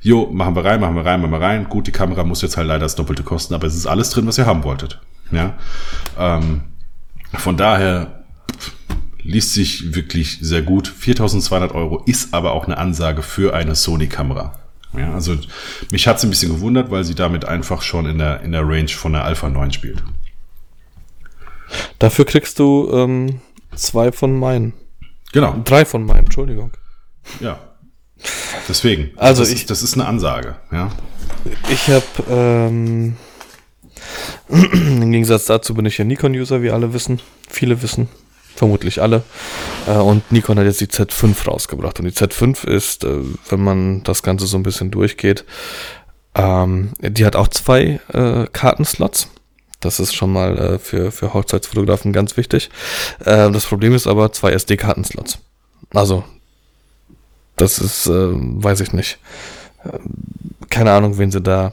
[0.00, 1.68] jo, machen wir rein, machen wir rein, machen wir rein.
[1.68, 4.26] Gut, die Kamera muss jetzt halt leider das Doppelte kosten, aber es ist alles drin,
[4.26, 5.00] was ihr haben wolltet.
[5.30, 5.58] Ja.
[6.18, 6.62] Ähm,
[7.34, 8.24] von daher
[9.22, 10.86] liest sich wirklich sehr gut.
[10.88, 14.58] 4200 Euro ist aber auch eine Ansage für eine Sony-Kamera.
[14.96, 15.36] Ja, also
[15.90, 18.62] mich hat es ein bisschen gewundert, weil sie damit einfach schon in der, in der
[18.66, 20.02] Range von der Alpha 9 spielt.
[21.98, 23.40] Dafür kriegst du ähm,
[23.74, 24.72] zwei von meinen.
[25.32, 25.60] Genau.
[25.64, 26.70] Drei von meinen, Entschuldigung.
[27.40, 27.58] Ja.
[28.68, 29.10] Deswegen.
[29.16, 30.56] Also das, ich- ist, das ist eine Ansage.
[30.70, 30.90] Ja.
[31.70, 33.16] Ich habe, ähm,
[34.48, 37.20] im Gegensatz dazu bin ich ja Nikon-User, wie alle wissen.
[37.48, 38.08] Viele wissen,
[38.54, 39.22] vermutlich alle.
[39.86, 41.98] Äh, und Nikon hat jetzt die Z5 rausgebracht.
[42.00, 43.18] Und die Z5 ist, äh,
[43.48, 45.44] wenn man das Ganze so ein bisschen durchgeht,
[46.34, 49.28] ähm, die hat auch zwei äh, Kartenslots.
[49.80, 52.70] Das ist schon mal für, für Hochzeitsfotografen ganz wichtig.
[53.20, 55.38] Äh, das Problem ist aber zwei SD-Kartenslots.
[55.92, 56.24] Also,
[57.56, 59.18] das ist, weiß ich nicht
[60.70, 61.72] keine Ahnung, wen sie da,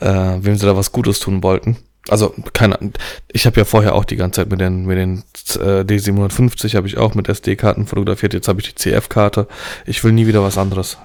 [0.00, 1.76] äh, wem sie da was Gutes tun wollten.
[2.08, 2.94] Also keine, Ahnung.
[3.28, 5.22] ich habe ja vorher auch die ganze Zeit mit den mit den
[5.60, 8.34] äh, D750 habe ich auch mit SD-Karten fotografiert.
[8.34, 9.46] Jetzt habe ich die CF-Karte.
[9.86, 10.98] Ich will nie wieder was anderes.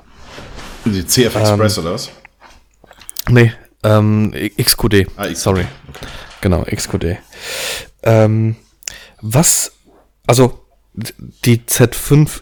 [0.85, 2.09] Die CF Express oder was?
[3.29, 5.07] Nee, ähm, XQD.
[5.17, 5.37] Ah, XQD.
[5.37, 5.65] Sorry.
[6.41, 7.17] Genau, XQD.
[8.03, 8.55] Ähm,
[9.21, 9.73] was,
[10.25, 12.41] also die Z5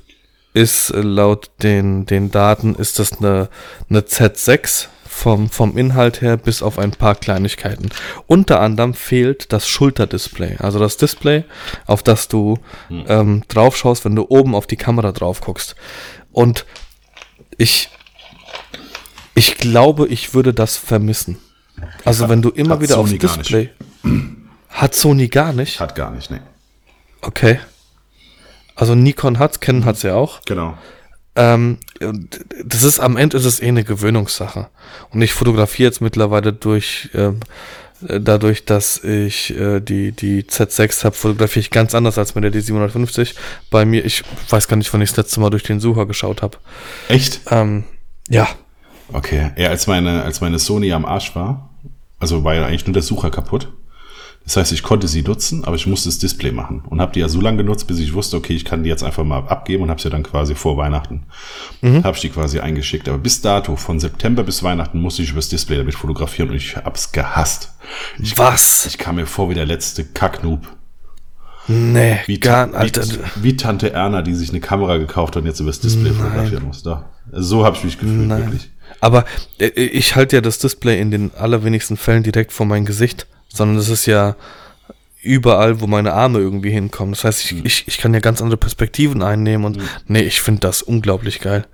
[0.55, 3.49] ist äh, laut den, den Daten, ist das eine,
[3.89, 7.89] eine Z6 vom, vom Inhalt her bis auf ein paar Kleinigkeiten.
[8.25, 11.43] Unter anderem fehlt das Schulterdisplay, also das Display,
[11.85, 12.57] auf das du
[12.89, 15.75] ähm, drauf schaust, wenn du oben auf die Kamera drauf guckst.
[16.31, 16.65] Und
[17.57, 17.89] ich,
[19.35, 21.37] ich glaube, ich würde das vermissen.
[22.05, 23.39] Also wenn du immer hat wieder aufs Sony nicht.
[23.39, 23.69] Display.
[24.69, 25.79] Hat Sony gar nicht?
[25.81, 26.41] Hat gar nicht, ne.
[27.21, 27.59] Okay.
[28.75, 30.41] Also Nikon hat's, Canon hat's ja auch.
[30.45, 30.77] Genau.
[31.35, 31.79] Ähm,
[32.63, 34.67] das ist am Ende ist es eh eine Gewöhnungssache.
[35.11, 37.39] Und ich fotografiere jetzt mittlerweile durch ähm,
[38.07, 42.43] äh, dadurch, dass ich äh, die die Z6 habe, fotografiere ich ganz anders als mit
[42.43, 43.35] der D750.
[43.69, 46.41] Bei mir, ich weiß gar nicht, wann ich das letzte Mal durch den Sucher geschaut
[46.41, 46.57] habe.
[47.09, 47.41] Echt?
[47.49, 47.83] Ähm,
[48.29, 48.47] ja,
[49.11, 49.51] Okay.
[49.55, 51.69] Ja, als meine, als meine Sony am Arsch war,
[52.19, 53.71] also war ja eigentlich nur der Sucher kaputt.
[54.45, 57.19] Das heißt, ich konnte sie nutzen, aber ich musste das Display machen und habe die
[57.19, 59.83] ja so lange genutzt, bis ich wusste, okay, ich kann die jetzt einfach mal abgeben
[59.83, 61.23] und habe sie dann quasi vor Weihnachten,
[61.81, 63.09] habe ich die quasi eingeschickt.
[63.09, 66.75] Aber bis dato, von September bis Weihnachten, musste ich übers Display damit fotografieren und ich
[66.77, 67.73] hab's gehasst.
[68.19, 68.85] Ich, was?
[68.85, 70.67] ich kam mir vor wie der letzte Kacknoob.
[71.67, 73.03] Nee, Wie, gar, wie, Alter.
[73.37, 76.83] wie Tante Erna, die sich eine Kamera gekauft hat und jetzt übers Display fotografieren muss.
[76.83, 77.09] Da.
[77.31, 78.43] So habe ich mich gefühlt, Nein.
[78.43, 78.69] wirklich.
[79.01, 79.25] Aber
[79.57, 83.25] äh, ich halte ja das Display in den allerwenigsten Fällen direkt vor mein Gesicht,
[83.55, 84.35] sondern es ist ja
[85.21, 87.13] überall, wo meine Arme irgendwie hinkommen.
[87.13, 90.61] Das heißt, ich, ich, ich kann ja ganz andere Perspektiven einnehmen und nee, ich finde
[90.61, 91.65] das unglaublich geil.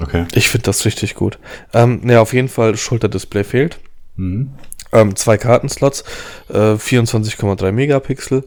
[0.00, 0.26] Okay.
[0.34, 1.38] Ich finde das richtig gut.
[1.72, 3.78] Ähm, ne, auf jeden Fall, Schulterdisplay fehlt.
[4.16, 4.50] Mhm.
[4.92, 6.04] Ähm, zwei Kartenslots,
[6.48, 8.44] äh, 24,3 Megapixel.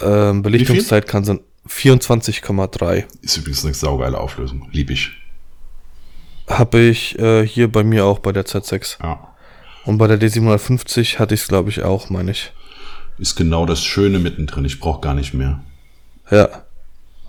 [0.00, 3.04] Ähm, Belichtungszeit kann sein 24,3.
[3.22, 4.68] Ist übrigens eine saugeile Auflösung.
[4.72, 5.10] Lieb ich.
[6.48, 9.02] Habe ich äh, hier bei mir auch bei der Z6.
[9.02, 9.35] Ja.
[9.86, 12.52] Und bei der D750 hatte ich es, glaube ich, auch, meine ich.
[13.18, 14.64] Ist genau das Schöne mittendrin.
[14.64, 15.60] Ich brauche gar nicht mehr.
[16.30, 16.48] Ja.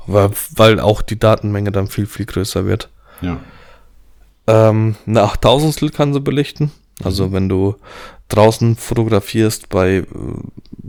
[0.07, 2.89] Weil, weil auch die Datenmenge dann viel, viel größer wird.
[3.21, 3.39] Ja.
[4.47, 6.71] Ähm, eine 8000 kann sie belichten.
[7.03, 7.75] Also wenn du
[8.29, 10.05] draußen fotografierst bei äh,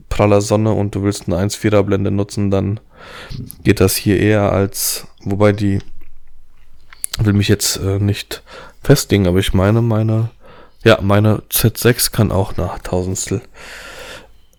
[0.09, 2.81] praller Sonne und du willst eine 1,4er Blende nutzen, dann
[3.62, 5.81] geht das hier eher als, wobei die
[7.19, 8.43] will mich jetzt äh, nicht
[8.82, 10.31] festlegen, aber ich meine, meine,
[10.84, 13.42] ja, meine Z6 kann auch eine 8000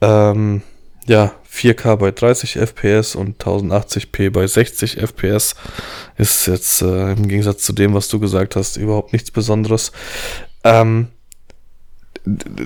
[0.02, 0.62] ähm,
[1.08, 5.56] ja, 4K bei 30 FPS und 1080p bei 60 FPS
[6.18, 9.92] ist jetzt äh, im Gegensatz zu dem, was du gesagt hast, überhaupt nichts Besonderes.
[10.64, 11.08] Ähm,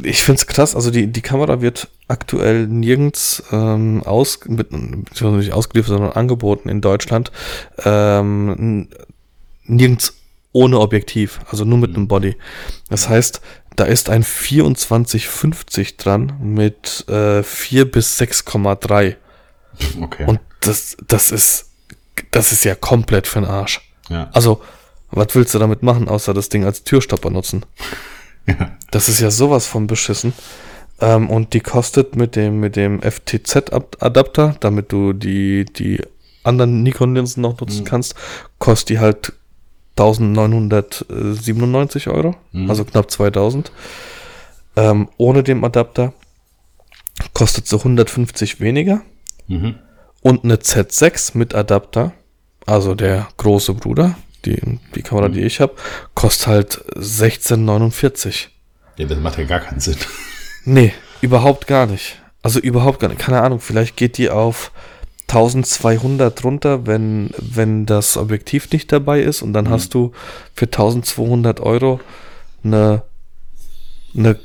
[0.04, 5.54] ich finde es krass, also die, die Kamera wird aktuell nirgends ähm, aus, mit, nicht
[5.54, 7.32] ausgeliefert, sondern angeboten in Deutschland.
[7.86, 8.90] Ähm,
[9.64, 10.16] nirgends
[10.54, 12.38] ohne Objektiv, also nur mit einem Body.
[12.90, 13.42] Das heißt,
[13.76, 19.16] da ist ein 2450 dran mit äh, 4 bis 6,3.
[20.02, 20.26] Okay.
[20.26, 21.72] Und das, das ist,
[22.32, 23.82] das ist ja komplett für den Arsch.
[24.10, 24.30] ja.
[24.32, 24.62] Also,
[25.10, 27.66] was willst du damit machen, außer das Ding als Türstopper nutzen?
[28.48, 28.72] ja.
[28.92, 30.34] Das ist ja sowas von beschissen.
[31.02, 36.02] Ähm, und die kostet mit dem, mit dem FTZ-Adapter, damit du die, die
[36.44, 38.16] anderen Nikon-Linsen noch nutzen kannst,
[38.60, 39.34] kostet die halt
[39.98, 42.36] 1997 Euro,
[42.68, 43.72] also knapp 2000.
[44.76, 46.14] Ähm, ohne den Adapter
[47.34, 49.02] kostet sie 150 weniger.
[49.48, 49.76] Mhm.
[50.22, 52.14] Und eine Z6 mit Adapter,
[52.66, 54.16] also der große Bruder,
[54.46, 55.76] die, die Kamera, die ich habe,
[56.16, 58.48] kostet halt 16,49.
[58.98, 59.98] ja, das macht ja gar keinen Sinn.
[60.66, 62.20] Nee, überhaupt gar nicht.
[62.42, 63.20] Also überhaupt gar nicht.
[63.20, 64.72] Keine Ahnung, vielleicht geht die auf
[65.34, 69.70] 1200 drunter, wenn, wenn das Objektiv nicht dabei ist und dann mhm.
[69.70, 70.12] hast du
[70.54, 72.00] für 1200 Euro
[72.64, 73.04] eine,
[74.16, 74.40] eine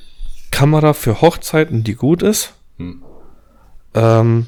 [0.51, 2.55] Kamera für Hochzeiten, die gut ist.
[2.79, 3.03] Mhm.
[3.95, 4.47] Ähm,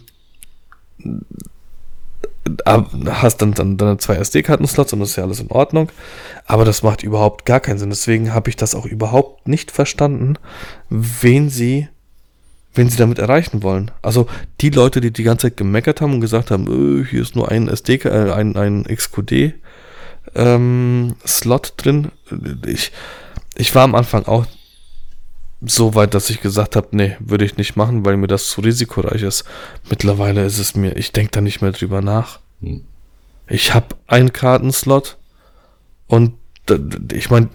[2.66, 5.90] hast dann, dann, dann zwei SD-Karten-Slots und das ist ja alles in Ordnung.
[6.46, 7.90] Aber das macht überhaupt gar keinen Sinn.
[7.90, 10.36] Deswegen habe ich das auch überhaupt nicht verstanden,
[10.88, 11.88] wen sie,
[12.74, 13.90] wen sie damit erreichen wollen.
[14.02, 14.26] Also
[14.60, 17.50] die Leute, die die ganze Zeit gemeckert haben und gesagt haben, öh, hier ist nur
[17.50, 19.54] ein SD, äh, ein, ein XQD
[20.34, 22.12] ähm, Slot drin.
[22.66, 22.92] Ich,
[23.56, 24.46] ich war am Anfang auch
[25.62, 28.60] so weit, dass ich gesagt habe, nee, würde ich nicht machen, weil mir das zu
[28.60, 29.44] risikoreich ist.
[29.88, 32.40] Mittlerweile ist es mir, ich denke da nicht mehr drüber nach.
[32.60, 32.84] Hm.
[33.46, 35.18] Ich habe einen Kartenslot
[36.06, 36.34] und
[37.12, 37.48] ich meine,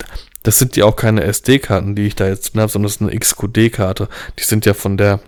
[0.46, 3.20] das sind ja auch keine SD-Karten, die ich da jetzt habe, sondern das ist eine
[3.20, 4.08] XQD-Karte.
[4.38, 5.20] Die sind ja von der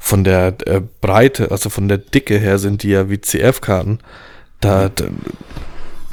[0.00, 4.00] von der äh, Breite, also von der Dicke her sind die ja wie CF-Karten.
[4.60, 5.04] Da, da,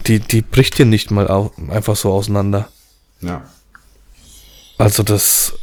[0.06, 2.70] die, die bricht dir nicht mal au einfach so auseinander.
[3.22, 3.44] Ja.
[4.78, 5.58] Also das,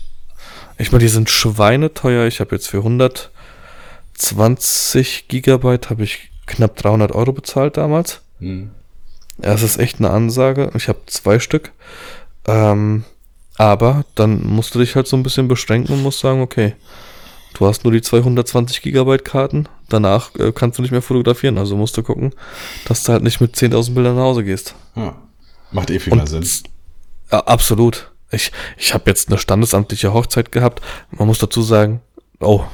[0.77, 2.27] ich meine, die sind schweineteuer.
[2.27, 8.23] Ich habe jetzt für 120 Gigabyte habe ich knapp 300 Euro bezahlt damals.
[8.41, 8.73] Hm.
[9.39, 10.71] Es ist echt eine Ansage.
[10.75, 11.73] Ich habe zwei Stück.
[12.47, 13.05] Ähm,
[13.57, 16.75] aber dann musst du dich halt so ein bisschen beschränken und musst sagen, okay,
[17.55, 19.69] du hast nur die 220 Gigabyte Karten.
[19.89, 21.59] Danach äh, kannst du nicht mehr fotografieren.
[21.59, 22.33] Also musst du gucken,
[22.87, 24.75] dass du halt nicht mit 10.000 Bildern nach Hause gehst.
[24.97, 25.15] Ja.
[25.71, 26.47] Macht eh viel mehr Sinn.
[27.31, 28.11] Ja, absolut.
[28.31, 30.83] Ich, ich habe jetzt eine standesamtliche Hochzeit gehabt.
[31.11, 32.01] Man muss dazu sagen,
[32.41, 32.65] oh.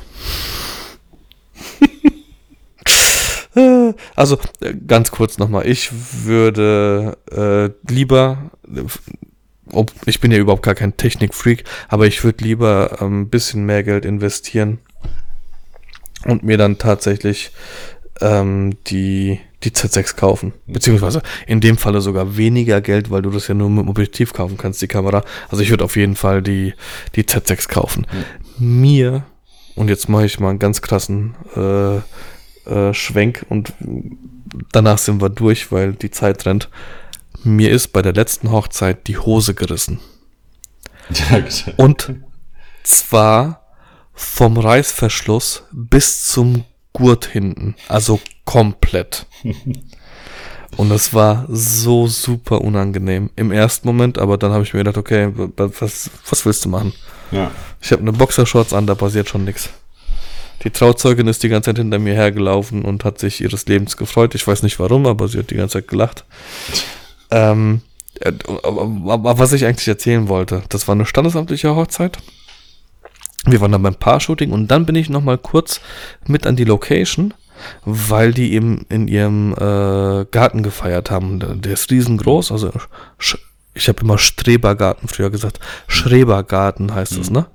[4.15, 4.39] also
[4.87, 5.67] ganz kurz nochmal.
[5.67, 5.91] Ich
[6.25, 8.51] würde äh, lieber,
[9.73, 13.65] ob, ich bin ja überhaupt gar kein Technikfreak, aber ich würde lieber ein ähm, bisschen
[13.65, 14.79] mehr Geld investieren
[16.25, 17.53] und mir dann tatsächlich
[18.21, 20.55] ähm, die die Z6 kaufen.
[20.67, 24.33] Beziehungsweise in dem Falle sogar weniger Geld, weil du das ja nur mit dem Objektiv
[24.33, 25.23] kaufen kannst, die Kamera.
[25.49, 26.75] Also ich würde auf jeden Fall die,
[27.15, 28.07] die Z6 kaufen.
[28.59, 28.81] Mhm.
[28.81, 29.25] Mir,
[29.75, 32.01] und jetzt mache ich mal einen ganz krassen äh,
[32.67, 33.73] äh, Schwenk und
[34.73, 36.69] danach sind wir durch, weil die Zeit rennt.
[37.43, 40.01] Mir ist bei der letzten Hochzeit die Hose gerissen.
[41.77, 42.15] Und
[42.83, 43.63] zwar
[44.13, 47.75] vom Reißverschluss bis zum Gurt hinten.
[47.89, 49.27] Also komplett.
[50.77, 54.99] Und das war so super unangenehm im ersten Moment, aber dann habe ich mir gedacht,
[54.99, 56.93] okay, was, was willst du machen?
[57.31, 57.51] Ja.
[57.81, 59.71] Ich habe eine Boxershorts an, da passiert schon nichts.
[60.63, 64.35] Die Trauzeugin ist die ganze Zeit hinter mir hergelaufen und hat sich ihres Lebens gefreut.
[64.35, 66.25] Ich weiß nicht warum, aber sie hat die ganze Zeit gelacht.
[67.31, 67.81] ähm,
[68.21, 68.33] äh,
[68.65, 72.19] aber was ich eigentlich erzählen wollte, das war eine standesamtliche Hochzeit.
[73.47, 75.81] Wir waren dann beim Paar-Shooting und dann bin ich noch mal kurz
[76.27, 77.33] mit an die Location,
[77.87, 81.63] weil die eben in ihrem äh, Garten gefeiert haben.
[81.63, 82.71] Der ist riesengroß, also
[83.73, 85.59] ich habe immer Strebergarten früher gesagt.
[85.87, 87.19] Schrebergarten heißt mhm.
[87.19, 87.47] das, ne?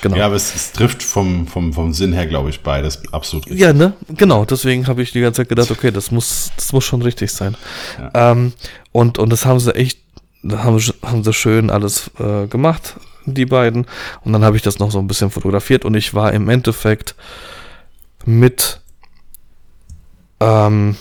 [0.00, 0.16] Genau.
[0.16, 3.60] Ja, aber es, es, trifft vom, vom, vom Sinn her, glaube ich, beides absolut richtig.
[3.60, 3.94] Ja, ne?
[4.08, 7.32] Genau, deswegen habe ich die ganze Zeit gedacht, okay, das muss, das muss schon richtig
[7.32, 7.56] sein.
[7.98, 8.32] Ja.
[8.32, 8.52] Ähm,
[8.92, 9.98] und, und das haben sie echt,
[10.48, 12.96] haben, haben sie schön alles äh, gemacht
[13.26, 13.86] die beiden.
[14.24, 17.14] Und dann habe ich das noch so ein bisschen fotografiert und ich war im Endeffekt
[18.24, 18.80] mit
[20.40, 20.96] ähm,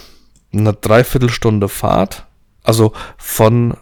[0.54, 2.26] einer Dreiviertelstunde Fahrt,
[2.64, 3.76] also von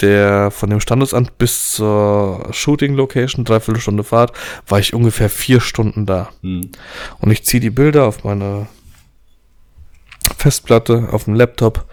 [0.00, 4.32] der von dem Standesamt bis zur Shooting Location, Dreiviertelstunde Fahrt,
[4.66, 6.28] war ich ungefähr vier Stunden da.
[6.42, 6.70] Mhm.
[7.20, 8.66] Und ich ziehe die Bilder auf meine
[10.36, 11.86] Festplatte, auf dem Laptop,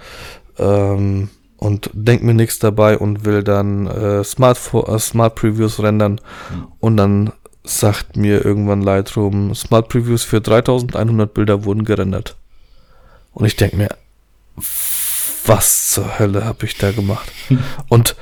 [0.57, 6.21] ähm, und denke mir nichts dabei und will dann äh, Smart, äh, Smart Previews rendern
[6.51, 6.67] mhm.
[6.79, 7.33] und dann
[7.63, 12.37] sagt mir irgendwann Lightroom, Smart Previews für 3100 Bilder wurden gerendert.
[13.33, 13.89] Und ich denke mir,
[15.49, 17.31] was zur Hölle habe ich da gemacht?
[17.89, 18.15] und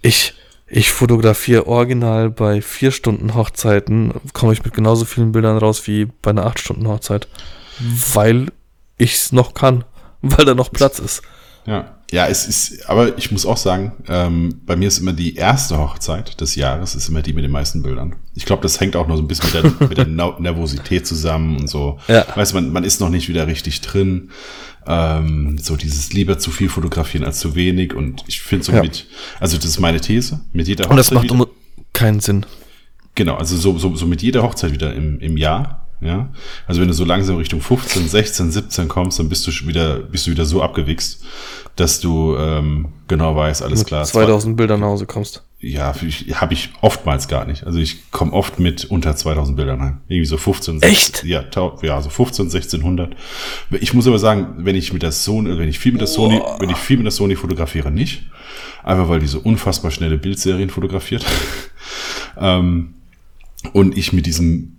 [0.00, 0.34] ich,
[0.66, 6.06] ich fotografiere original bei vier Stunden Hochzeiten, komme ich mit genauso vielen Bildern raus wie
[6.06, 7.28] bei einer acht Stunden Hochzeit,
[8.14, 8.50] weil
[8.96, 9.84] ich es noch kann,
[10.22, 11.22] weil da noch Platz ist.
[11.66, 11.93] Ja.
[12.10, 15.78] Ja, es ist, aber ich muss auch sagen, ähm, bei mir ist immer die erste
[15.78, 18.16] Hochzeit des Jahres, ist immer die mit den meisten Bildern.
[18.34, 21.56] Ich glaube, das hängt auch noch so ein bisschen mit der, mit der Nervosität zusammen
[21.58, 21.98] und so.
[22.08, 22.26] Ja.
[22.34, 24.30] Weißt man, man ist noch nicht wieder richtig drin.
[24.86, 27.94] Ähm, so dieses lieber zu viel fotografieren als zu wenig.
[27.94, 28.82] Und ich finde so ja.
[28.82, 29.06] mit,
[29.40, 30.90] also das ist meine These, mit jeder Hochzeit.
[30.90, 31.46] Und das macht wieder,
[31.94, 32.44] keinen Sinn.
[33.14, 36.28] Genau, also so, so, so mit jeder Hochzeit wieder im, im Jahr ja,
[36.66, 40.26] also wenn du so langsam Richtung 15, 16, 17 kommst, dann bist du wieder, bist
[40.26, 41.24] du wieder so abgewichst,
[41.76, 44.04] dass du ähm, genau weißt, alles Mit klar.
[44.04, 45.42] 2000 Bilder nach Hause kommst.
[45.60, 47.64] ja, habe ich oftmals gar nicht.
[47.64, 50.00] Also ich komme oft mit unter 2000 Bildern heim.
[50.08, 51.24] Irgendwie so 15, 16, Echt?
[51.24, 51.44] Ja,
[51.82, 53.16] ja, so 15, 1600.
[53.80, 56.40] Ich muss aber sagen, wenn ich mit der Sony, wenn ich viel mit der Sony,
[56.42, 56.56] oh.
[56.60, 58.24] wenn ich viel mit der Sony fotografiere, nicht.
[58.82, 61.24] Einfach weil die so unfassbar schnelle Bildserien fotografiert.
[62.38, 62.94] ähm,
[63.72, 64.73] und ich mit diesem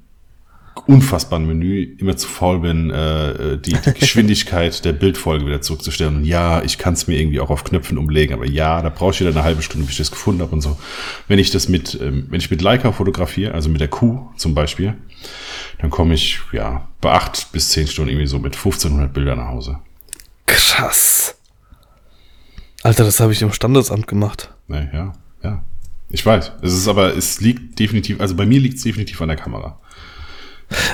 [0.88, 6.18] unfassbaren Menü immer zu faul bin, äh, die, die Geschwindigkeit der Bildfolge wieder zurückzustellen.
[6.18, 9.12] Und ja, ich kann es mir irgendwie auch auf Knöpfen umlegen, aber ja, da brauche
[9.12, 10.78] ich wieder eine halbe Stunde, bis ich das gefunden habe und so.
[11.28, 14.54] Wenn ich das mit, ähm, wenn ich mit Leica fotografiere, also mit der Q zum
[14.54, 14.96] Beispiel,
[15.80, 19.48] dann komme ich ja bei acht bis zehn Stunden irgendwie so mit 1500 Bildern nach
[19.48, 19.80] Hause.
[20.46, 21.36] Krass.
[22.84, 24.54] Alter, das habe ich im Standesamt gemacht.
[24.68, 25.64] Nee, ja, ja.
[26.10, 26.52] Ich weiß.
[26.62, 29.80] Es ist aber, es liegt definitiv, also bei mir liegt es definitiv an der Kamera.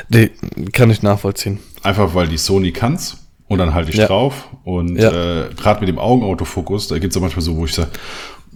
[0.09, 0.31] Nee,
[0.73, 1.59] kann ich nachvollziehen.
[1.83, 3.17] Einfach weil die Sony kann's
[3.47, 4.07] und dann halte ich ja.
[4.07, 4.49] drauf.
[4.63, 5.11] Und ja.
[5.43, 7.91] äh, gerade mit dem Augenautofokus, da gibt's ja manchmal so, wo ich sage,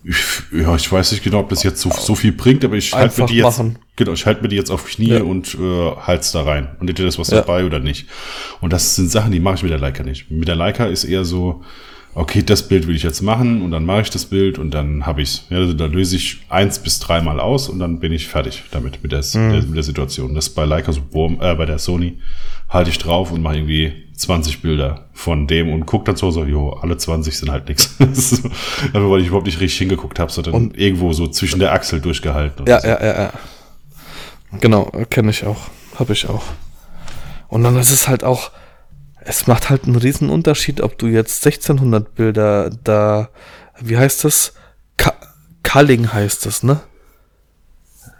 [0.03, 0.17] ich,
[0.51, 3.21] ja, ich weiß nicht genau, ob das jetzt so, so viel bringt, aber ich halte
[3.21, 3.79] mir die jetzt, machen.
[3.95, 5.23] genau, ich halte mir die jetzt auf Knie ja.
[5.23, 6.75] und äh, halt's da rein.
[6.79, 8.07] Und entweder das was dabei oder nicht.
[8.61, 10.29] Und das sind Sachen, die mache ich mit der Leica nicht.
[10.29, 11.63] Mit der Leica ist eher so,
[12.15, 15.05] okay, das Bild will ich jetzt machen und dann mache ich das Bild und dann
[15.05, 15.45] habe ich's.
[15.49, 19.03] Ja, also da löse ich eins bis dreimal aus und dann bin ich fertig damit
[19.03, 19.51] mit der, mhm.
[19.51, 20.33] der, mit der Situation.
[20.33, 21.01] Das bei Leica so
[21.41, 22.19] äh, bei der Sony
[22.69, 26.45] halte ich drauf und mache irgendwie 20 Bilder von dem und guck dann so, so,
[26.45, 27.95] jo, alle 20 sind halt nichts.
[27.99, 31.99] Einfach weil ich überhaupt nicht richtig hingeguckt habe, sondern und irgendwo so zwischen der Achsel
[31.99, 32.65] durchgehalten.
[32.65, 32.87] Ja, so.
[32.87, 33.33] ja, ja, ja.
[34.61, 35.67] Genau, kenne ich auch.
[35.99, 36.43] Habe ich auch.
[37.49, 38.51] Und dann ist es halt auch,
[39.25, 43.29] es macht halt einen riesen Unterschied, ob du jetzt 1600 Bilder da,
[43.79, 44.53] wie heißt das?
[44.97, 45.13] Ka
[45.63, 46.79] Culling heißt das, ne?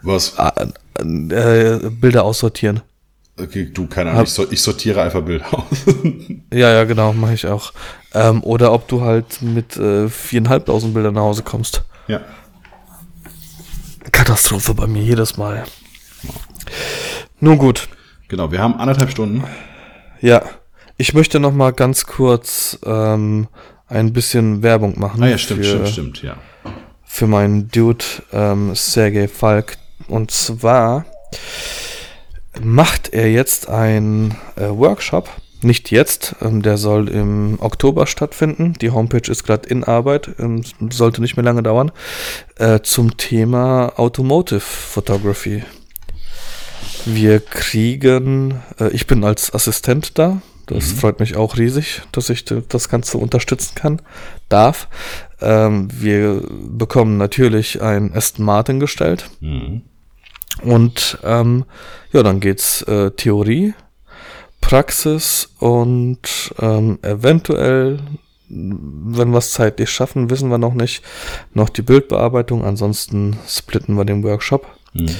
[0.02, 0.38] Was?
[0.38, 0.52] Ah,
[0.98, 2.82] äh, Bilder aussortieren.
[3.38, 5.84] Okay, du, keine Ahnung, ich, ich, sortiere einfach Bilder aus.
[6.52, 7.72] ja, ja, genau, mache ich auch.
[8.12, 11.84] Ähm, oder ob du halt mit äh, 4.500 Bildern nach Hause kommst.
[12.08, 12.20] Ja.
[14.10, 15.64] Katastrophe bei mir jedes Mal.
[17.38, 17.88] Nun gut.
[18.28, 19.44] Genau, wir haben anderthalb Stunden.
[20.20, 20.42] Ja.
[20.98, 23.48] Ich möchte noch mal ganz kurz ähm,
[23.86, 25.22] ein bisschen Werbung machen.
[25.22, 26.38] Ah ja, stimmt, für, stimmt, stimmt, ja.
[27.04, 29.76] Für meinen Dude ähm, Sergei Falk.
[30.08, 31.04] Und zwar
[32.62, 35.28] macht er jetzt einen äh, Workshop.
[35.62, 38.72] Nicht jetzt, ähm, der soll im Oktober stattfinden.
[38.80, 41.92] Die Homepage ist gerade in Arbeit, ähm, sollte nicht mehr lange dauern.
[42.56, 45.62] Äh, zum Thema Automotive Photography.
[47.04, 50.96] Wir kriegen, äh, ich bin als Assistent da, das mhm.
[50.96, 54.02] freut mich auch riesig, dass ich das Ganze unterstützen kann,
[54.48, 54.88] darf.
[55.40, 59.30] Ähm, wir bekommen natürlich ein Aston Martin gestellt.
[59.40, 59.82] Mhm.
[60.62, 61.64] Und ähm,
[62.12, 63.74] ja, dann geht's äh, Theorie,
[64.60, 68.00] Praxis und ähm, eventuell,
[68.48, 71.02] wenn wir es zeitlich schaffen, wissen wir noch nicht,
[71.52, 72.64] noch die Bildbearbeitung.
[72.64, 74.66] Ansonsten splitten wir den Workshop.
[74.94, 75.10] Mhm.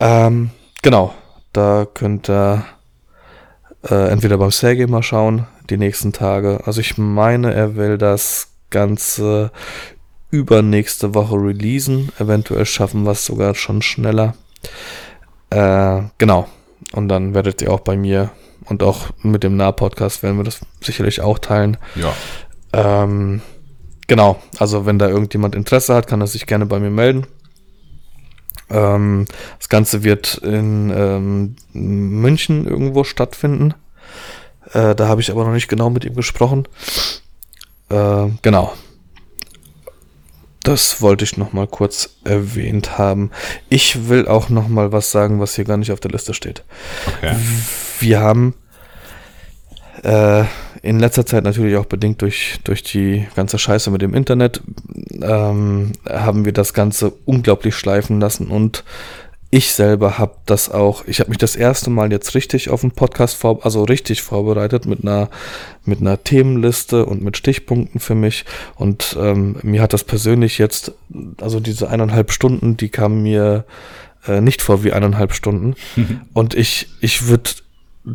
[0.00, 0.50] Ähm,
[0.82, 1.12] genau,
[1.52, 2.64] da könnt ihr
[3.88, 6.60] äh, entweder beim Sergei mal schauen, die nächsten Tage.
[6.64, 9.50] Also ich meine, er will das Ganze
[10.30, 12.10] übernächste Woche releasen.
[12.18, 14.34] Eventuell schaffen wir es sogar schon schneller.
[15.50, 16.48] Äh, genau.
[16.92, 18.30] Und dann werdet ihr auch bei mir
[18.64, 21.76] und auch mit dem Nah-Podcast werden wir das sicherlich auch teilen.
[21.94, 22.12] Ja.
[22.72, 23.42] Ähm,
[24.06, 24.40] genau.
[24.58, 27.26] Also wenn da irgendjemand Interesse hat, kann er sich gerne bei mir melden.
[28.72, 29.26] Ähm,
[29.58, 33.74] das Ganze wird in ähm, München irgendwo stattfinden.
[34.72, 36.66] Äh, da habe ich aber noch nicht genau mit ihm gesprochen.
[37.90, 38.72] Äh, genau.
[40.62, 43.32] Das wollte ich noch mal kurz erwähnt haben.
[43.68, 46.62] Ich will auch noch mal was sagen, was hier gar nicht auf der Liste steht.
[47.06, 47.34] Okay.
[47.98, 48.54] Wir haben
[50.02, 50.44] äh,
[50.82, 54.60] in letzter Zeit natürlich auch bedingt durch, durch die ganze Scheiße mit dem Internet,
[55.20, 58.84] ähm, haben wir das Ganze unglaublich schleifen lassen und
[59.54, 62.90] ich selber habe das auch, ich habe mich das erste Mal jetzt richtig auf den
[62.90, 65.28] Podcast vor, also richtig vorbereitet mit einer
[65.84, 68.46] mit einer Themenliste und mit Stichpunkten für mich
[68.76, 70.92] und ähm, mir hat das persönlich jetzt,
[71.38, 73.66] also diese eineinhalb Stunden, die kamen mir
[74.26, 75.74] äh, nicht vor wie eineinhalb Stunden
[76.32, 77.50] und ich ich würde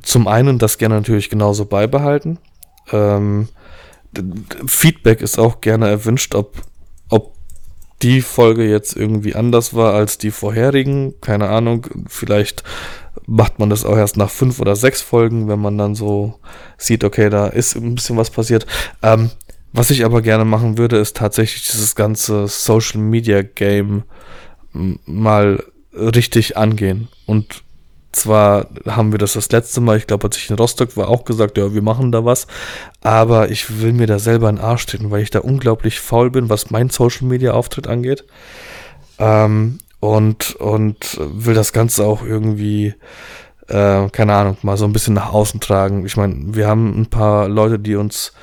[0.02, 2.40] zum einen das gerne natürlich genauso beibehalten
[2.92, 3.48] ähm,
[4.66, 6.62] Feedback ist auch gerne erwünscht, ob,
[7.10, 7.36] ob
[8.02, 11.16] die Folge jetzt irgendwie anders war als die vorherigen.
[11.22, 12.64] Keine Ahnung, vielleicht
[13.26, 16.40] macht man das auch erst nach fünf oder sechs Folgen, wenn man dann so
[16.78, 18.66] sieht, okay, da ist ein bisschen was passiert.
[19.02, 19.32] Ähm,
[19.74, 24.04] was ich aber gerne machen würde, ist tatsächlich dieses ganze Social Media Game
[24.72, 27.64] mal richtig angehen und
[28.12, 31.26] zwar haben wir das das letzte Mal, ich glaube, als ich in Rostock war, auch
[31.26, 32.48] gesagt, ja, wir machen da was.
[33.02, 36.50] Aber ich will mir da selber einen Arsch treten, weil ich da unglaublich faul bin,
[36.50, 38.26] was mein Social Media Auftritt angeht.
[39.20, 42.94] Ähm, und, und will das Ganze auch irgendwie,
[43.68, 46.06] äh, keine Ahnung, mal so ein bisschen nach außen tragen.
[46.06, 48.34] Ich meine, wir haben ein paar Leute, die uns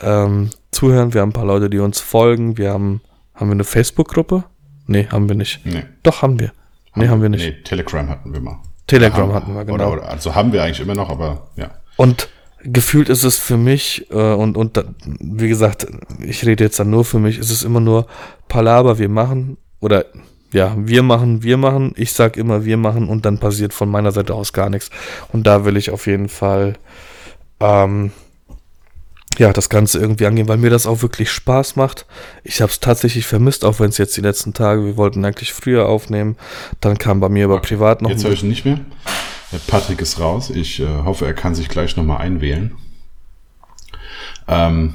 [0.00, 3.00] ähm, zuhören, wir haben ein paar Leute, die uns folgen, wir haben,
[3.34, 4.44] haben wir eine Facebook-Gruppe?
[4.86, 5.64] Nee, haben wir nicht.
[5.64, 5.84] Nee.
[6.02, 6.52] Doch, haben wir.
[6.94, 7.44] Nee, haben, haben wir nicht.
[7.44, 8.58] Nee, Telegram hatten wir mal.
[8.88, 9.74] Telegram hatten wir, genau.
[9.74, 11.70] Oder, oder, also haben wir eigentlich immer noch, aber ja.
[11.96, 12.28] Und
[12.64, 14.84] gefühlt ist es für mich, äh, und, und
[15.20, 15.86] wie gesagt,
[16.20, 18.06] ich rede jetzt dann nur für mich, ist es immer nur
[18.48, 20.06] Palaber, wir machen, oder
[20.52, 24.12] ja, wir machen, wir machen, ich sag immer wir machen und dann passiert von meiner
[24.12, 24.90] Seite aus gar nichts.
[25.32, 26.74] Und da will ich auf jeden Fall
[27.60, 28.12] ähm,
[29.38, 32.06] ja, das Ganze irgendwie angehen, weil mir das auch wirklich Spaß macht.
[32.42, 35.52] Ich habe es tatsächlich vermisst, auch wenn es jetzt die letzten Tage, wir wollten eigentlich
[35.52, 36.36] früher aufnehmen,
[36.80, 38.10] dann kam bei mir aber privat noch.
[38.10, 38.80] Jetzt höre ich nicht mehr.
[39.66, 40.50] Patrick ist raus.
[40.50, 42.72] Ich äh, hoffe, er kann sich gleich nochmal einwählen.
[44.46, 44.94] Ähm,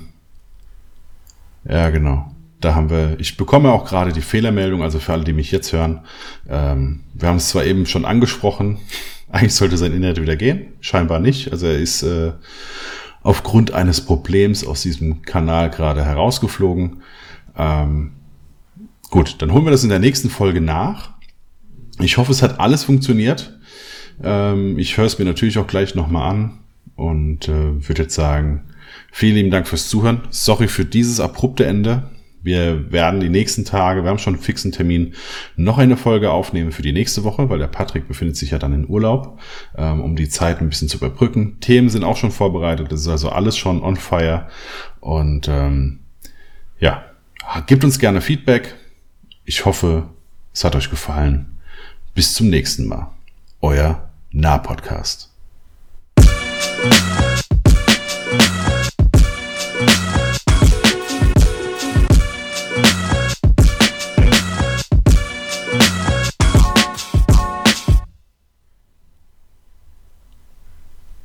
[1.68, 2.30] ja, genau.
[2.60, 5.74] Da haben wir, ich bekomme auch gerade die Fehlermeldung, also für alle, die mich jetzt
[5.74, 6.02] hören.
[6.50, 8.80] Ähm, wir haben es zwar eben schon angesprochen,
[9.30, 11.52] eigentlich sollte sein Internet wieder gehen, scheinbar nicht.
[11.52, 12.34] Also er ist äh,
[13.24, 17.02] aufgrund eines Problems aus diesem Kanal gerade herausgeflogen.
[17.58, 18.12] Ähm,
[19.10, 21.12] gut, dann holen wir das in der nächsten Folge nach.
[22.00, 23.58] Ich hoffe, es hat alles funktioniert.
[24.22, 26.60] Ähm, ich höre es mir natürlich auch gleich nochmal an
[26.96, 28.66] und äh, würde jetzt sagen,
[29.12, 30.22] vielen lieben Dank fürs Zuhören.
[30.30, 32.10] Sorry für dieses abrupte Ende.
[32.44, 35.16] Wir werden die nächsten Tage, wir haben schon einen fixen Termin,
[35.56, 38.74] noch eine Folge aufnehmen für die nächste Woche, weil der Patrick befindet sich ja dann
[38.74, 39.40] in Urlaub,
[39.78, 41.60] ähm, um die Zeit ein bisschen zu überbrücken.
[41.62, 44.48] Themen sind auch schon vorbereitet, das ist also alles schon on fire.
[45.00, 46.00] Und ähm,
[46.80, 47.06] ja,
[47.66, 48.76] gebt uns gerne Feedback.
[49.46, 50.10] Ich hoffe,
[50.54, 51.58] es hat euch gefallen.
[52.14, 53.08] Bis zum nächsten Mal.
[53.62, 55.30] Euer Nah-Podcast.